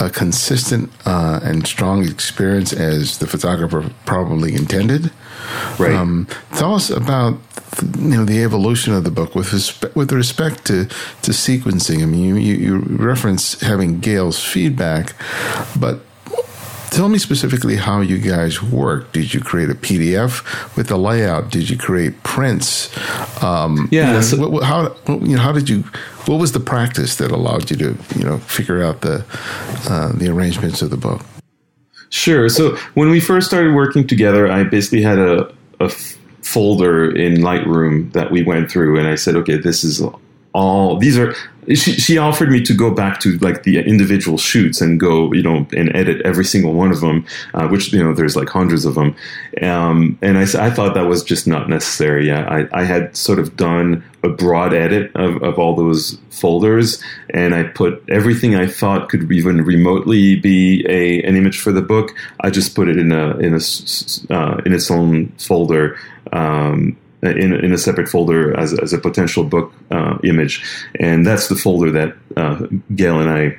a 0.00 0.10
consistent 0.10 0.90
uh, 1.06 1.40
and 1.42 1.66
strong 1.66 2.04
experience 2.04 2.72
as 2.72 3.18
the 3.18 3.26
photographer 3.26 3.90
probably 4.06 4.54
intended. 4.54 5.12
Right. 5.78 5.94
Um, 5.94 6.26
tell 6.54 6.74
us 6.74 6.90
about 6.90 7.38
you 7.82 8.16
know 8.16 8.24
the 8.24 8.42
evolution 8.42 8.94
of 8.94 9.04
the 9.04 9.10
book 9.10 9.34
with 9.34 9.52
respect, 9.52 9.94
with 9.94 10.12
respect 10.12 10.64
to 10.66 10.86
to 10.86 11.30
sequencing. 11.32 12.02
I 12.02 12.06
mean, 12.06 12.36
you, 12.36 12.36
you 12.36 12.78
reference 12.78 13.60
having 13.60 14.00
Gail's 14.00 14.42
feedback, 14.42 15.14
but 15.78 16.00
tell 16.94 17.08
me 17.08 17.18
specifically 17.18 17.76
how 17.76 18.00
you 18.00 18.18
guys 18.18 18.62
work. 18.62 19.12
Did 19.12 19.34
you 19.34 19.40
create 19.40 19.70
a 19.70 19.74
PDF 19.74 20.76
with 20.76 20.88
the 20.88 20.96
layout? 20.96 21.50
Did 21.50 21.68
you 21.68 21.76
create 21.76 22.22
prints? 22.22 22.96
Um, 23.42 23.88
yeah. 23.90 24.08
You 24.08 24.12
know, 24.14 24.20
so, 24.20 24.48
what, 24.48 24.64
how 24.64 24.96
you 25.08 25.36
know 25.36 25.42
how 25.42 25.52
did 25.52 25.68
you? 25.68 25.80
What 26.26 26.38
was 26.40 26.52
the 26.52 26.60
practice 26.60 27.16
that 27.16 27.30
allowed 27.30 27.70
you 27.70 27.76
to 27.76 27.96
you 28.16 28.24
know 28.24 28.38
figure 28.38 28.82
out 28.82 29.00
the 29.00 29.24
uh, 29.88 30.12
the 30.12 30.28
arrangements 30.28 30.82
of 30.82 30.90
the 30.90 30.96
book? 30.96 31.22
Sure. 32.10 32.48
So 32.48 32.76
when 32.94 33.10
we 33.10 33.18
first 33.18 33.48
started 33.48 33.74
working 33.74 34.06
together, 34.06 34.50
I 34.50 34.62
basically 34.62 35.02
had 35.02 35.18
a, 35.18 35.52
a 35.80 35.90
folder 36.42 37.10
in 37.10 37.38
Lightroom 37.38 38.12
that 38.12 38.30
we 38.30 38.44
went 38.44 38.70
through, 38.70 38.98
and 38.98 39.08
I 39.08 39.16
said, 39.16 39.34
okay, 39.34 39.56
this 39.56 39.82
is 39.82 40.00
all 40.54 40.96
these 40.96 41.18
are 41.18 41.34
she, 41.68 41.92
she 41.92 42.18
offered 42.18 42.50
me 42.50 42.62
to 42.62 42.74
go 42.74 42.90
back 42.90 43.20
to 43.20 43.38
like 43.38 43.62
the 43.62 43.78
individual 43.78 44.38
shoots 44.38 44.80
and 44.80 45.00
go 45.00 45.32
you 45.32 45.42
know 45.42 45.66
and 45.76 45.94
edit 45.96 46.20
every 46.24 46.44
single 46.44 46.74
one 46.74 46.90
of 46.92 47.00
them 47.00 47.26
uh, 47.54 47.66
which 47.68 47.92
you 47.92 48.02
know 48.02 48.14
there's 48.14 48.36
like 48.36 48.48
hundreds 48.48 48.84
of 48.84 48.94
them. 48.94 49.16
Um, 49.62 50.18
and 50.22 50.38
I, 50.38 50.42
I 50.42 50.70
thought 50.70 50.94
that 50.94 51.06
was 51.06 51.22
just 51.22 51.46
not 51.46 51.68
necessary. 51.68 52.32
I, 52.32 52.68
I 52.72 52.84
had 52.84 53.16
sort 53.16 53.38
of 53.38 53.56
done 53.56 54.04
a 54.22 54.28
broad 54.28 54.72
edit 54.72 55.10
of, 55.14 55.42
of 55.42 55.58
all 55.58 55.74
those 55.74 56.18
folders 56.30 57.02
and 57.30 57.54
I 57.54 57.64
put 57.64 58.02
everything 58.08 58.54
I 58.54 58.66
thought 58.66 59.08
could 59.08 59.30
even 59.32 59.62
remotely 59.62 60.36
be 60.36 60.84
a 60.88 61.22
an 61.22 61.36
image 61.36 61.58
for 61.58 61.72
the 61.72 61.82
book. 61.82 62.14
I 62.40 62.50
just 62.50 62.74
put 62.76 62.88
it 62.88 62.98
in 62.98 63.10
a 63.10 63.36
in 63.38 63.54
a 63.54 64.34
uh, 64.34 64.60
in 64.64 64.72
its 64.72 64.90
own 64.90 65.28
folder 65.38 65.98
um, 66.32 66.96
in, 67.24 67.52
in 67.52 67.72
a 67.72 67.78
separate 67.78 68.08
folder 68.08 68.58
as, 68.58 68.78
as 68.78 68.92
a 68.92 68.98
potential 68.98 69.44
book 69.44 69.72
uh, 69.90 70.18
image. 70.24 70.62
And 71.00 71.26
that's 71.26 71.48
the 71.48 71.56
folder 71.56 71.90
that 71.92 72.16
uh, 72.36 72.66
Gail 72.94 73.20
and 73.20 73.30
I 73.30 73.58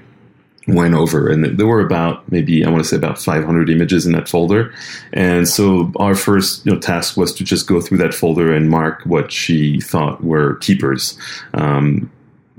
went 0.68 0.96
over. 0.96 1.30
And 1.30 1.58
there 1.60 1.68
were 1.68 1.80
about 1.80 2.30
maybe 2.32 2.66
i 2.66 2.70
want 2.70 2.84
to 2.84 2.90
say 2.90 2.96
about 2.96 3.20
500 3.20 3.70
images 3.70 4.06
in 4.06 4.14
that 4.14 4.28
folder. 4.28 4.74
And 5.14 5.48
so 5.48 5.92
our 5.98 6.16
first 6.16 6.66
you 6.66 6.74
know, 6.74 6.80
task 6.80 7.18
was 7.18 7.34
to 7.36 7.44
just 7.44 7.68
go 7.68 7.82
through 7.82 8.00
that 8.00 8.14
folder 8.14 8.54
and 8.54 8.70
mark 8.70 9.02
what 9.06 9.32
she 9.32 9.80
thought 9.80 10.24
were 10.24 10.56
keepers. 10.56 11.18
Um, 11.54 12.12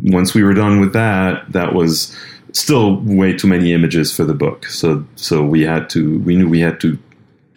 once 0.03 0.35
we 0.35 0.43
were 0.43 0.55
done 0.55 0.79
with 0.79 0.93
that 0.93 1.51
that 1.53 1.75
was 1.75 2.15
still 2.53 2.97
way 3.03 3.37
too 3.37 3.47
many 3.47 3.73
images 3.73 4.15
for 4.15 4.25
the 4.25 4.35
book. 4.35 4.67
So 4.67 5.05
so 5.17 5.45
we 5.45 5.63
had 5.63 5.91
to 5.91 6.19
we 6.21 6.37
knew 6.37 6.49
we 6.49 6.61
had 6.61 6.81
to 6.81 6.99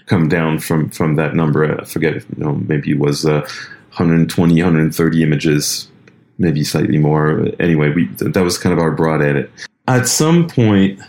come 0.09 0.27
down 0.27 0.59
from 0.59 0.89
from 0.89 1.15
that 1.15 1.35
number. 1.35 1.79
I 1.79 1.85
forget 1.85 2.15
you 2.15 2.43
know 2.43 2.55
maybe 2.55 2.91
it 2.91 2.99
was 2.99 3.25
uh, 3.25 3.41
120, 3.91 4.61
130 4.61 5.23
images, 5.23 5.87
maybe 6.37 6.63
slightly 6.63 6.97
more. 6.97 7.47
Anyway, 7.59 7.91
we 7.93 8.07
that 8.17 8.43
was 8.43 8.57
kind 8.57 8.73
of 8.73 8.79
our 8.79 8.91
broad 8.91 9.21
edit. 9.21 9.49
At 9.87 10.07
some 10.07 10.47
point, 10.47 10.99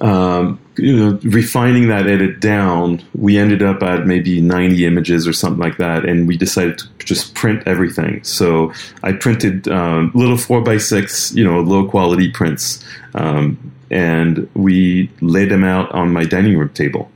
um, 0.00 0.60
you 0.76 0.94
know, 0.94 1.18
refining 1.22 1.88
that 1.88 2.06
edit 2.06 2.40
down, 2.40 3.02
we 3.14 3.38
ended 3.38 3.62
up 3.62 3.82
at 3.82 4.06
maybe 4.06 4.42
90 4.42 4.84
images 4.84 5.26
or 5.26 5.32
something 5.32 5.60
like 5.60 5.78
that, 5.78 6.04
and 6.04 6.26
we 6.28 6.36
decided 6.36 6.78
to 6.78 6.88
just 6.98 7.34
print 7.34 7.62
everything. 7.66 8.22
So 8.24 8.72
I 9.02 9.12
printed 9.12 9.68
um, 9.68 10.10
little 10.14 10.36
four 10.36 10.60
by 10.60 10.78
six, 10.78 11.32
you 11.32 11.44
know, 11.44 11.60
low 11.60 11.88
quality 11.88 12.30
prints, 12.30 12.84
um, 13.14 13.72
and 13.90 14.48
we 14.54 15.10
laid 15.20 15.50
them 15.50 15.64
out 15.64 15.90
on 15.92 16.12
my 16.12 16.24
dining 16.24 16.58
room 16.58 16.70
table 16.70 17.10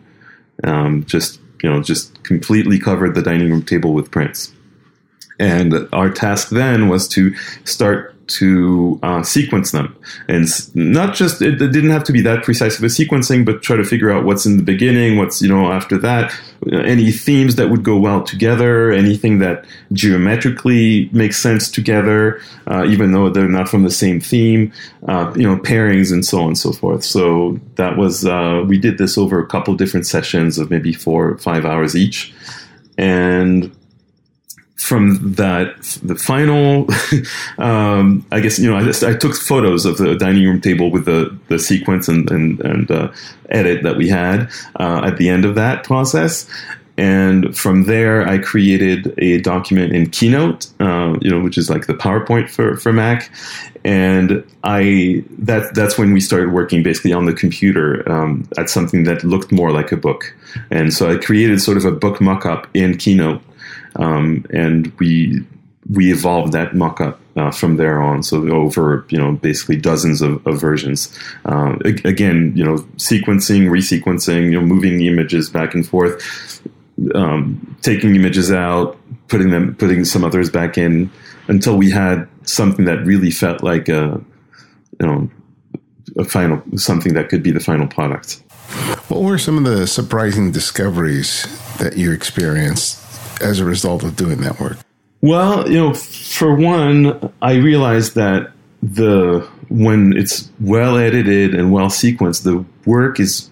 um, 0.65 1.05
just 1.05 1.41
you 1.63 1.71
know 1.71 1.83
just 1.83 2.23
completely 2.23 2.79
covered 2.79 3.15
the 3.15 3.23
dining 3.23 3.51
room 3.51 3.63
table 3.63 3.93
with 3.93 4.11
prints. 4.11 4.53
And 5.39 5.89
our 5.93 6.11
task 6.11 6.51
then 6.51 6.89
was 6.89 7.09
to 7.09 7.35
start 7.65 8.15
to 8.31 8.99
uh, 9.03 9.23
sequence 9.23 9.73
them, 9.73 9.97
and 10.29 10.47
not 10.75 11.15
just 11.15 11.43
it, 11.43 11.61
it, 11.61 11.73
didn't 11.73 11.91
have 11.91 12.05
to 12.05 12.13
be 12.13 12.21
that 12.23 12.45
precise 12.45 12.79
of 12.79 12.85
a 12.85 12.87
sequencing, 12.87 13.45
but 13.45 13.63
try 13.63 13.77
to 13.77 13.85
figure 13.85 14.11
out 14.11 14.25
what's 14.25 14.47
in 14.47 14.57
the 14.57 14.63
beginning, 14.63 15.19
what's 15.19 15.43
you 15.43 15.49
know 15.49 15.73
after 15.73 15.99
that, 15.99 16.33
any 16.73 17.11
themes 17.11 17.57
that 17.57 17.71
would 17.71 17.83
go 17.83 17.99
well 17.99 18.23
together, 18.23 18.93
anything 18.93 19.39
that 19.41 19.65
geometrically 19.93 21.11
makes 21.13 21.39
sense 21.39 21.71
together, 21.71 22.41
uh, 22.67 22.85
even 22.87 23.13
though 23.13 23.29
they're 23.29 23.49
not 23.49 23.69
from 23.69 23.83
the 23.83 23.91
same 23.91 24.21
theme, 24.21 24.73
uh, 25.09 25.33
you 25.37 25.43
know 25.43 25.57
pairings 25.57 26.13
and 26.13 26.25
so 26.25 26.41
on 26.41 26.49
and 26.49 26.59
so 26.59 26.73
forth. 26.73 27.05
So 27.05 27.59
that 27.75 27.97
was 27.97 28.25
uh, 28.25 28.65
we 28.67 28.79
did 28.79 28.99
this 28.99 29.19
over 29.19 29.41
a 29.41 29.47
couple 29.47 29.75
different 29.75 30.07
sessions 30.07 30.59
of 30.59 30.71
maybe 30.71 30.93
four 30.93 31.31
or 31.31 31.39
five 31.39 31.65
hours 31.65 31.97
each, 31.97 32.33
and 32.97 33.75
from 34.81 35.35
that, 35.35 36.01
the 36.03 36.15
final, 36.15 36.89
um, 37.59 38.25
I 38.33 38.41
guess 38.41 38.59
you 38.59 38.71
know, 38.71 38.79
I, 38.79 38.83
just, 38.83 39.05
I 39.05 39.15
took 39.15 39.35
photos 39.35 39.85
of 39.85 39.99
the 39.99 40.17
dining 40.17 40.45
room 40.45 40.61
table 40.61 40.91
with 40.91 41.05
the 41.05 41.37
the 41.49 41.59
sequence 41.59 42.09
and 42.09 42.31
and, 42.31 42.61
and 42.61 42.91
uh, 42.91 43.13
edit 43.51 43.83
that 43.83 43.97
we 43.97 44.09
had 44.09 44.51
uh, 44.81 45.03
at 45.05 45.19
the 45.19 45.29
end 45.29 45.45
of 45.45 45.55
that 45.57 45.85
process, 45.85 46.49
and 46.97 47.57
from 47.57 47.85
there 47.85 48.27
I 48.27 48.39
created 48.39 49.13
a 49.19 49.41
document 49.41 49.93
in 49.93 50.09
Keynote, 50.09 50.67
uh, 50.81 51.15
you 51.21 51.31
know, 51.31 51.41
which 51.41 51.59
is 51.59 51.69
like 51.69 51.87
the 51.87 51.95
PowerPoint 51.95 52.49
for 52.49 52.79
for 52.79 52.91
Mac, 52.91 53.31
and 53.85 54.43
I 54.65 55.23
that 55.41 55.75
that's 55.75 55.99
when 55.99 56.15
we 56.15 56.21
started 56.21 56.53
working 56.53 56.83
basically 56.83 57.13
on 57.13 57.27
the 57.27 57.35
computer 57.35 58.11
um, 58.11 58.49
at 58.57 58.71
something 58.71 59.05
that 59.05 59.25
looked 59.25 59.53
more 59.53 59.73
like 59.73 59.93
a 59.93 59.99
book, 59.99 60.35
and 60.71 60.91
so 60.91 61.11
I 61.11 61.19
created 61.19 61.61
sort 61.61 61.77
of 61.77 61.85
a 61.85 61.93
book 61.93 62.17
mockup 62.17 62.65
in 62.73 62.97
Keynote 62.97 63.43
um, 63.97 64.45
and 64.51 64.93
we 64.99 65.45
we 65.89 66.13
evolved 66.13 66.53
that 66.53 66.73
mockup 66.73 67.19
uh, 67.37 67.51
from 67.51 67.77
there 67.77 68.01
on. 68.01 68.23
So 68.23 68.49
over 68.51 69.05
you 69.09 69.19
know 69.19 69.33
basically 69.33 69.77
dozens 69.77 70.23
of, 70.23 70.47
of 70.47 70.61
versions. 70.61 71.17
Uh, 71.45 71.77
again, 72.05 72.53
you 72.55 72.65
know 72.65 72.77
sequencing, 72.97 73.69
resequencing, 73.69 74.45
you 74.45 74.61
know 74.61 74.63
moving 74.63 75.01
images 75.05 75.51
back 75.51 75.75
and 75.75 75.87
forth, 75.87 76.63
um, 77.15 77.77
taking 77.83 78.15
images 78.15 78.53
out, 78.53 78.99
putting 79.29 79.51
them, 79.51 79.75
putting 79.77 80.05
some 80.05 80.25
others 80.25 80.51
back 80.51 80.79
in, 80.79 81.11
until 81.49 81.77
we 81.77 81.91
had 81.91 82.29
something 82.45 82.85
that 82.85 83.05
really 83.05 83.31
felt 83.31 83.63
like 83.63 83.89
a 83.89 84.21
you 85.01 85.07
know 85.07 85.31
a 86.19 86.25
final 86.25 86.63
something 86.77 87.15
that 87.15 87.29
could 87.29 87.43
be 87.43 87.51
the 87.51 87.61
final 87.61 87.87
product. 87.87 88.43
What 89.09 89.23
were 89.23 89.39
some 89.39 89.59
of 89.59 89.65
the 89.65 89.87
surprising 89.89 90.53
discoveries 90.53 91.47
that 91.79 91.97
you 91.97 92.13
experienced 92.13 93.01
as 93.41 93.61
a 93.61 93.65
result 93.65 94.03
of 94.03 94.17
doing 94.17 94.41
that 94.43 94.61
work? 94.61 94.79
Well, 95.23 95.71
you 95.71 95.79
know, 95.79 95.95
for 95.95 96.55
one, 96.55 97.33
I 97.43 97.55
realized 97.55 98.15
that 98.15 98.53
the 98.83 99.47
when 99.69 100.17
it's 100.17 100.51
well 100.61 100.97
edited 100.97 101.55
and 101.55 101.73
well 101.73 101.89
sequenced, 101.89 102.43
the 102.43 102.65
work 102.87 103.21
is 103.21 103.51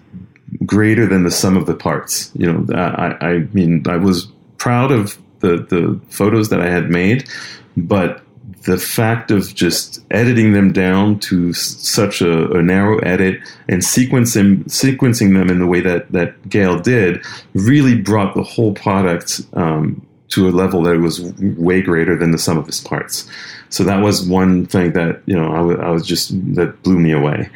greater 0.65 1.07
than 1.07 1.25
the 1.25 1.31
sum 1.31 1.57
of 1.57 1.67
the 1.67 1.75
parts. 1.75 2.31
You 2.35 2.53
know, 2.53 2.75
I, 2.75 3.17
I 3.21 3.39
mean, 3.53 3.85
I 3.87 3.97
was 3.97 4.27
proud 4.57 4.91
of 4.91 5.19
the 5.41 5.59
the 5.59 6.01
photos 6.09 6.49
that 6.49 6.61
I 6.61 6.69
had 6.69 6.91
made, 6.91 7.29
but 7.77 8.23
the 8.65 8.79
fact 8.79 9.31
of 9.31 9.55
just 9.55 10.05
editing 10.11 10.53
them 10.53 10.73
down 10.73 11.19
to 11.21 11.53
such 11.53 12.21
a, 12.21 12.51
a, 12.53 12.63
narrow 12.63 12.99
edit 12.99 13.41
and 13.69 13.83
sequencing 13.83 14.65
sequencing 14.65 15.35
them 15.35 15.49
in 15.49 15.59
the 15.59 15.67
way 15.67 15.81
that 15.81 16.11
that 16.13 16.49
Gail 16.49 16.79
did 16.79 17.25
really 17.55 18.01
brought 18.01 18.35
the 18.35 18.43
whole 18.43 18.75
product 18.75 19.43
um, 19.55 20.05
to 20.29 20.49
a 20.49 20.51
level 20.51 20.83
that 20.83 20.99
was 20.99 21.21
way 21.41 21.81
greater 21.81 22.17
than 22.17 22.31
the 22.31 22.39
sum 22.39 22.59
of 22.59 22.69
its 22.69 22.81
parts. 22.81 23.29
So 23.71 23.85
that 23.85 24.03
was 24.03 24.27
one 24.27 24.67
thing 24.67 24.93
that 24.93 25.23
you 25.27 25.37
know 25.37 25.51
I, 25.53 25.57
w- 25.57 25.81
I 25.81 25.91
was 25.91 26.07
just 26.07 26.31
that 26.55 26.83
blew 26.83 26.99
me 26.99 27.13
away. 27.13 27.49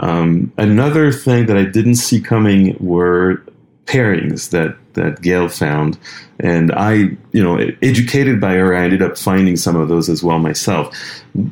Um, 0.00 0.52
another 0.58 1.12
thing 1.12 1.46
that 1.46 1.56
I 1.56 1.64
didn't 1.64 1.96
see 1.96 2.20
coming 2.20 2.76
were 2.80 3.42
pairings 3.86 4.50
that 4.50 4.76
that 4.96 5.22
Gail 5.22 5.48
found, 5.48 5.98
and 6.40 6.72
I, 6.72 7.16
you 7.32 7.42
know, 7.42 7.56
educated 7.82 8.40
by 8.40 8.54
her, 8.54 8.74
I 8.74 8.82
ended 8.82 9.00
up 9.00 9.16
finding 9.16 9.56
some 9.56 9.76
of 9.76 9.88
those 9.88 10.08
as 10.08 10.22
well 10.22 10.38
myself. 10.38 10.94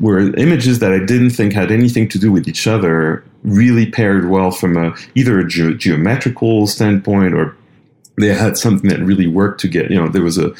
Were 0.00 0.34
images 0.36 0.80
that 0.80 0.92
I 0.92 0.98
didn't 0.98 1.30
think 1.30 1.52
had 1.52 1.70
anything 1.70 2.08
to 2.10 2.18
do 2.18 2.32
with 2.32 2.48
each 2.48 2.66
other 2.66 3.24
really 3.44 3.90
paired 3.90 4.28
well 4.28 4.50
from 4.50 4.76
a 4.76 4.94
either 5.14 5.38
a 5.38 5.46
ge- 5.46 5.78
geometrical 5.78 6.66
standpoint 6.66 7.34
or 7.34 7.56
they 8.16 8.28
had 8.28 8.56
something 8.56 8.88
that 8.90 9.00
really 9.00 9.26
worked 9.26 9.60
to 9.60 9.68
get 9.68 9.90
you 9.90 9.96
know 9.96 10.08
there 10.08 10.22
was 10.22 10.38
a 10.38 10.52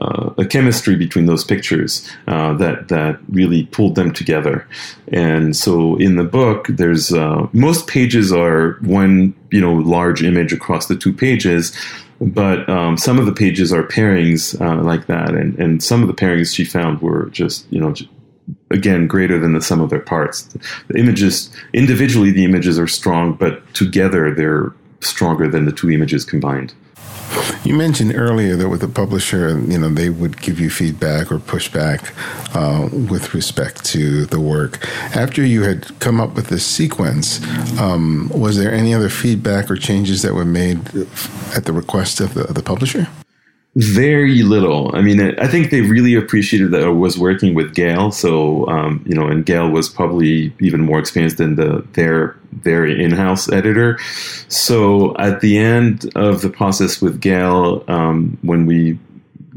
uh, 0.00 0.34
a 0.38 0.44
chemistry 0.44 0.96
between 0.96 1.26
those 1.26 1.44
pictures 1.44 2.08
uh, 2.26 2.52
that 2.54 2.88
that 2.88 3.18
really 3.28 3.66
pulled 3.66 3.94
them 3.94 4.12
together 4.12 4.66
and 5.12 5.56
so 5.56 5.96
in 5.96 6.16
the 6.16 6.24
book 6.24 6.66
there's 6.68 7.12
uh, 7.12 7.46
most 7.52 7.86
pages 7.86 8.32
are 8.32 8.72
one 8.82 9.34
you 9.50 9.60
know 9.60 9.74
large 9.74 10.22
image 10.22 10.52
across 10.52 10.86
the 10.86 10.96
two 10.96 11.12
pages 11.12 11.76
but 12.20 12.68
um, 12.68 12.96
some 12.96 13.18
of 13.18 13.26
the 13.26 13.32
pages 13.32 13.72
are 13.72 13.82
pairings 13.82 14.58
uh, 14.60 14.82
like 14.82 15.06
that. 15.06 15.30
And 15.30 15.58
and 15.58 15.82
some 15.82 16.02
of 16.02 16.08
the 16.08 16.14
pairings 16.14 16.54
she 16.54 16.64
found 16.64 17.00
were 17.00 17.26
just 17.30 17.66
you 17.70 17.80
know 17.80 17.94
again 18.70 19.06
greater 19.06 19.38
than 19.38 19.52
the 19.52 19.62
sum 19.62 19.80
of 19.80 19.90
their 19.90 20.00
parts. 20.00 20.42
The 20.88 20.98
images 20.98 21.50
individually 21.72 22.30
the 22.30 22.44
images 22.44 22.78
are 22.78 22.86
strong 22.86 23.34
but 23.34 23.62
together 23.74 24.34
they're 24.34 24.72
stronger 25.00 25.48
than 25.48 25.66
the 25.66 25.72
two 25.72 25.90
images 25.90 26.24
combined 26.24 26.74
you 27.64 27.74
mentioned 27.74 28.14
earlier 28.14 28.56
that 28.56 28.68
with 28.68 28.80
the 28.80 28.88
publisher, 28.88 29.58
you 29.60 29.78
know, 29.78 29.88
they 29.88 30.10
would 30.10 30.40
give 30.40 30.60
you 30.60 30.70
feedback 30.70 31.32
or 31.32 31.38
pushback 31.38 32.12
uh, 32.54 32.88
with 33.10 33.34
respect 33.34 33.84
to 33.86 34.26
the 34.26 34.40
work. 34.40 34.86
After 35.16 35.44
you 35.44 35.62
had 35.62 35.98
come 35.98 36.20
up 36.20 36.34
with 36.34 36.46
this 36.48 36.64
sequence, 36.64 37.42
um, 37.78 38.30
was 38.34 38.56
there 38.56 38.72
any 38.72 38.94
other 38.94 39.08
feedback 39.08 39.70
or 39.70 39.76
changes 39.76 40.22
that 40.22 40.34
were 40.34 40.44
made 40.44 40.78
at 41.54 41.64
the 41.64 41.72
request 41.72 42.20
of 42.20 42.34
the, 42.34 42.44
of 42.44 42.54
the 42.54 42.62
publisher? 42.62 43.08
Very 43.76 44.42
little. 44.42 44.90
I 44.96 45.02
mean, 45.02 45.20
I 45.38 45.46
think 45.46 45.70
they 45.70 45.82
really 45.82 46.14
appreciated 46.14 46.70
that 46.70 46.82
I 46.82 46.88
was 46.88 47.18
working 47.18 47.52
with 47.52 47.74
Gail. 47.74 48.10
So, 48.10 48.66
um, 48.68 49.04
you 49.06 49.14
know, 49.14 49.26
and 49.26 49.44
Gail 49.44 49.68
was 49.68 49.86
probably 49.90 50.54
even 50.60 50.80
more 50.80 50.98
experienced 50.98 51.36
than 51.36 51.56
the 51.56 51.86
their 51.92 52.36
their 52.52 52.86
in-house 52.86 53.52
editor. 53.52 53.98
So, 54.48 55.14
at 55.18 55.42
the 55.42 55.58
end 55.58 56.10
of 56.16 56.40
the 56.40 56.48
process 56.48 57.02
with 57.02 57.20
Gail, 57.20 57.84
um, 57.86 58.38
when 58.40 58.64
we 58.64 58.98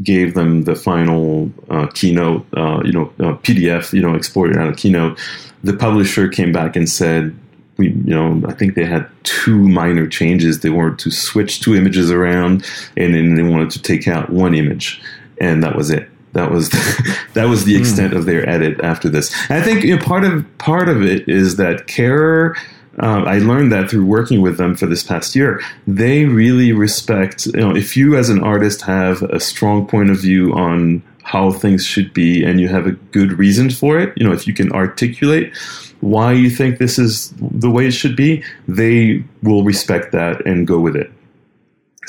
gave 0.04 0.34
them 0.34 0.64
the 0.64 0.76
final 0.76 1.50
uh, 1.70 1.88
keynote, 1.94 2.46
uh, 2.58 2.82
you 2.84 2.92
know, 2.92 3.14
uh, 3.22 3.38
PDF, 3.38 3.94
you 3.94 4.02
know, 4.02 4.16
exported 4.16 4.58
out 4.58 4.68
of 4.68 4.76
Keynote, 4.76 5.18
the 5.64 5.74
publisher 5.74 6.28
came 6.28 6.52
back 6.52 6.76
and 6.76 6.90
said, 6.90 7.34
we, 7.80 7.88
you 7.88 8.14
know, 8.14 8.44
I 8.46 8.54
think 8.54 8.76
they 8.76 8.86
had 8.86 9.10
two 9.24 9.68
minor 9.68 10.06
changes. 10.06 10.60
They 10.60 10.70
wanted 10.70 11.00
to 11.00 11.12
switch 11.12 11.62
two 11.62 11.76
images 11.76 12.12
around, 12.12 12.66
and 12.98 13.16
then 13.16 13.36
they 13.36 13.42
wanted 13.42 13.72
to 13.72 13.82
take 13.82 14.08
out 14.08 14.30
one 14.30 14.54
image, 14.54 15.02
and 15.40 15.64
that 15.64 15.76
was 15.76 15.90
it. 15.90 16.08
That 16.34 16.52
was 16.52 16.70
the, 16.70 17.18
that 17.34 17.46
was 17.46 17.64
the 17.64 17.78
extent 17.78 18.14
mm. 18.14 18.18
of 18.18 18.26
their 18.26 18.48
edit 18.48 18.82
after 18.82 19.10
this. 19.10 19.34
And 19.50 19.64
I 19.64 19.66
think 19.66 19.84
you 19.84 19.96
know, 19.96 20.04
part 20.04 20.26
of 20.26 20.46
part 20.60 20.90
of 20.90 21.02
it 21.02 21.28
is 21.28 21.56
that 21.56 21.88
Kehrer. 21.88 22.56
Uh, 23.02 23.24
I 23.26 23.38
learned 23.38 23.72
that 23.72 23.90
through 23.90 24.06
working 24.06 24.42
with 24.42 24.58
them 24.58 24.76
for 24.76 24.86
this 24.86 25.04
past 25.04 25.34
year. 25.34 25.62
They 25.88 26.26
really 26.26 26.74
respect, 26.74 27.46
you 27.46 27.54
know, 27.54 27.74
if 27.74 27.96
you 27.96 28.18
as 28.18 28.28
an 28.28 28.44
artist 28.44 28.82
have 28.82 29.24
a 29.24 29.40
strong 29.40 29.88
point 29.88 30.10
of 30.10 30.20
view 30.20 30.52
on 30.52 31.02
how 31.24 31.54
things 31.54 31.86
should 31.86 32.14
be 32.14 32.44
and 32.44 32.60
you 32.60 32.68
have 32.68 32.88
a 32.88 32.92
good 32.92 33.40
reason 33.40 33.70
for 33.70 33.98
it, 33.98 34.12
you 34.18 34.28
know, 34.28 34.34
if 34.34 34.48
you 34.48 34.54
can 34.54 34.70
articulate 34.74 35.54
why 36.02 36.32
you 36.32 36.50
think 36.50 36.78
this 36.78 36.98
is 36.98 37.34
the 37.40 37.70
way 37.70 37.88
it 37.88 37.92
should 37.92 38.16
be, 38.16 38.44
they 38.68 39.24
will 39.44 39.64
respect 39.64 40.12
that 40.14 40.46
and 40.46 40.68
go 40.68 40.80
with 40.80 40.96
it. 40.96 41.12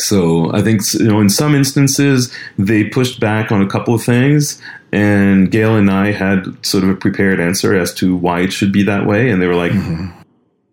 So 0.00 0.52
I 0.54 0.62
think 0.62 0.80
you 0.94 1.08
know 1.08 1.20
in 1.20 1.28
some 1.28 1.54
instances 1.54 2.34
they 2.58 2.84
pushed 2.84 3.20
back 3.20 3.52
on 3.52 3.60
a 3.60 3.68
couple 3.68 3.94
of 3.94 4.02
things, 4.02 4.60
and 4.92 5.50
Gail 5.50 5.76
and 5.76 5.90
I 5.90 6.12
had 6.12 6.64
sort 6.64 6.84
of 6.84 6.90
a 6.90 6.94
prepared 6.94 7.38
answer 7.38 7.76
as 7.76 7.92
to 7.94 8.16
why 8.16 8.40
it 8.40 8.52
should 8.52 8.72
be 8.72 8.82
that 8.84 9.06
way, 9.06 9.30
and 9.30 9.42
they 9.42 9.46
were 9.46 9.54
like, 9.56 9.72
mm-hmm. 9.72 10.08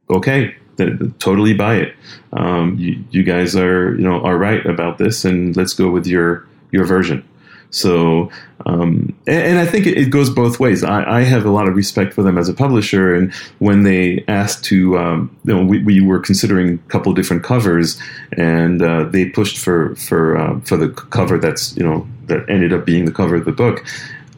"Okay, 0.09 0.55
th- 0.77 0.93
totally 1.19 1.53
buy 1.53 1.75
it. 1.75 1.95
Um, 2.31 2.77
you, 2.79 3.03
you 3.11 3.23
guys 3.23 3.55
are 3.55 3.95
you 3.95 4.03
know 4.03 4.21
are 4.21 4.37
right 4.37 4.65
about 4.65 4.97
this, 4.97 5.25
and 5.25 5.55
let's 5.57 5.73
go 5.73 5.89
with 5.89 6.07
your 6.07 6.47
your 6.71 6.85
version." 6.85 7.27
So, 7.69 8.31
um, 8.65 9.15
and, 9.27 9.43
and, 9.43 9.59
I 9.59 9.65
think 9.65 9.85
it, 9.85 9.97
it 9.97 10.09
goes 10.09 10.29
both 10.29 10.59
ways. 10.59 10.83
I, 10.83 11.19
I, 11.19 11.21
have 11.21 11.45
a 11.45 11.49
lot 11.49 11.67
of 11.67 11.75
respect 11.75 12.13
for 12.13 12.23
them 12.23 12.37
as 12.37 12.47
a 12.47 12.53
publisher, 12.53 13.13
and 13.13 13.33
when 13.59 13.83
they 13.83 14.23
asked 14.27 14.63
to, 14.65 14.97
um, 14.97 15.37
you 15.43 15.53
know, 15.53 15.63
we, 15.63 15.83
we, 15.83 16.01
were 16.01 16.19
considering 16.19 16.75
a 16.75 16.89
couple 16.89 17.13
different 17.13 17.43
covers, 17.43 17.99
and 18.33 18.81
uh, 18.81 19.03
they 19.05 19.25
pushed 19.25 19.57
for 19.57 19.95
for 19.95 20.37
uh, 20.37 20.59
for 20.61 20.77
the 20.77 20.89
cover 20.89 21.37
that's 21.37 21.75
you 21.75 21.83
know 21.83 22.07
that 22.27 22.49
ended 22.49 22.71
up 22.71 22.85
being 22.85 23.05
the 23.05 23.11
cover 23.11 23.35
of 23.35 23.45
the 23.45 23.51
book. 23.51 23.85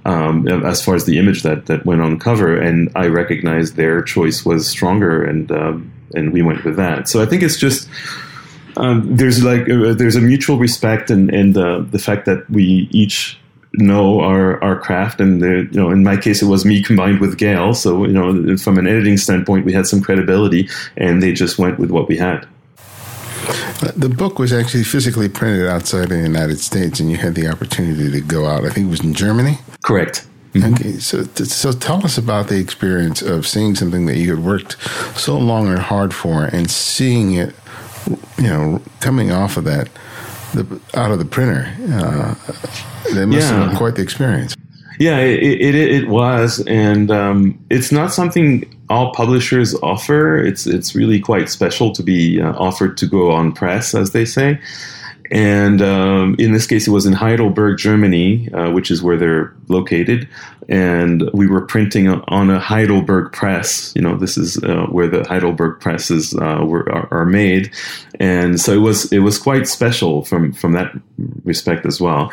Um, 0.06 0.48
as 0.48 0.84
far 0.84 0.96
as 0.96 1.06
the 1.06 1.20
image 1.20 1.44
that 1.44 1.68
that 1.68 1.86
went 1.86 2.02
on 2.02 2.18
cover, 2.18 2.58
and 2.60 2.92
I 2.96 3.08
recognized 3.08 3.76
their 3.76 4.02
choice 4.02 4.44
was 4.44 4.68
stronger, 4.68 5.24
and 5.24 5.52
um, 5.52 5.92
and 6.16 6.34
we 6.34 6.42
went 6.42 6.64
with 6.64 6.78
that. 6.78 7.08
So 7.08 7.22
I 7.22 7.26
think 7.26 7.44
it's 7.44 7.58
just 7.58 7.88
um, 8.80 9.16
there's 9.16 9.44
like 9.44 9.70
uh, 9.70 9.94
there's 9.94 10.16
a 10.16 10.22
mutual 10.22 10.58
respect 10.58 11.10
and 11.10 11.30
and 11.34 11.58
uh, 11.58 11.80
the 11.92 12.00
fact 12.00 12.26
that 12.26 12.50
we 12.50 12.88
each 12.92 13.38
know 13.74 14.20
our 14.22 14.62
our 14.64 14.80
craft 14.80 15.22
and 15.22 15.42
the, 15.42 15.68
you 15.72 15.80
know 15.80 15.92
in 15.92 16.04
my 16.04 16.18
case 16.18 16.42
it 16.42 16.48
was 16.48 16.66
me 16.66 16.82
combined 16.82 17.20
with 17.20 17.38
Gail 17.38 17.74
so 17.74 18.06
you 18.06 18.14
know 18.14 18.58
from 18.58 18.80
an 18.80 18.88
editing 18.88 19.18
standpoint 19.18 19.66
we 19.66 19.74
had 19.74 19.86
some 19.86 20.02
credibility 20.02 20.68
and 20.98 21.22
they 21.22 21.34
just 21.34 21.60
went 21.60 21.78
with 21.78 21.92
what 21.92 22.08
we 22.08 22.18
had. 22.18 22.48
The 23.96 24.10
book 24.10 24.38
was 24.38 24.54
actually 24.54 24.84
physically 24.84 25.30
printed 25.30 25.68
outside 25.68 26.04
of 26.04 26.10
the 26.10 26.20
United 26.20 26.60
States, 26.60 27.00
and 27.00 27.10
you 27.10 27.18
had 27.18 27.34
the 27.34 27.48
opportunity 27.48 28.12
to 28.12 28.22
go 28.22 28.46
out. 28.46 28.66
I 28.66 28.70
think 28.70 28.88
it 28.88 28.90
was 28.90 29.00
in 29.00 29.14
Germany. 29.14 29.58
Correct. 29.84 30.28
Mm-hmm. 30.54 30.74
Okay, 30.74 30.94
so 30.98 31.24
so 31.24 31.72
tell 31.72 32.04
us 32.06 32.18
about 32.18 32.50
the 32.50 32.60
experience 32.60 33.22
of 33.22 33.48
seeing 33.48 33.76
something 33.76 34.06
that 34.06 34.18
you 34.18 34.36
had 34.36 34.44
worked 34.44 34.78
so 35.18 35.38
long 35.38 35.68
and 35.68 35.80
hard 35.80 36.14
for, 36.14 36.46
and 36.46 36.70
seeing 36.70 37.34
it 37.34 37.56
you 38.38 38.44
know, 38.44 38.82
coming 39.00 39.32
off 39.32 39.58
of 39.58 39.64
that, 39.66 39.90
the, 40.54 40.80
out 40.94 41.12
of 41.12 41.20
the 41.20 41.26
printer, 41.26 41.74
uh, 41.92 42.36
that 43.14 43.28
must 43.28 43.40
yeah. 43.50 43.60
have 43.60 43.70
been 43.70 43.78
quite 43.78 43.96
the 43.96 44.02
experience. 44.02 44.56
Yeah, 45.00 45.20
it, 45.20 45.62
it, 45.62 45.76
it 45.76 46.10
was, 46.10 46.62
and 46.68 47.10
um, 47.10 47.58
it's 47.70 47.92
not 47.92 48.12
something 48.12 48.66
all 48.90 49.14
publishers 49.14 49.74
offer. 49.76 50.38
It's 50.38 50.68
it's 50.68 50.94
really 50.94 51.22
quite 51.22 51.50
special 51.50 51.94
to 51.94 52.04
be 52.04 52.42
uh, 52.42 52.52
offered 52.54 52.98
to 52.98 53.08
go 53.08 53.32
on 53.32 53.54
press, 53.54 53.96
as 53.96 54.12
they 54.12 54.26
say. 54.26 54.60
And 55.32 55.82
um, 55.82 56.36
in 56.40 56.54
this 56.54 56.66
case, 56.66 56.88
it 56.88 56.92
was 56.92 57.06
in 57.06 57.14
Heidelberg, 57.14 57.78
Germany, 57.78 58.52
uh, 58.52 58.72
which 58.72 58.90
is 58.90 59.04
where 59.04 59.18
they're 59.18 59.54
located. 59.68 60.28
And 60.68 61.30
we 61.34 61.48
were 61.48 61.62
printing 61.62 62.08
on 62.08 62.50
a 62.50 62.60
Heidelberg 62.60 63.32
press. 63.32 63.94
You 63.96 64.02
know, 64.02 64.18
this 64.18 64.38
is 64.38 64.58
uh, 64.64 64.86
where 64.90 65.08
the 65.08 65.24
Heidelberg 65.28 65.80
presses 65.80 66.34
uh, 66.36 66.64
were 66.66 66.92
are, 66.92 67.08
are, 67.12 67.26
made, 67.26 67.74
and 68.20 68.60
so 68.62 68.74
it 68.74 68.78
was 68.78 69.12
it 69.12 69.20
was 69.20 69.40
quite 69.40 69.68
special 69.68 70.24
from 70.24 70.54
from 70.54 70.74
that 70.74 70.94
respect 71.44 71.88
as 71.88 72.00
well. 72.00 72.32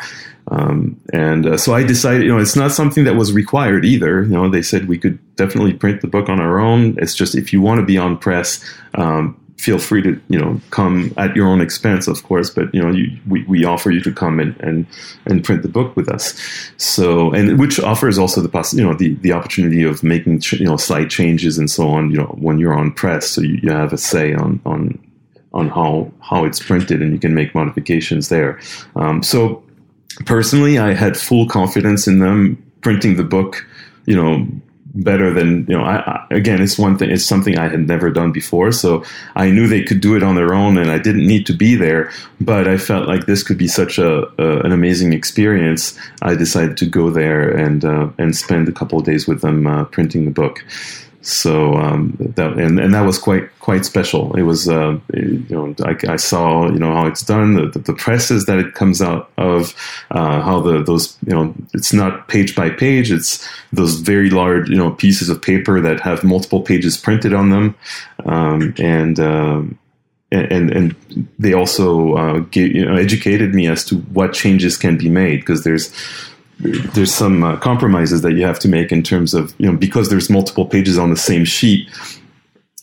Um, 0.49 0.99
and 1.13 1.45
uh, 1.45 1.57
so 1.57 1.73
I 1.73 1.83
decided, 1.83 2.23
you 2.23 2.29
know, 2.29 2.37
it's 2.37 2.55
not 2.55 2.71
something 2.71 3.03
that 3.03 3.15
was 3.15 3.33
required 3.33 3.85
either. 3.85 4.21
You 4.21 4.29
know, 4.29 4.49
they 4.49 4.61
said 4.61 4.87
we 4.87 4.97
could 4.97 5.19
definitely 5.35 5.73
print 5.73 6.01
the 6.01 6.07
book 6.07 6.29
on 6.29 6.39
our 6.39 6.59
own. 6.59 6.95
It's 6.99 7.15
just 7.15 7.35
if 7.35 7.51
you 7.51 7.61
want 7.61 7.79
to 7.79 7.85
be 7.85 7.97
on 7.97 8.17
press. 8.17 8.63
Um, 8.93 9.39
feel 9.57 9.79
free 9.79 10.01
to 10.03 10.21
you 10.29 10.39
know 10.39 10.61
come 10.69 11.13
at 11.17 11.35
your 11.35 11.47
own 11.47 11.61
expense, 11.61 12.07
of 12.07 12.23
course. 12.23 12.49
But 12.49 12.73
you 12.73 12.81
know, 12.81 12.91
you, 12.91 13.17
we, 13.27 13.43
we 13.43 13.65
offer 13.65 13.91
you 13.91 14.01
to 14.01 14.11
come 14.11 14.39
and, 14.39 14.55
and 14.59 14.85
and 15.25 15.43
print 15.43 15.63
the 15.63 15.69
book 15.69 15.95
with 15.95 16.09
us. 16.09 16.39
So 16.77 17.31
and 17.31 17.59
which 17.59 17.79
offers 17.79 18.17
also 18.17 18.41
the 18.41 18.49
poss- 18.49 18.73
you 18.73 18.83
know 18.83 18.93
the 18.93 19.15
the 19.15 19.31
opportunity 19.31 19.83
of 19.83 20.03
making 20.03 20.41
you 20.51 20.65
know 20.65 20.77
slight 20.77 21.09
changes 21.09 21.57
and 21.57 21.69
so 21.69 21.89
on. 21.89 22.11
You 22.11 22.17
know, 22.17 22.35
when 22.39 22.59
you're 22.59 22.73
on 22.73 22.93
press, 22.93 23.27
so 23.29 23.41
you, 23.41 23.59
you 23.63 23.71
have 23.71 23.93
a 23.93 23.97
say 23.97 24.33
on 24.33 24.61
on 24.65 24.99
on 25.53 25.69
how 25.69 26.11
how 26.21 26.45
it's 26.45 26.61
printed, 26.61 27.01
and 27.01 27.11
you 27.11 27.19
can 27.19 27.33
make 27.33 27.55
modifications 27.55 28.29
there. 28.29 28.59
Um, 28.95 29.23
so 29.23 29.63
personally, 30.25 30.77
I 30.77 30.93
had 30.93 31.17
full 31.17 31.47
confidence 31.47 32.07
in 32.07 32.19
them 32.19 32.63
printing 32.81 33.17
the 33.17 33.23
book. 33.23 33.65
You 34.05 34.15
know, 34.15 34.47
better 35.03 35.33
than 35.33 35.65
you 35.67 35.77
know 35.77 35.83
I, 35.83 35.97
I, 35.97 36.27
again 36.31 36.61
it's 36.61 36.77
one 36.77 36.97
thing 36.97 37.09
it's 37.09 37.25
something 37.25 37.57
i 37.57 37.67
had 37.67 37.87
never 37.87 38.09
done 38.09 38.31
before. 38.31 38.71
So 38.71 39.03
i 39.35 39.49
knew 39.49 39.67
they 39.67 39.83
could 39.83 40.01
do 40.01 40.15
it 40.15 40.23
on 40.23 40.35
their 40.35 40.53
own 40.53 40.77
and 40.77 40.91
i 40.91 40.97
didn't 40.97 41.25
need 41.25 41.45
to 41.47 41.53
be 41.53 41.75
there 41.75 42.11
but 42.41 42.67
i 42.67 42.77
felt 42.77 43.07
like 43.07 43.25
this 43.25 43.43
could 43.43 43.57
be 43.57 43.67
such 43.67 43.97
a, 43.97 44.27
a 44.41 44.57
an 44.67 44.71
amazing 44.71 45.13
experience. 45.13 45.97
I 46.21 46.35
decided 46.35 46.77
to 46.77 46.85
go 46.85 47.09
there 47.09 47.49
and 47.49 47.83
uh, 47.85 48.09
and 48.17 48.35
spend 48.35 48.67
a 48.67 48.71
couple 48.71 48.99
of 48.99 49.05
days 49.05 49.27
with 49.27 49.41
them 49.41 49.67
uh, 49.67 49.85
printing 49.85 50.25
the 50.25 50.31
book 50.31 50.63
so 51.27 51.73
um, 51.73 52.15
that 52.19 52.53
and, 52.53 52.79
and 52.79 52.93
that 52.93 53.01
was 53.01 53.17
quite 53.17 53.49
quite 53.59 53.85
special. 53.85 54.33
It 54.37 54.43
was 54.43 54.69
uh, 54.69 54.97
you 55.13 55.45
know 55.49 55.75
I, 55.83 56.13
I, 56.13 56.15
saw 56.15 56.71
you 56.71 56.79
know 56.79 56.93
how 56.93 57.05
it's 57.05 57.21
done, 57.21 57.55
the, 57.55 57.67
the, 57.67 57.79
the 57.79 57.93
presses 57.93 58.45
that 58.45 58.59
it 58.59 58.75
comes 58.75 59.01
out 59.01 59.29
of, 59.37 59.75
uh, 60.11 60.41
how 60.41 60.61
the 60.61 60.81
those 60.81 61.17
you 61.27 61.33
know 61.33 61.53
it's 61.73 61.91
not 61.91 62.29
page 62.29 62.55
by 62.55 62.69
page. 62.69 63.11
It's 63.11 63.45
those 63.73 63.95
very 63.95 64.29
large 64.29 64.69
you 64.69 64.77
know 64.77 64.91
pieces 64.91 65.27
of 65.27 65.41
paper 65.41 65.81
that 65.81 65.99
have 65.99 66.23
multiple 66.23 66.61
pages 66.61 66.95
printed 66.95 67.33
on 67.33 67.49
them, 67.49 67.75
um, 68.25 68.73
and. 68.77 69.19
Um, 69.19 69.79
and 70.29 70.71
and 70.71 71.27
they 71.39 71.53
also 71.53 72.15
uh, 72.17 72.45
you 72.51 72.85
know, 72.85 72.97
educated 72.97 73.55
me 73.55 73.65
as 73.69 73.85
to 73.85 73.95
what 73.95 74.33
changes 74.33 74.77
can 74.77 74.97
be 74.97 75.07
made 75.07 75.39
because 75.39 75.63
there's 75.63 75.89
there's 76.59 77.13
some 77.13 77.43
uh, 77.43 77.57
compromises 77.57 78.21
that 78.21 78.33
you 78.33 78.45
have 78.45 78.59
to 78.59 78.67
make 78.67 78.91
in 78.91 79.03
terms 79.03 79.33
of 79.33 79.53
you 79.59 79.71
know 79.71 79.77
because 79.77 80.09
there's 80.09 80.29
multiple 80.29 80.65
pages 80.65 80.97
on 80.97 81.09
the 81.09 81.17
same 81.17 81.45
sheet 81.45 81.89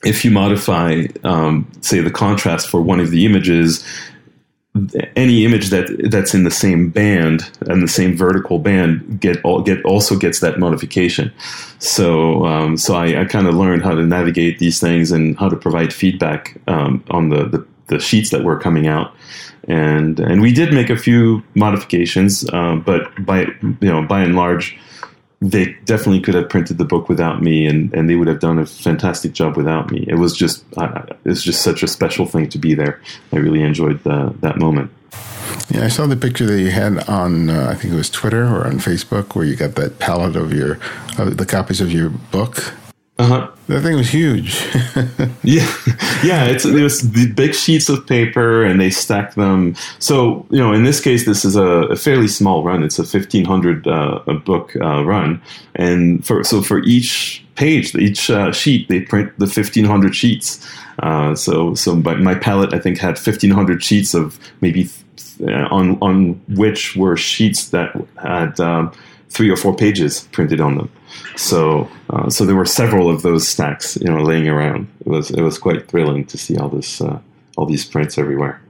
if 0.04 0.24
you 0.24 0.30
modify 0.30 1.06
um, 1.24 1.70
say 1.80 2.00
the 2.00 2.10
contrast 2.10 2.68
for 2.68 2.80
one 2.80 3.00
of 3.00 3.10
the 3.10 3.24
images 3.26 3.84
any 5.14 5.44
image 5.44 5.70
that 5.70 6.08
that's 6.10 6.34
in 6.34 6.42
the 6.42 6.50
same 6.50 6.90
band 6.90 7.48
and 7.68 7.80
the 7.80 7.88
same 7.88 8.16
vertical 8.16 8.58
band 8.58 9.20
get 9.20 9.42
all, 9.44 9.62
get 9.62 9.84
also 9.84 10.16
gets 10.16 10.40
that 10.40 10.58
modification. 10.58 11.32
So 11.78 12.44
um, 12.44 12.76
so 12.76 12.96
I, 12.96 13.20
I 13.20 13.24
kind 13.24 13.46
of 13.46 13.54
learned 13.54 13.84
how 13.84 13.94
to 13.94 14.02
navigate 14.02 14.58
these 14.58 14.80
things 14.80 15.12
and 15.12 15.38
how 15.38 15.48
to 15.48 15.56
provide 15.56 15.92
feedback 15.92 16.60
um, 16.66 17.04
on 17.10 17.28
the, 17.28 17.44
the, 17.44 17.66
the 17.86 18.00
sheets 18.00 18.30
that 18.30 18.44
were 18.44 18.58
coming 18.58 18.86
out 18.86 19.14
and 19.68 20.20
and 20.20 20.42
we 20.42 20.52
did 20.52 20.72
make 20.72 20.90
a 20.90 20.96
few 20.96 21.42
modifications, 21.54 22.48
uh, 22.52 22.76
but 22.76 23.24
by 23.24 23.46
you 23.60 23.76
know 23.80 24.02
by 24.02 24.22
and 24.22 24.34
large, 24.34 24.76
they 25.40 25.76
definitely 25.84 26.20
could 26.20 26.34
have 26.34 26.48
printed 26.48 26.78
the 26.78 26.84
book 26.84 27.08
without 27.08 27.42
me, 27.42 27.66
and, 27.66 27.92
and 27.94 28.08
they 28.08 28.16
would 28.16 28.28
have 28.28 28.40
done 28.40 28.58
a 28.58 28.66
fantastic 28.66 29.32
job 29.32 29.56
without 29.56 29.90
me. 29.90 30.04
It 30.08 30.16
was 30.16 30.36
just 30.36 30.64
uh, 30.76 31.02
it's 31.24 31.42
just 31.42 31.62
such 31.62 31.82
a 31.82 31.88
special 31.88 32.26
thing 32.26 32.48
to 32.50 32.58
be 32.58 32.74
there. 32.74 33.00
I 33.32 33.36
really 33.36 33.62
enjoyed 33.62 34.02
the, 34.04 34.34
that 34.40 34.58
moment. 34.58 34.90
Yeah, 35.70 35.84
I 35.84 35.88
saw 35.88 36.06
the 36.06 36.16
picture 36.16 36.46
that 36.46 36.60
you 36.60 36.70
had 36.70 37.08
on 37.08 37.48
uh, 37.48 37.68
I 37.70 37.74
think 37.74 37.94
it 37.94 37.96
was 37.96 38.10
Twitter 38.10 38.44
or 38.44 38.66
on 38.66 38.74
Facebook, 38.74 39.34
where 39.34 39.44
you 39.44 39.56
got 39.56 39.76
that 39.76 39.98
palette 39.98 40.36
of 40.36 40.52
your 40.52 40.78
of 41.18 41.36
the 41.38 41.46
copies 41.46 41.80
of 41.80 41.90
your 41.90 42.10
book. 42.10 42.74
Uh-huh. 43.16 43.48
That 43.68 43.82
thing 43.82 43.94
was 43.94 44.10
huge. 44.10 44.60
yeah, 45.44 45.72
yeah. 46.24 46.46
It's 46.46 46.64
it 46.64 46.82
was 46.82 47.12
the 47.12 47.30
big 47.30 47.54
sheets 47.54 47.88
of 47.88 48.04
paper, 48.08 48.64
and 48.64 48.80
they 48.80 48.90
stacked 48.90 49.36
them. 49.36 49.76
So 50.00 50.44
you 50.50 50.58
know, 50.58 50.72
in 50.72 50.82
this 50.82 51.00
case, 51.00 51.24
this 51.24 51.44
is 51.44 51.54
a, 51.54 51.64
a 51.64 51.96
fairly 51.96 52.26
small 52.26 52.64
run. 52.64 52.82
It's 52.82 52.98
a 52.98 53.04
fifteen 53.04 53.44
hundred 53.44 53.86
uh, 53.86 54.18
book 54.44 54.74
uh, 54.80 55.04
run, 55.04 55.40
and 55.76 56.26
for 56.26 56.42
so 56.42 56.60
for 56.60 56.82
each 56.82 57.44
page, 57.54 57.94
each 57.94 58.30
uh, 58.30 58.50
sheet, 58.50 58.88
they 58.88 59.02
print 59.02 59.32
the 59.38 59.46
fifteen 59.46 59.84
hundred 59.84 60.16
sheets. 60.16 60.66
Uh, 60.98 61.36
so 61.36 61.72
so 61.76 61.94
my, 61.94 62.14
my 62.16 62.34
palette, 62.34 62.74
I 62.74 62.80
think, 62.80 62.98
had 62.98 63.16
fifteen 63.16 63.50
hundred 63.50 63.82
sheets 63.84 64.14
of 64.14 64.40
maybe 64.60 64.90
uh, 65.40 65.68
on 65.70 65.98
on 66.00 66.32
which 66.48 66.96
were 66.96 67.16
sheets 67.16 67.68
that 67.68 67.94
had 68.20 68.58
um, 68.58 68.92
three 69.30 69.50
or 69.50 69.56
four 69.56 69.74
pages 69.74 70.28
printed 70.32 70.60
on 70.60 70.76
them. 70.76 70.90
So, 71.36 71.88
uh, 72.10 72.30
so 72.30 72.44
there 72.44 72.56
were 72.56 72.66
several 72.66 73.10
of 73.10 73.22
those 73.22 73.46
stacks, 73.46 73.96
you 73.96 74.08
know, 74.08 74.22
laying 74.22 74.48
around. 74.48 74.88
It 75.00 75.08
was 75.08 75.30
it 75.30 75.42
was 75.42 75.58
quite 75.58 75.88
thrilling 75.88 76.24
to 76.26 76.38
see 76.38 76.56
all 76.56 76.68
this, 76.68 77.00
uh, 77.00 77.18
all 77.56 77.66
these 77.66 77.84
prints 77.84 78.18
everywhere. 78.18 78.60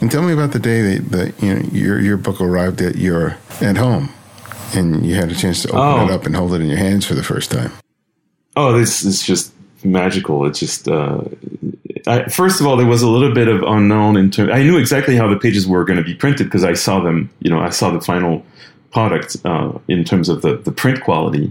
And 0.00 0.10
tell 0.10 0.22
me 0.22 0.32
about 0.32 0.52
the 0.52 0.58
day 0.58 0.96
that, 0.96 1.10
that 1.10 1.42
you 1.42 1.54
know 1.54 1.60
your 1.72 2.00
your 2.00 2.16
book 2.16 2.40
arrived 2.40 2.80
at 2.82 2.96
your 2.96 3.36
at 3.60 3.76
home, 3.76 4.12
and 4.74 5.06
you 5.06 5.14
had 5.14 5.30
a 5.30 5.34
chance 5.34 5.62
to 5.62 5.68
open 5.68 5.80
oh. 5.80 6.04
it 6.06 6.10
up 6.10 6.26
and 6.26 6.34
hold 6.34 6.52
it 6.54 6.60
in 6.60 6.68
your 6.68 6.78
hands 6.78 7.06
for 7.06 7.14
the 7.14 7.22
first 7.22 7.50
time. 7.50 7.72
Oh, 8.56 8.76
this 8.76 9.04
is 9.04 9.22
just 9.22 9.52
magical. 9.84 10.44
It's 10.46 10.58
just. 10.58 10.88
Uh, 10.88 11.22
I, 12.06 12.24
first 12.24 12.60
of 12.60 12.66
all, 12.66 12.76
there 12.76 12.86
was 12.86 13.02
a 13.02 13.08
little 13.08 13.32
bit 13.32 13.46
of 13.46 13.62
unknown 13.62 14.16
in 14.16 14.30
terms. 14.30 14.50
I 14.52 14.62
knew 14.64 14.76
exactly 14.76 15.16
how 15.16 15.28
the 15.28 15.38
pages 15.38 15.68
were 15.68 15.84
going 15.84 15.98
to 15.98 16.04
be 16.04 16.14
printed 16.14 16.48
because 16.48 16.64
I 16.64 16.74
saw 16.74 17.00
them. 17.00 17.30
You 17.40 17.50
know, 17.50 17.60
I 17.60 17.70
saw 17.70 17.90
the 17.90 18.00
final 18.00 18.44
product 18.92 19.36
uh, 19.44 19.72
in 19.88 20.04
terms 20.04 20.28
of 20.28 20.42
the, 20.42 20.56
the 20.58 20.70
print 20.70 21.02
quality. 21.02 21.50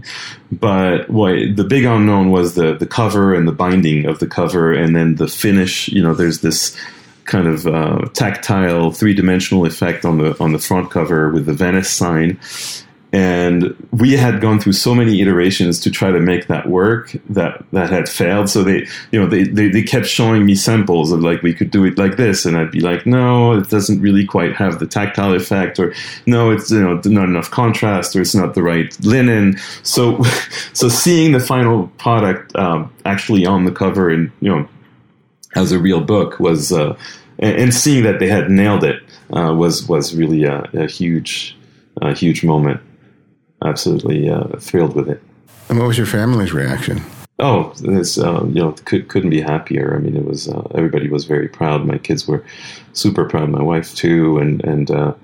But 0.50 1.10
what 1.10 1.34
the 1.56 1.64
big 1.64 1.84
unknown 1.84 2.30
was 2.30 2.54
the 2.54 2.74
the 2.74 2.86
cover 2.86 3.34
and 3.34 3.46
the 3.46 3.52
binding 3.52 4.06
of 4.06 4.18
the 4.18 4.26
cover, 4.26 4.72
and 4.72 4.96
then 4.96 5.16
the 5.16 5.28
finish. 5.28 5.88
You 5.88 6.02
know, 6.02 6.14
there's 6.14 6.40
this 6.40 6.76
kind 7.24 7.46
of 7.46 7.66
uh, 7.66 8.08
tactile 8.12 8.90
three 8.90 9.14
dimensional 9.14 9.66
effect 9.66 10.04
on 10.04 10.18
the 10.18 10.36
on 10.40 10.52
the 10.52 10.58
front 10.58 10.90
cover 10.90 11.30
with 11.30 11.46
the 11.46 11.52
Venice 11.52 11.90
sign, 11.90 12.38
and 13.12 13.76
we 13.90 14.12
had 14.12 14.40
gone 14.40 14.58
through 14.58 14.72
so 14.72 14.94
many 14.94 15.20
iterations 15.20 15.78
to 15.80 15.90
try 15.90 16.10
to 16.10 16.18
make 16.18 16.46
that 16.46 16.70
work 16.70 17.14
that 17.28 17.62
that 17.72 17.90
had 17.90 18.08
failed. 18.08 18.48
So 18.48 18.64
they 18.64 18.86
you 19.10 19.20
know 19.20 19.26
they, 19.26 19.44
they, 19.44 19.68
they 19.68 19.82
kept 19.82 20.06
showing 20.06 20.46
me 20.46 20.54
samples 20.54 21.12
of 21.12 21.20
like 21.20 21.42
we 21.42 21.52
could 21.52 21.70
do 21.70 21.84
it 21.84 21.98
like 21.98 22.16
this. 22.16 22.46
And 22.46 22.56
i'd 22.56 22.70
be 22.70 22.80
like 22.80 23.04
no 23.04 23.52
it 23.52 23.68
doesn't 23.68 24.00
really 24.00 24.24
quite 24.24 24.54
have 24.56 24.78
the 24.78 24.86
tactile 24.86 25.34
effect. 25.34 25.78
Or 25.78 25.92
no 26.26 26.50
it's 26.50 26.70
you 26.70 26.80
know 26.80 27.02
not 27.04 27.28
enough 27.28 27.50
contrast 27.50 28.16
or 28.16 28.22
it's 28.22 28.34
not 28.34 28.54
the 28.54 28.62
right 28.62 28.96
linen. 29.04 29.58
So 29.82 30.22
so 30.72 30.88
seeing 30.88 31.32
the 31.32 31.40
final 31.40 31.88
product 31.98 32.56
um, 32.56 32.90
actually 33.04 33.44
on 33.44 33.66
the 33.66 33.72
cover 33.72 34.08
and 34.08 34.32
you 34.40 34.48
know 34.48 34.68
as 35.54 35.70
a 35.70 35.78
real 35.78 36.00
book 36.00 36.40
was 36.40 36.72
uh, 36.72 36.96
and, 37.38 37.74
seeing 37.74 38.04
that 38.04 38.20
they 38.20 38.28
had 38.28 38.48
nailed 38.48 38.84
it 38.84 39.02
uh, 39.36 39.52
was 39.54 39.86
was 39.86 40.14
really 40.14 40.44
a, 40.44 40.62
a 40.72 40.86
huge 40.86 41.54
a 42.00 42.14
huge 42.14 42.42
moment 42.42 42.80
absolutely 43.64 44.28
uh, 44.28 44.58
thrilled 44.58 44.94
with 44.94 45.08
it. 45.08 45.22
And 45.68 45.78
what 45.78 45.88
was 45.88 45.96
your 45.96 46.06
family's 46.06 46.52
reaction? 46.52 47.00
Oh, 47.38 47.72
it's, 47.82 48.18
uh, 48.18 48.44
you 48.44 48.60
know, 48.60 48.72
could, 48.84 49.08
couldn't 49.08 49.30
be 49.30 49.40
happier. 49.40 49.96
I 49.96 49.98
mean, 49.98 50.16
it 50.16 50.24
was 50.24 50.48
uh, 50.48 50.68
everybody 50.74 51.08
was 51.08 51.24
very 51.24 51.48
proud. 51.48 51.84
My 51.84 51.98
kids 51.98 52.28
were 52.28 52.44
super 52.92 53.24
proud. 53.24 53.48
My 53.48 53.62
wife 53.62 53.94
too, 53.94 54.38
and 54.38 54.62
and 54.64 54.90
uh, 54.90 55.14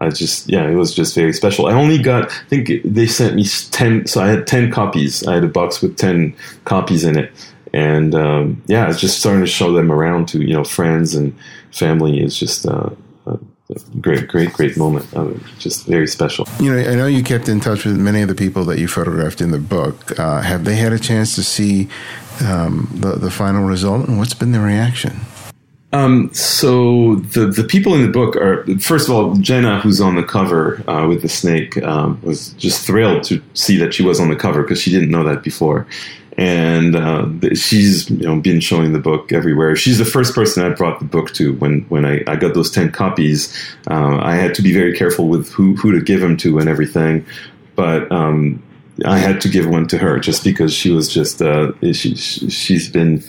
I 0.00 0.10
just 0.10 0.48
yeah, 0.48 0.68
it 0.68 0.74
was 0.74 0.94
just 0.94 1.14
very 1.14 1.32
special. 1.32 1.66
I 1.66 1.72
only 1.72 1.98
got 1.98 2.30
I 2.30 2.44
think 2.48 2.70
they 2.84 3.06
sent 3.06 3.34
me 3.34 3.44
ten, 3.70 4.06
so 4.06 4.22
I 4.22 4.28
had 4.28 4.46
ten 4.46 4.70
copies. 4.70 5.26
I 5.26 5.34
had 5.34 5.44
a 5.44 5.48
box 5.48 5.80
with 5.80 5.96
ten 5.96 6.36
copies 6.64 7.04
in 7.04 7.18
it, 7.18 7.32
and 7.72 8.14
um, 8.14 8.62
yeah, 8.66 8.84
I 8.84 8.88
was 8.88 9.00
just 9.00 9.18
starting 9.18 9.40
to 9.40 9.50
show 9.50 9.72
them 9.72 9.90
around 9.90 10.28
to 10.28 10.40
you 10.40 10.52
know 10.52 10.64
friends 10.64 11.14
and 11.14 11.34
family. 11.72 12.20
It's 12.20 12.38
just 12.38 12.66
uh 12.66 12.90
great, 14.00 14.28
great, 14.28 14.52
great 14.52 14.76
moment. 14.76 15.14
Um, 15.16 15.44
just 15.58 15.86
very 15.86 16.06
special. 16.06 16.46
You 16.60 16.74
know, 16.74 16.90
I 16.90 16.94
know 16.94 17.06
you 17.06 17.22
kept 17.22 17.48
in 17.48 17.60
touch 17.60 17.84
with 17.84 17.96
many 17.96 18.22
of 18.22 18.28
the 18.28 18.34
people 18.34 18.64
that 18.66 18.78
you 18.78 18.88
photographed 18.88 19.40
in 19.40 19.50
the 19.50 19.58
book. 19.58 20.18
Uh, 20.18 20.40
have 20.40 20.64
they 20.64 20.76
had 20.76 20.92
a 20.92 20.98
chance 20.98 21.34
to 21.34 21.42
see 21.42 21.88
um, 22.44 22.88
the 22.92 23.12
the 23.12 23.30
final 23.30 23.64
result, 23.64 24.08
and 24.08 24.18
what's 24.18 24.34
been 24.34 24.52
their 24.52 24.62
reaction? 24.62 25.20
Um, 25.92 26.32
so 26.34 27.16
the 27.16 27.46
the 27.46 27.64
people 27.64 27.94
in 27.94 28.02
the 28.02 28.10
book 28.10 28.36
are 28.36 28.66
first 28.78 29.08
of 29.08 29.14
all 29.14 29.34
Jenna, 29.36 29.80
who's 29.80 30.00
on 30.00 30.16
the 30.16 30.24
cover 30.24 30.82
uh, 30.90 31.06
with 31.08 31.22
the 31.22 31.28
snake, 31.28 31.80
um, 31.82 32.20
was 32.22 32.50
just 32.54 32.84
thrilled 32.86 33.22
to 33.24 33.42
see 33.54 33.76
that 33.78 33.94
she 33.94 34.02
was 34.02 34.20
on 34.20 34.28
the 34.28 34.36
cover 34.36 34.62
because 34.62 34.80
she 34.80 34.90
didn't 34.90 35.10
know 35.10 35.24
that 35.24 35.42
before 35.42 35.86
and 36.36 36.94
uh, 36.94 37.28
she's 37.54 38.10
you 38.10 38.26
know 38.26 38.40
been 38.40 38.60
showing 38.60 38.92
the 38.92 38.98
book 38.98 39.32
everywhere. 39.32 39.74
She's 39.74 39.98
the 39.98 40.04
first 40.04 40.34
person 40.34 40.64
I 40.64 40.74
brought 40.74 40.98
the 40.98 41.06
book 41.06 41.32
to 41.34 41.54
when 41.54 41.82
when 41.88 42.04
I, 42.04 42.22
I 42.26 42.36
got 42.36 42.54
those 42.54 42.70
ten 42.70 42.92
copies. 42.92 43.52
Uh, 43.90 44.18
I 44.20 44.34
had 44.34 44.54
to 44.56 44.62
be 44.62 44.72
very 44.72 44.96
careful 44.96 45.28
with 45.28 45.50
who 45.52 45.76
who 45.76 45.92
to 45.92 46.00
give 46.00 46.20
them 46.20 46.36
to 46.38 46.58
and 46.58 46.68
everything, 46.68 47.24
but. 47.74 48.10
Um, 48.12 48.62
I 49.04 49.18
had 49.18 49.42
to 49.42 49.50
give 49.50 49.68
one 49.68 49.86
to 49.88 49.98
her 49.98 50.18
just 50.18 50.42
because 50.42 50.72
she 50.72 50.90
was 50.90 51.12
just 51.12 51.42
uh, 51.42 51.72
she 51.92 52.14
she's 52.16 52.88
been 52.88 53.22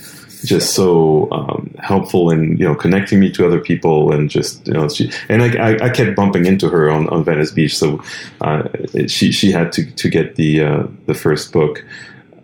just 0.45 0.73
so 0.73 1.29
um, 1.31 1.73
helpful 1.79 2.29
in 2.29 2.57
you 2.57 2.63
know 2.63 2.75
connecting 2.75 3.19
me 3.19 3.31
to 3.31 3.45
other 3.45 3.59
people 3.59 4.13
and 4.13 4.29
just 4.29 4.65
you 4.67 4.73
know 4.73 4.87
she 4.87 5.11
and 5.29 5.41
I, 5.43 5.85
I, 5.85 5.89
kept 5.89 6.15
bumping 6.15 6.45
into 6.45 6.69
her 6.69 6.89
on, 6.89 7.09
on 7.09 7.23
Venice 7.23 7.51
Beach 7.51 7.75
so 7.75 8.01
uh, 8.41 8.67
she 9.07 9.31
she 9.31 9.51
had 9.51 9.71
to 9.73 9.91
to 9.91 10.09
get 10.09 10.35
the 10.35 10.61
uh, 10.61 10.87
the 11.05 11.13
first 11.13 11.51
book 11.51 11.83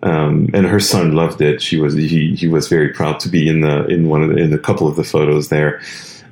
um, 0.04 0.50
and 0.54 0.66
her 0.66 0.80
son 0.80 1.14
loved 1.14 1.42
it. 1.42 1.62
She 1.62 1.80
was 1.80 1.94
he 1.96 2.36
he 2.36 2.48
was 2.48 2.68
very 2.68 2.90
proud 2.90 3.20
to 3.22 3.30
be 3.30 3.48
in 3.48 3.62
the 3.62 3.86
in 3.88 4.10
one 4.10 4.22
of 4.22 4.30
the, 4.30 4.38
in 4.38 4.54
a 4.54 4.60
couple 4.60 4.88
of 4.88 4.96
the 4.96 5.04
photos 5.04 5.50
there. 5.50 5.82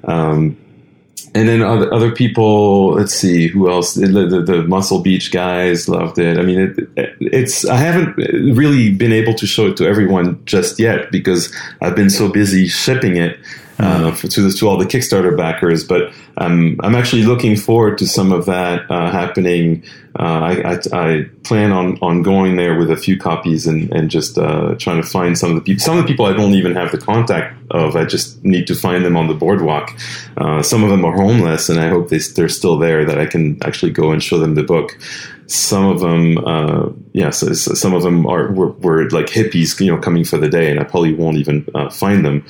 Um, 0.03 0.57
and 1.33 1.47
then 1.47 1.61
other, 1.61 1.93
other 1.93 2.11
people, 2.11 2.93
let's 2.95 3.13
see 3.13 3.47
who 3.47 3.71
else. 3.71 3.93
The, 3.93 4.07
the, 4.07 4.41
the, 4.41 4.63
Muscle 4.63 4.99
Beach 4.99 5.31
guys 5.31 5.87
loved 5.87 6.19
it. 6.19 6.37
I 6.37 6.41
mean, 6.41 6.59
it, 6.97 7.15
it's 7.21 7.63
I 7.63 7.77
haven't 7.77 8.17
really 8.17 8.93
been 8.93 9.13
able 9.13 9.33
to 9.35 9.47
show 9.47 9.67
it 9.67 9.77
to 9.77 9.87
everyone 9.87 10.43
just 10.45 10.77
yet 10.77 11.09
because 11.09 11.55
I've 11.79 11.95
been 11.95 12.09
so 12.09 12.29
busy 12.29 12.67
shipping 12.67 13.15
it 13.15 13.39
uh, 13.81 14.11
for, 14.13 14.27
to, 14.27 14.51
to 14.51 14.67
all 14.67 14.77
the 14.77 14.85
Kickstarter 14.85 15.35
backers. 15.35 15.83
But 15.83 16.13
I'm 16.37 16.79
I'm 16.81 16.95
actually 16.95 17.23
looking 17.23 17.55
forward 17.55 17.97
to 17.99 18.07
some 18.07 18.31
of 18.31 18.45
that 18.45 18.89
uh, 18.89 19.11
happening. 19.11 19.83
Uh, 20.19 20.23
I, 20.23 20.73
I, 20.73 20.79
I, 20.91 21.25
plan 21.43 21.71
on, 21.71 21.97
on 22.01 22.21
going 22.21 22.57
there 22.57 22.77
with 22.77 22.91
a 22.91 22.97
few 22.97 23.17
copies 23.17 23.65
and, 23.65 23.89
and 23.93 24.11
just 24.11 24.37
uh, 24.37 24.75
trying 24.75 25.01
to 25.01 25.07
find 25.07 25.37
some 25.37 25.51
of 25.51 25.55
the 25.55 25.61
people. 25.61 25.79
Some 25.79 25.97
of 25.97 26.03
the 26.03 26.07
people 26.07 26.25
I 26.25 26.33
don't 26.33 26.53
even 26.53 26.75
have 26.75 26.91
the 26.91 26.97
contact 26.97 27.57
of. 27.71 27.95
I 27.95 28.03
just 28.03 28.43
need 28.43 28.67
to 28.67 28.75
find 28.75 29.05
them 29.05 29.15
on 29.15 29.27
the 29.27 29.33
boardwalk. 29.33 29.97
Uh, 30.35 30.61
some 30.61 30.83
of 30.83 30.89
them 30.89 31.05
are 31.05 31.15
homeless, 31.15 31.69
and 31.69 31.79
I 31.79 31.87
hope 31.87 32.09
they, 32.09 32.17
they're 32.17 32.49
still 32.49 32.77
there 32.77 33.05
that 33.05 33.19
I 33.19 33.25
can 33.25 33.57
actually 33.63 33.93
go 33.93 34.11
and 34.11 34.21
show 34.21 34.37
them 34.37 34.55
the 34.55 34.63
book 34.63 34.97
some 35.47 35.85
of 35.85 35.99
them, 35.99 36.37
uh, 36.45 36.89
yeah, 37.11 37.29
so, 37.29 37.51
so 37.53 37.73
some 37.73 37.93
of 37.93 38.03
them 38.03 38.25
are 38.25 38.51
were, 38.53 38.71
were, 38.71 39.09
like 39.09 39.25
hippies, 39.25 39.77
you 39.83 39.93
know, 39.93 40.01
coming 40.01 40.23
for 40.23 40.37
the 40.37 40.47
day, 40.47 40.71
and 40.71 40.79
I 40.79 40.85
probably 40.85 41.13
won't 41.13 41.37
even 41.37 41.67
uh, 41.75 41.89
find 41.89 42.23
them 42.23 42.45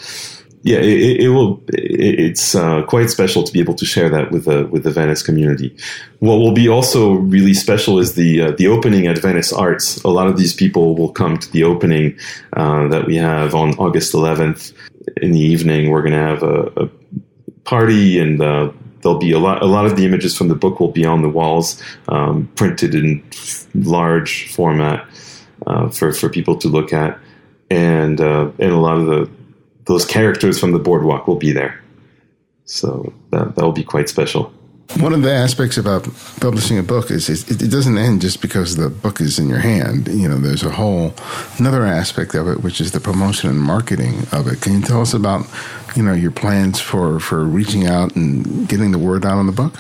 yeah, 0.64 0.78
it, 0.78 1.22
it 1.22 1.30
will. 1.30 1.64
It's 1.70 2.54
uh, 2.54 2.84
quite 2.84 3.10
special 3.10 3.44
to 3.44 3.52
be 3.52 3.60
able 3.60 3.74
to 3.76 3.86
share 3.86 4.10
that 4.10 4.32
with 4.32 4.46
the 4.46 4.68
with 4.68 4.84
the 4.84 4.92
Venice 4.92 5.24
community. 5.24 5.76
What 6.20 6.36
will 6.36 6.54
be 6.54 6.70
also 6.70 7.14
really 7.14 7.56
special 7.56 7.98
is 7.98 8.14
the 8.14 8.42
uh, 8.42 8.52
the 8.52 8.68
opening 8.68 9.08
at 9.08 9.18
Venice 9.18 9.52
Arts. 9.52 10.04
A 10.04 10.10
lot 10.10 10.28
of 10.28 10.38
these 10.38 10.54
people 10.54 10.96
will 10.96 11.12
come 11.12 11.38
to 11.40 11.52
the 11.52 11.64
opening 11.64 12.16
uh, 12.54 12.88
that 12.90 13.08
we 13.08 13.16
have 13.16 13.56
on 13.56 13.72
August 13.80 14.14
11th 14.14 14.74
in 15.18 15.32
the 15.32 15.40
evening. 15.40 15.90
We're 15.90 16.04
going 16.04 16.14
to 16.14 16.20
have 16.20 16.44
a, 16.44 16.84
a, 16.84 16.90
party, 17.64 18.20
and 18.20 18.40
uh, 18.40 18.72
there'll 19.02 19.18
be 19.18 19.32
a 19.32 19.40
lot. 19.40 19.64
A 19.64 19.68
lot 19.68 19.88
of 19.88 19.96
the 19.96 20.06
images 20.06 20.38
from 20.38 20.48
the 20.48 20.56
book 20.56 20.80
will 20.80 20.92
be 20.92 21.06
on 21.06 21.24
the 21.24 21.30
walls, 21.30 21.82
um, 22.08 22.48
printed 22.56 22.94
in 22.94 23.24
large 23.74 24.54
format 24.54 25.08
uh, 25.66 25.90
for 25.90 26.14
for 26.14 26.30
people 26.30 26.56
to 26.58 26.68
look 26.68 26.94
at, 26.94 27.18
and 27.72 28.22
uh, 28.22 28.52
and 28.60 28.72
a 28.72 28.78
lot 28.78 28.98
of 28.98 29.08
the 29.08 29.41
those 29.86 30.06
characters 30.06 30.60
from 30.60 30.72
the 30.72 30.80
boardwalk 30.80 31.28
will 31.28 31.36
be 31.36 31.52
there. 31.52 31.82
So 32.66 33.14
that 33.32 33.56
that 33.56 33.64
will 33.64 33.72
be 33.72 33.84
quite 33.84 34.10
special. 34.10 34.54
One 34.98 35.14
of 35.14 35.22
the 35.22 35.32
aspects 35.32 35.78
about 35.78 36.04
publishing 36.42 36.78
a 36.78 36.84
book 36.84 37.12
is, 37.12 37.30
is 37.30 37.50
it, 37.50 37.72
doesn't 37.72 37.98
end 37.98 38.20
just 38.20 38.42
because 38.42 38.76
the 38.76 38.90
book 38.90 39.22
is 39.22 39.40
in 39.40 39.48
your 39.48 39.60
hand. 39.60 40.10
You 40.10 40.28
know, 40.28 40.38
there's 40.38 40.64
a 40.64 40.70
whole 40.70 41.14
another 41.58 41.86
aspect 41.86 42.36
of 42.36 42.48
it, 42.50 42.62
which 42.62 42.82
is 42.82 42.92
the 42.92 43.00
promotion 43.00 43.50
and 43.50 43.60
marketing 43.60 44.28
of 44.34 44.48
it. 44.48 44.60
Can 44.60 44.74
you 44.74 44.82
tell 44.82 45.00
us 45.00 45.14
about, 45.14 45.48
you 45.96 46.04
know, 46.04 46.12
your 46.12 46.32
plans 46.32 46.82
for 46.82 47.22
for 47.22 47.46
reaching 47.46 47.88
out 47.88 48.16
and 48.18 48.68
getting 48.68 48.92
the 48.92 49.00
word 49.00 49.26
out 49.26 49.38
on 49.38 49.46
the 49.46 49.54
book? 49.54 49.76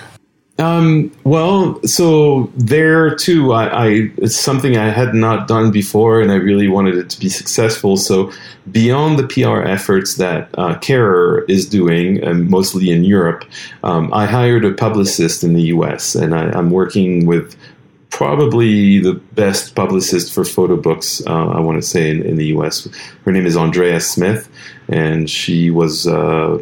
Um, 0.60 1.12
well, 1.24 1.82
so 1.84 2.52
there 2.56 3.16
too, 3.16 3.54
I, 3.54 3.66
I, 3.66 3.88
it's 4.18 4.36
something 4.36 4.78
I 4.78 4.90
had 4.90 5.16
not 5.16 5.48
done 5.48 5.72
before, 5.72 6.22
and 6.22 6.32
I 6.32 6.36
really 6.36 6.68
wanted 6.68 6.96
it 6.96 7.10
to 7.12 7.20
be 7.20 7.30
successful. 7.30 7.98
So 7.98 8.32
beyond 8.70 9.18
the 9.18 9.28
PR 9.28 9.62
efforts 9.62 10.16
that 10.16 10.50
uh, 10.58 10.76
Kehrer 10.76 11.50
is 11.50 11.68
doing, 11.68 12.24
and 12.24 12.50
mostly 12.50 12.92
in 12.92 13.04
Europe, 13.04 13.46
um, 13.84 14.14
I 14.14 14.26
hired 14.26 14.66
a 14.66 14.74
publicist 14.74 15.44
in 15.44 15.54
the 15.54 15.64
U.S. 15.64 16.14
and 16.14 16.36
I, 16.36 16.56
am 16.56 16.70
working 16.70 17.26
with 17.26 17.56
probably 18.12 19.00
the 19.00 19.14
best 19.14 19.74
publicist 19.74 20.34
for 20.34 20.44
photo 20.44 20.76
books, 20.76 21.26
uh, 21.26 21.48
I 21.48 21.60
want 21.60 21.82
to 21.82 21.88
say, 21.88 22.12
in, 22.12 22.22
in, 22.24 22.36
the 22.36 22.48
US. 22.58 22.88
Her 23.26 23.32
name 23.32 23.48
is 23.48 23.58
Andrea 23.58 24.00
Smith, 24.00 24.50
and 24.90 25.30
she 25.30 25.72
was. 25.72 26.06
Uh, 26.06 26.62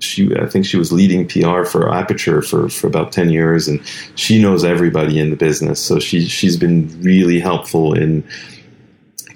she, 0.00 0.34
I 0.36 0.46
think 0.46 0.66
she 0.66 0.76
was 0.76 0.92
leading 0.92 1.26
PR 1.26 1.64
for 1.64 1.92
Aperture 1.92 2.42
for, 2.42 2.68
for 2.68 2.86
about 2.86 3.12
ten 3.12 3.30
years, 3.30 3.68
and 3.68 3.80
she 4.14 4.40
knows 4.40 4.64
everybody 4.64 5.18
in 5.18 5.30
the 5.30 5.36
business. 5.36 5.80
So 5.80 5.98
she 5.98 6.26
she's 6.26 6.56
been 6.56 7.00
really 7.02 7.40
helpful 7.40 7.94
in 7.94 8.24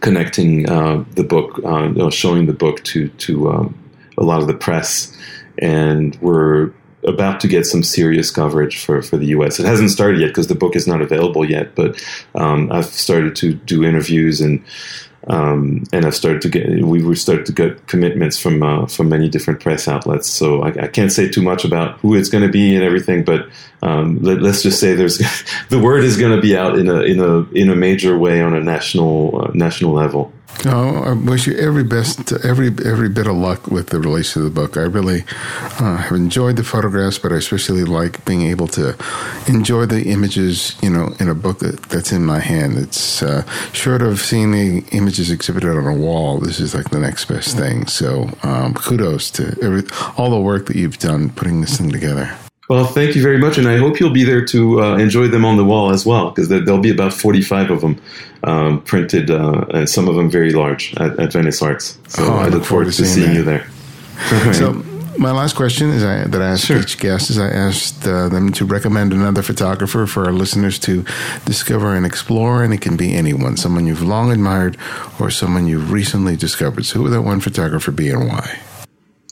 connecting 0.00 0.68
uh, 0.68 1.04
the 1.12 1.24
book, 1.24 1.60
uh, 1.64 1.84
you 1.84 1.94
know, 1.94 2.10
showing 2.10 2.46
the 2.46 2.52
book 2.52 2.82
to 2.84 3.08
to 3.08 3.50
um, 3.50 3.78
a 4.18 4.22
lot 4.22 4.40
of 4.40 4.46
the 4.46 4.54
press, 4.54 5.16
and 5.58 6.16
we're 6.20 6.72
about 7.06 7.40
to 7.40 7.48
get 7.48 7.66
some 7.66 7.82
serious 7.82 8.30
coverage 8.30 8.82
for, 8.82 9.02
for 9.02 9.16
the 9.16 9.26
U.S. 9.26 9.60
It 9.60 9.66
hasn't 9.66 9.90
started 9.90 10.20
yet 10.20 10.28
because 10.28 10.46
the 10.46 10.54
book 10.54 10.74
is 10.74 10.86
not 10.86 11.02
available 11.02 11.48
yet, 11.48 11.74
but 11.74 12.02
um, 12.34 12.72
I've 12.72 12.86
started 12.86 13.36
to 13.36 13.54
do 13.54 13.84
interviews 13.84 14.40
and 14.40 14.64
um, 15.26 15.84
and 15.92 16.04
I've 16.04 16.14
started 16.14 16.42
to 16.42 16.48
get 16.48 16.84
we 16.84 17.02
have 17.02 17.18
started 17.18 17.46
to 17.46 17.52
get 17.52 17.86
commitments 17.86 18.38
from 18.38 18.62
uh, 18.62 18.86
from 18.86 19.08
many 19.08 19.28
different 19.28 19.60
press 19.60 19.88
outlets. 19.88 20.28
So 20.28 20.62
I, 20.62 20.68
I 20.84 20.86
can't 20.88 21.10
say 21.10 21.28
too 21.28 21.42
much 21.42 21.64
about 21.64 21.98
who 22.00 22.14
it's 22.14 22.28
going 22.28 22.44
to 22.44 22.50
be 22.50 22.74
and 22.74 22.84
everything, 22.84 23.24
but 23.24 23.48
um, 23.82 24.20
let, 24.22 24.42
us 24.42 24.62
just 24.62 24.80
say 24.80 24.94
there's 24.94 25.18
the 25.70 25.78
word 25.78 26.04
is 26.04 26.18
going 26.18 26.36
to 26.36 26.42
be 26.42 26.56
out 26.56 26.78
in 26.78 26.88
a 26.88 27.00
in 27.00 27.20
a 27.20 27.42
in 27.52 27.70
a 27.70 27.76
major 27.76 28.18
way 28.18 28.42
on 28.42 28.54
a 28.54 28.60
national 28.60 29.44
uh, 29.44 29.50
national 29.54 29.92
level. 29.92 30.32
Oh, 30.66 31.02
I 31.04 31.12
wish 31.12 31.46
you 31.46 31.54
every 31.58 31.84
best, 31.84 32.32
every 32.32 32.68
every 32.68 33.10
bit 33.10 33.26
of 33.26 33.36
luck 33.36 33.66
with 33.66 33.88
the 33.88 34.00
release 34.00 34.34
of 34.34 34.44
the 34.44 34.50
book. 34.50 34.78
I 34.78 34.82
really 34.82 35.24
uh, 35.78 35.96
have 35.96 36.12
enjoyed 36.12 36.56
the 36.56 36.64
photographs, 36.64 37.18
but 37.18 37.32
I 37.32 37.36
especially 37.36 37.84
like 37.84 38.24
being 38.24 38.42
able 38.42 38.68
to 38.68 38.96
enjoy 39.46 39.84
the 39.84 40.04
images. 40.04 40.76
You 40.82 40.88
know, 40.88 41.14
in 41.20 41.28
a 41.28 41.34
book 41.34 41.58
that, 41.58 41.82
that's 41.82 42.12
in 42.12 42.24
my 42.24 42.38
hand. 42.38 42.78
It's 42.78 43.22
uh, 43.22 43.44
short 43.72 44.00
of 44.00 44.20
seeing 44.20 44.52
the 44.52 44.84
images 44.92 45.30
exhibited 45.30 45.76
on 45.76 45.86
a 45.86 45.94
wall. 45.94 46.38
This 46.38 46.60
is 46.60 46.74
like 46.74 46.88
the 46.88 47.00
next 47.00 47.26
best 47.26 47.56
thing. 47.56 47.86
So, 47.86 48.30
um, 48.42 48.72
kudos 48.72 49.30
to 49.32 49.58
every, 49.60 49.82
all 50.16 50.30
the 50.30 50.40
work 50.40 50.66
that 50.66 50.76
you've 50.76 50.98
done 50.98 51.28
putting 51.28 51.60
this 51.60 51.76
thing 51.76 51.90
together. 51.90 52.34
Well, 52.68 52.86
thank 52.86 53.14
you 53.14 53.22
very 53.22 53.36
much, 53.36 53.58
and 53.58 53.68
I 53.68 53.76
hope 53.76 54.00
you'll 54.00 54.10
be 54.10 54.24
there 54.24 54.44
to 54.46 54.82
uh, 54.82 54.96
enjoy 54.96 55.28
them 55.28 55.44
on 55.44 55.58
the 55.58 55.64
wall 55.64 55.90
as 55.90 56.06
well, 56.06 56.30
because 56.30 56.48
there'll 56.48 56.78
be 56.78 56.90
about 56.90 57.12
forty-five 57.12 57.70
of 57.70 57.82
them 57.82 58.00
um, 58.42 58.80
printed, 58.82 59.30
uh, 59.30 59.66
and 59.74 59.88
some 59.88 60.08
of 60.08 60.14
them 60.14 60.30
very 60.30 60.52
large 60.52 60.94
at, 60.96 61.18
at 61.20 61.32
Venice 61.32 61.60
Arts. 61.60 61.98
So 62.08 62.24
oh, 62.24 62.36
I, 62.36 62.44
look, 62.44 62.54
look 62.54 62.64
forward, 62.64 62.86
to 62.86 62.92
seeing, 62.92 63.08
seeing 63.08 63.34
you 63.34 63.42
there. 63.42 63.70
so, 64.54 64.72
my 65.18 65.30
last 65.30 65.56
question 65.56 65.90
is 65.90 66.02
I, 66.02 66.24
that 66.24 66.40
I 66.40 66.46
asked 66.46 66.64
sure. 66.64 66.80
each 66.80 66.98
guest 66.98 67.28
is 67.28 67.38
I 67.38 67.48
asked 67.48 68.06
uh, 68.06 68.30
them 68.30 68.50
to 68.52 68.64
recommend 68.64 69.12
another 69.12 69.42
photographer 69.42 70.06
for 70.06 70.24
our 70.24 70.32
listeners 70.32 70.78
to 70.80 71.04
discover 71.44 71.94
and 71.94 72.06
explore, 72.06 72.64
and 72.64 72.72
it 72.72 72.80
can 72.80 72.96
be 72.96 73.12
anyone, 73.12 73.58
someone 73.58 73.86
you've 73.86 74.02
long 74.02 74.32
admired 74.32 74.78
or 75.20 75.30
someone 75.30 75.66
you've 75.66 75.92
recently 75.92 76.34
discovered. 76.34 76.86
So, 76.86 76.96
who 76.96 77.02
would 77.02 77.12
that 77.12 77.22
one 77.22 77.40
photographer 77.40 77.90
be, 77.90 78.08
and 78.08 78.26
why? 78.26 78.58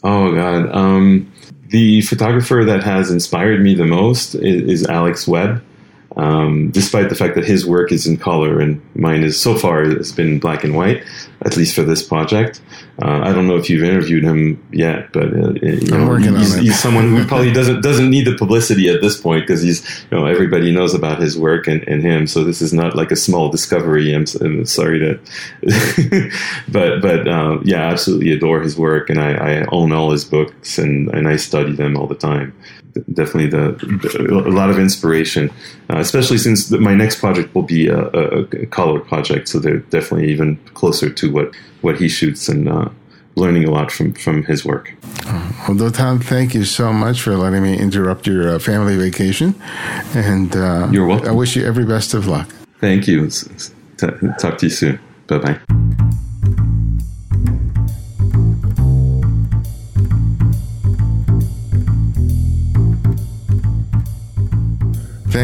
Oh 0.05 0.35
God. 0.35 0.71
Um, 0.75 1.33
the 1.73 2.03
photographer 2.03 2.65
that 2.67 2.85
has 2.85 3.11
inspired 3.11 3.63
me 3.63 3.75
the 3.75 3.87
most 3.87 4.35
is, 4.35 4.83
is 4.83 4.87
Alex 4.87 5.27
Webb 5.27 5.63
um, 6.17 6.71
despite 6.71 7.09
the 7.09 7.15
fact 7.15 7.35
that 7.35 7.45
his 7.45 7.67
work 7.67 7.93
is 7.93 8.07
in 8.07 8.17
color 8.17 8.61
and 8.61 8.81
mine 8.95 9.23
is 9.23 9.41
so 9.41 9.57
far 9.57 9.85
has 9.85 10.13
been 10.13 10.39
black 10.39 10.65
and 10.65 10.75
white, 10.75 11.03
at 11.45 11.57
least 11.57 11.75
for 11.75 11.83
this 11.83 12.03
project. 12.03 12.61
Uh, 13.01 13.21
I 13.23 13.33
don't 13.33 13.47
know 13.47 13.57
if 13.57 13.71
you've 13.71 13.83
interviewed 13.83 14.23
him 14.23 14.63
yet, 14.71 15.13
but 15.13 15.33
uh, 15.33 15.53
you 15.63 15.81
know, 15.91 16.17
he's, 16.17 16.55
he's, 16.57 16.79
someone 16.79 17.09
who 17.09 17.25
probably 17.27 17.53
doesn't 17.53 17.81
doesn't 17.81 18.11
need 18.11 18.27
the 18.27 18.37
publicity 18.37 18.89
at 18.91 19.01
this 19.01 19.19
point 19.19 19.45
because 19.45 19.63
he's 19.63 20.05
you 20.11 20.19
know 20.19 20.27
everybody 20.27 20.71
knows 20.71 20.93
about 20.93 21.19
his 21.19 21.39
work 21.39 21.67
and, 21.67 21.83
and 21.89 22.03
him. 22.03 22.27
So 22.27 22.45
this 22.45 22.61
is 22.61 22.73
not 22.73 22.95
like 22.95 23.11
a 23.11 23.17
small 23.17 23.49
discovery. 23.49 24.15
I'm, 24.15 24.27
I'm 24.43 24.67
sorry 24.67 24.99
to, 24.99 25.21
but 26.69 27.01
but 27.01 27.27
uh, 27.27 27.61
yeah, 27.65 27.87
I 27.87 27.93
absolutely 27.93 28.33
adore 28.33 28.61
his 28.61 28.77
work, 28.77 29.09
and 29.09 29.19
I, 29.19 29.33
I 29.33 29.67
own 29.73 29.93
all 29.93 30.11
his 30.11 30.25
books 30.25 30.77
and 30.79 31.09
and 31.15 31.27
I 31.27 31.37
study 31.37 31.73
them 31.73 31.97
all 31.97 32.07
the 32.07 32.15
time 32.15 32.55
definitely 33.13 33.47
the, 33.47 33.73
the, 34.03 34.33
a 34.47 34.51
lot 34.51 34.71
of 34.71 34.79
inspiration, 34.79 35.51
uh, 35.89 36.02
especially 36.03 36.39
since 36.39 36.69
the, 36.69 36.79
my 36.79 36.95
next 36.95 37.21
project 37.21 37.55
will 37.55 37.63
be 37.63 37.89
a, 37.89 38.01
a, 38.09 38.41
a, 38.43 38.67
color 38.67 39.01
project. 39.01 39.49
So 39.49 39.59
they're 39.59 39.79
definitely 39.79 40.31
even 40.31 40.57
closer 40.75 41.09
to 41.09 41.33
what 41.33 41.55
what 41.81 41.99
he 41.99 42.09
shoots 42.09 42.49
and 42.49 42.69
uh, 42.69 42.89
learning 43.37 43.65
a 43.65 43.71
lot 43.71 43.91
from 43.91 44.13
from 44.15 44.45
his 44.45 44.65
work. 44.65 44.93
Well, 45.25 45.77
Dotan, 45.79 46.23
thank 46.23 46.55
you 46.55 46.65
so 46.65 46.93
much 46.93 47.23
for 47.23 47.37
letting 47.37 47.63
me 47.63 47.79
interrupt 47.79 48.27
your 48.27 48.55
uh, 48.55 48.59
family 48.59 48.97
vacation, 48.97 49.55
and 50.15 50.55
uh, 50.55 50.89
you're 50.91 51.07
welcome. 51.07 51.29
I 51.29 51.33
wish 51.33 51.57
you 51.57 51.65
every 51.65 51.87
best 51.87 52.15
of 52.15 52.27
luck. 52.27 52.49
Thank 52.81 53.07
you. 53.07 53.31
Talk 54.39 54.59
to 54.59 54.67
you 54.67 54.71
soon. 54.71 54.99
Bye 55.29 55.39
bye. 55.39 55.82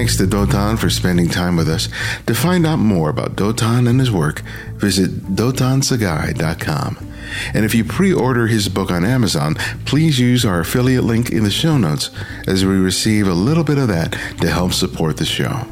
Thanks 0.09 0.21
to 0.21 0.37
Dotan 0.37 0.79
for 0.79 0.89
spending 0.89 1.29
time 1.29 1.55
with 1.55 1.69
us. 1.69 1.91
To 2.29 2.35
find 2.35 2.67
out 2.67 2.79
more 2.79 3.11
about 3.11 3.37
Dotan 3.37 3.87
and 3.87 4.01
his 4.01 4.11
work, 4.11 4.41
visit 4.77 5.11
dotansaguy.com. 5.37 7.13
And 7.53 7.65
if 7.67 7.75
you 7.75 7.85
pre 7.85 8.15
order 8.15 8.47
his 8.47 8.71
book 8.71 8.91
on 8.91 9.05
Amazon, 9.05 9.57
please 9.85 10.19
use 10.19 10.47
our 10.47 10.61
affiliate 10.61 11.05
link 11.05 11.29
in 11.29 11.45
the 11.45 11.51
show 11.51 11.77
notes 11.77 12.09
as 12.47 12.65
we 12.65 12.77
receive 12.77 13.29
a 13.29 13.35
little 13.35 13.65
bit 13.65 13.77
of 13.77 13.89
that 13.89 14.13
to 14.41 14.49
help 14.49 14.73
support 14.73 15.19
the 15.19 15.27
show. 15.27 15.67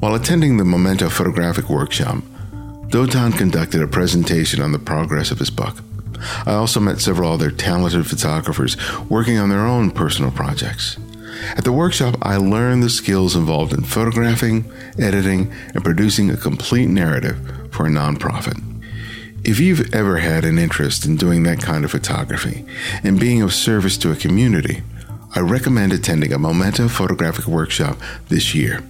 While 0.00 0.14
attending 0.14 0.58
the 0.58 0.64
Momenta 0.66 1.08
Photographic 1.08 1.70
Workshop, 1.70 2.18
Dotan 2.90 3.38
conducted 3.38 3.80
a 3.80 3.88
presentation 3.88 4.60
on 4.60 4.72
the 4.72 4.78
progress 4.78 5.30
of 5.30 5.38
his 5.38 5.48
book. 5.48 5.78
I 6.44 6.52
also 6.52 6.80
met 6.80 7.00
several 7.00 7.32
other 7.32 7.50
talented 7.50 8.06
photographers 8.06 8.76
working 9.08 9.38
on 9.38 9.48
their 9.48 9.64
own 9.64 9.90
personal 9.90 10.30
projects. 10.30 10.98
At 11.56 11.64
the 11.64 11.72
workshop, 11.72 12.16
I 12.22 12.36
learned 12.36 12.82
the 12.82 12.90
skills 12.90 13.36
involved 13.36 13.72
in 13.72 13.84
photographing, 13.84 14.70
editing, 14.98 15.52
and 15.74 15.84
producing 15.84 16.30
a 16.30 16.36
complete 16.36 16.88
narrative 16.88 17.68
for 17.70 17.86
a 17.86 17.90
nonprofit. 17.90 18.62
If 19.44 19.60
you've 19.60 19.94
ever 19.94 20.18
had 20.18 20.44
an 20.44 20.58
interest 20.58 21.04
in 21.04 21.16
doing 21.16 21.44
that 21.44 21.60
kind 21.60 21.84
of 21.84 21.90
photography 21.90 22.64
and 23.04 23.20
being 23.20 23.42
of 23.42 23.54
service 23.54 23.96
to 23.98 24.10
a 24.10 24.16
community, 24.16 24.82
I 25.34 25.40
recommend 25.40 25.92
attending 25.92 26.32
a 26.32 26.38
Momenta 26.38 26.88
photographic 26.88 27.46
workshop 27.46 27.98
this 28.28 28.54
year. 28.54 28.82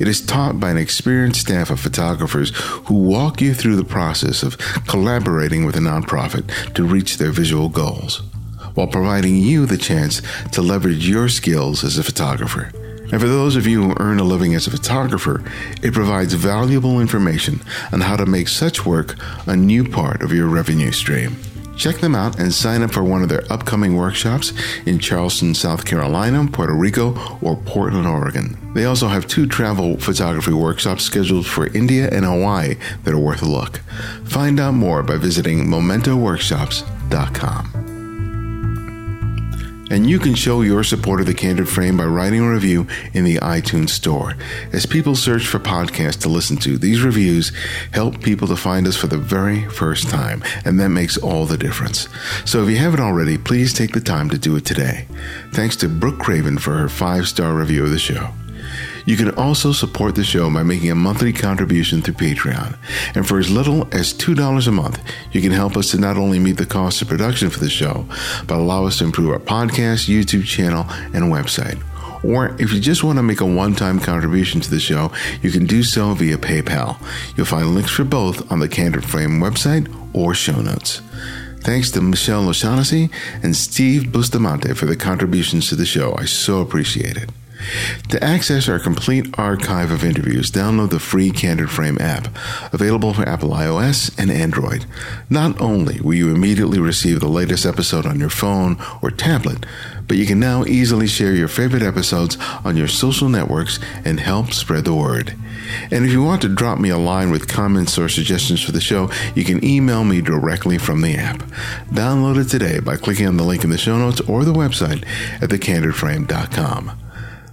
It 0.00 0.08
is 0.08 0.24
taught 0.24 0.58
by 0.58 0.70
an 0.70 0.78
experienced 0.78 1.40
staff 1.40 1.70
of 1.70 1.80
photographers 1.80 2.52
who 2.86 2.94
walk 2.94 3.40
you 3.40 3.54
through 3.54 3.76
the 3.76 3.84
process 3.84 4.42
of 4.42 4.58
collaborating 4.86 5.64
with 5.64 5.76
a 5.76 5.80
nonprofit 5.80 6.74
to 6.74 6.84
reach 6.84 7.18
their 7.18 7.30
visual 7.30 7.68
goals 7.68 8.22
while 8.76 8.86
providing 8.86 9.36
you 9.36 9.66
the 9.66 9.76
chance 9.76 10.22
to 10.52 10.62
leverage 10.62 11.08
your 11.08 11.28
skills 11.28 11.82
as 11.82 11.98
a 11.98 12.04
photographer. 12.04 12.70
And 13.12 13.20
for 13.20 13.28
those 13.28 13.56
of 13.56 13.66
you 13.66 13.82
who 13.82 13.94
earn 13.98 14.18
a 14.18 14.24
living 14.24 14.54
as 14.54 14.66
a 14.66 14.70
photographer, 14.70 15.44
it 15.82 15.92
provides 15.92 16.32
valuable 16.34 17.00
information 17.00 17.60
on 17.92 18.00
how 18.00 18.16
to 18.16 18.26
make 18.26 18.48
such 18.48 18.84
work 18.84 19.16
a 19.46 19.56
new 19.56 19.88
part 19.88 20.22
of 20.22 20.32
your 20.32 20.48
revenue 20.48 20.90
stream. 20.90 21.36
Check 21.76 21.98
them 21.98 22.14
out 22.14 22.38
and 22.38 22.52
sign 22.52 22.82
up 22.82 22.90
for 22.90 23.04
one 23.04 23.22
of 23.22 23.28
their 23.28 23.44
upcoming 23.52 23.96
workshops 23.96 24.54
in 24.86 24.98
Charleston, 24.98 25.54
South 25.54 25.84
Carolina, 25.84 26.48
Puerto 26.50 26.74
Rico, 26.74 27.38
or 27.42 27.56
Portland, 27.56 28.06
Oregon. 28.06 28.56
They 28.74 28.86
also 28.86 29.08
have 29.08 29.26
two 29.26 29.46
travel 29.46 29.98
photography 29.98 30.54
workshops 30.54 31.04
scheduled 31.04 31.46
for 31.46 31.66
India 31.68 32.08
and 32.10 32.24
Hawaii 32.24 32.76
that 33.04 33.12
are 33.12 33.18
worth 33.18 33.42
a 33.42 33.46
look. 33.46 33.80
Find 34.24 34.58
out 34.58 34.72
more 34.72 35.02
by 35.02 35.18
visiting 35.18 35.66
momentaworkshops.com. 35.66 37.95
And 39.88 40.08
you 40.08 40.18
can 40.18 40.34
show 40.34 40.62
your 40.62 40.82
support 40.82 41.20
of 41.20 41.26
the 41.26 41.34
Candid 41.34 41.68
Frame 41.68 41.96
by 41.96 42.04
writing 42.04 42.40
a 42.40 42.50
review 42.50 42.86
in 43.12 43.22
the 43.22 43.36
iTunes 43.36 43.90
Store. 43.90 44.34
As 44.72 44.84
people 44.84 45.14
search 45.14 45.46
for 45.46 45.60
podcasts 45.60 46.20
to 46.22 46.28
listen 46.28 46.56
to, 46.58 46.76
these 46.76 47.02
reviews 47.02 47.52
help 47.92 48.20
people 48.20 48.48
to 48.48 48.56
find 48.56 48.86
us 48.86 48.96
for 48.96 49.06
the 49.06 49.16
very 49.16 49.64
first 49.68 50.08
time, 50.08 50.42
and 50.64 50.80
that 50.80 50.88
makes 50.88 51.16
all 51.16 51.46
the 51.46 51.56
difference. 51.56 52.08
So 52.44 52.64
if 52.64 52.70
you 52.70 52.76
haven't 52.76 53.00
already, 53.00 53.38
please 53.38 53.72
take 53.72 53.92
the 53.92 54.00
time 54.00 54.28
to 54.30 54.38
do 54.38 54.56
it 54.56 54.64
today. 54.64 55.06
Thanks 55.52 55.76
to 55.76 55.88
Brooke 55.88 56.18
Craven 56.18 56.58
for 56.58 56.72
her 56.72 56.88
five 56.88 57.28
star 57.28 57.54
review 57.54 57.84
of 57.84 57.90
the 57.90 57.98
show. 57.98 58.32
You 59.06 59.16
can 59.16 59.30
also 59.30 59.72
support 59.72 60.16
the 60.16 60.24
show 60.24 60.52
by 60.52 60.64
making 60.64 60.90
a 60.90 60.94
monthly 60.94 61.32
contribution 61.32 62.02
through 62.02 62.14
Patreon. 62.14 62.76
And 63.14 63.26
for 63.26 63.38
as 63.38 63.50
little 63.50 63.88
as 63.92 64.12
$2 64.12 64.68
a 64.68 64.72
month, 64.72 65.00
you 65.32 65.40
can 65.40 65.52
help 65.52 65.76
us 65.76 65.92
to 65.92 65.98
not 65.98 66.16
only 66.16 66.38
meet 66.38 66.58
the 66.58 66.66
cost 66.66 67.00
of 67.00 67.08
production 67.08 67.48
for 67.48 67.60
the 67.60 67.70
show, 67.70 68.06
but 68.46 68.58
allow 68.58 68.84
us 68.84 68.98
to 68.98 69.04
improve 69.04 69.30
our 69.30 69.38
podcast, 69.38 70.08
YouTube 70.08 70.44
channel, 70.44 70.86
and 71.14 71.32
website. 71.32 71.82
Or 72.24 72.56
if 72.60 72.72
you 72.72 72.80
just 72.80 73.04
want 73.04 73.18
to 73.18 73.22
make 73.22 73.40
a 73.40 73.46
one 73.46 73.74
time 73.74 74.00
contribution 74.00 74.60
to 74.60 74.70
the 74.70 74.80
show, 74.80 75.12
you 75.42 75.50
can 75.50 75.66
do 75.66 75.84
so 75.84 76.12
via 76.14 76.36
PayPal. 76.36 77.00
You'll 77.36 77.46
find 77.46 77.74
links 77.74 77.92
for 77.92 78.04
both 78.04 78.50
on 78.50 78.58
the 78.58 78.68
Candid 78.68 79.04
Frame 79.04 79.40
website 79.40 79.86
or 80.12 80.34
show 80.34 80.60
notes. 80.60 81.00
Thanks 81.60 81.90
to 81.92 82.00
Michelle 82.00 82.48
O'Shaughnessy 82.48 83.10
and 83.42 83.56
Steve 83.56 84.12
Bustamante 84.12 84.72
for 84.74 84.86
the 84.86 84.96
contributions 84.96 85.68
to 85.68 85.76
the 85.76 85.86
show. 85.86 86.14
I 86.16 86.24
so 86.24 86.60
appreciate 86.60 87.16
it. 87.16 87.30
To 88.10 88.22
access 88.22 88.68
our 88.68 88.78
complete 88.78 89.38
archive 89.38 89.90
of 89.90 90.04
interviews, 90.04 90.50
download 90.50 90.90
the 90.90 91.00
free 91.00 91.30
Candid 91.30 91.70
Frame 91.70 91.98
app, 92.00 92.28
available 92.72 93.12
for 93.12 93.28
Apple 93.28 93.50
iOS 93.50 94.16
and 94.18 94.30
Android. 94.30 94.86
Not 95.28 95.60
only 95.60 96.00
will 96.00 96.14
you 96.14 96.34
immediately 96.34 96.78
receive 96.78 97.20
the 97.20 97.28
latest 97.28 97.66
episode 97.66 98.06
on 98.06 98.20
your 98.20 98.30
phone 98.30 98.76
or 99.02 99.10
tablet, 99.10 99.66
but 100.06 100.16
you 100.16 100.26
can 100.26 100.38
now 100.38 100.64
easily 100.64 101.06
share 101.06 101.34
your 101.34 101.48
favorite 101.48 101.82
episodes 101.82 102.36
on 102.64 102.76
your 102.76 102.88
social 102.88 103.28
networks 103.28 103.78
and 104.04 104.20
help 104.20 104.52
spread 104.52 104.84
the 104.84 104.94
word. 104.94 105.34
And 105.90 106.04
if 106.04 106.12
you 106.12 106.22
want 106.22 106.42
to 106.42 106.48
drop 106.48 106.78
me 106.78 106.90
a 106.90 106.98
line 106.98 107.30
with 107.30 107.48
comments 107.48 107.98
or 107.98 108.08
suggestions 108.08 108.62
for 108.62 108.72
the 108.72 108.80
show, 108.80 109.10
you 109.34 109.44
can 109.44 109.64
email 109.64 110.04
me 110.04 110.20
directly 110.20 110.78
from 110.78 111.00
the 111.00 111.16
app. 111.16 111.38
Download 111.90 112.40
it 112.40 112.48
today 112.48 112.78
by 112.78 112.96
clicking 112.96 113.26
on 113.26 113.36
the 113.36 113.44
link 113.44 113.64
in 113.64 113.70
the 113.70 113.78
show 113.78 113.98
notes 113.98 114.20
or 114.22 114.44
the 114.44 114.52
website 114.52 115.04
at 115.42 115.50
thecandidframe.com. 115.50 117.05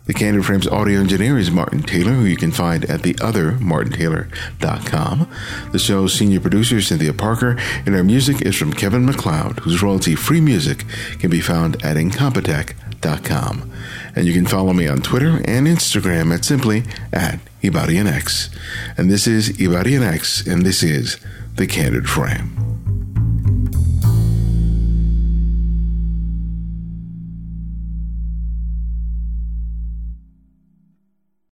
The 0.06 0.14
Candid 0.14 0.46
Frames 0.46 0.68
audio 0.68 1.00
engineer 1.00 1.38
is 1.38 1.50
Martin 1.50 1.82
Taylor, 1.82 2.12
who 2.12 2.26
you 2.26 2.36
can 2.36 2.52
find 2.52 2.84
at 2.86 3.04
theothermartintaylor.com. 3.04 5.30
The 5.72 5.80
show's 5.80 6.14
senior 6.14 6.42
producer 6.42 6.76
is 6.76 6.88
Cynthia 6.88 7.14
Parker, 7.14 7.56
and 7.86 7.96
our 7.96 8.04
music 8.04 8.42
is 8.42 8.58
from 8.58 8.74
Kevin 8.74 9.06
MacLeod, 9.06 9.60
whose 9.60 9.82
royalty-free 9.82 10.42
music 10.42 10.84
can 11.20 11.30
be 11.30 11.40
found 11.40 11.82
at 11.86 11.96
incompetech.com. 11.96 13.72
And 14.14 14.28
you 14.28 14.34
can 14.34 14.46
follow 14.46 14.74
me 14.74 14.90
on 14.90 15.02
Twitter 15.02 15.42
and 15.46 15.68
Instagram 15.68 16.36
at 16.36 16.44
simply 16.44 16.84
at 17.14 17.40
Ibarionex. 17.62 18.54
And 18.98 19.10
this 19.10 19.26
is 19.26 19.52
Ibarionex, 19.52 20.46
and 20.52 20.66
this 20.66 20.84
is 20.84 21.18
The 21.56 21.66
Candid 21.66 22.10
Frame. 22.10 22.73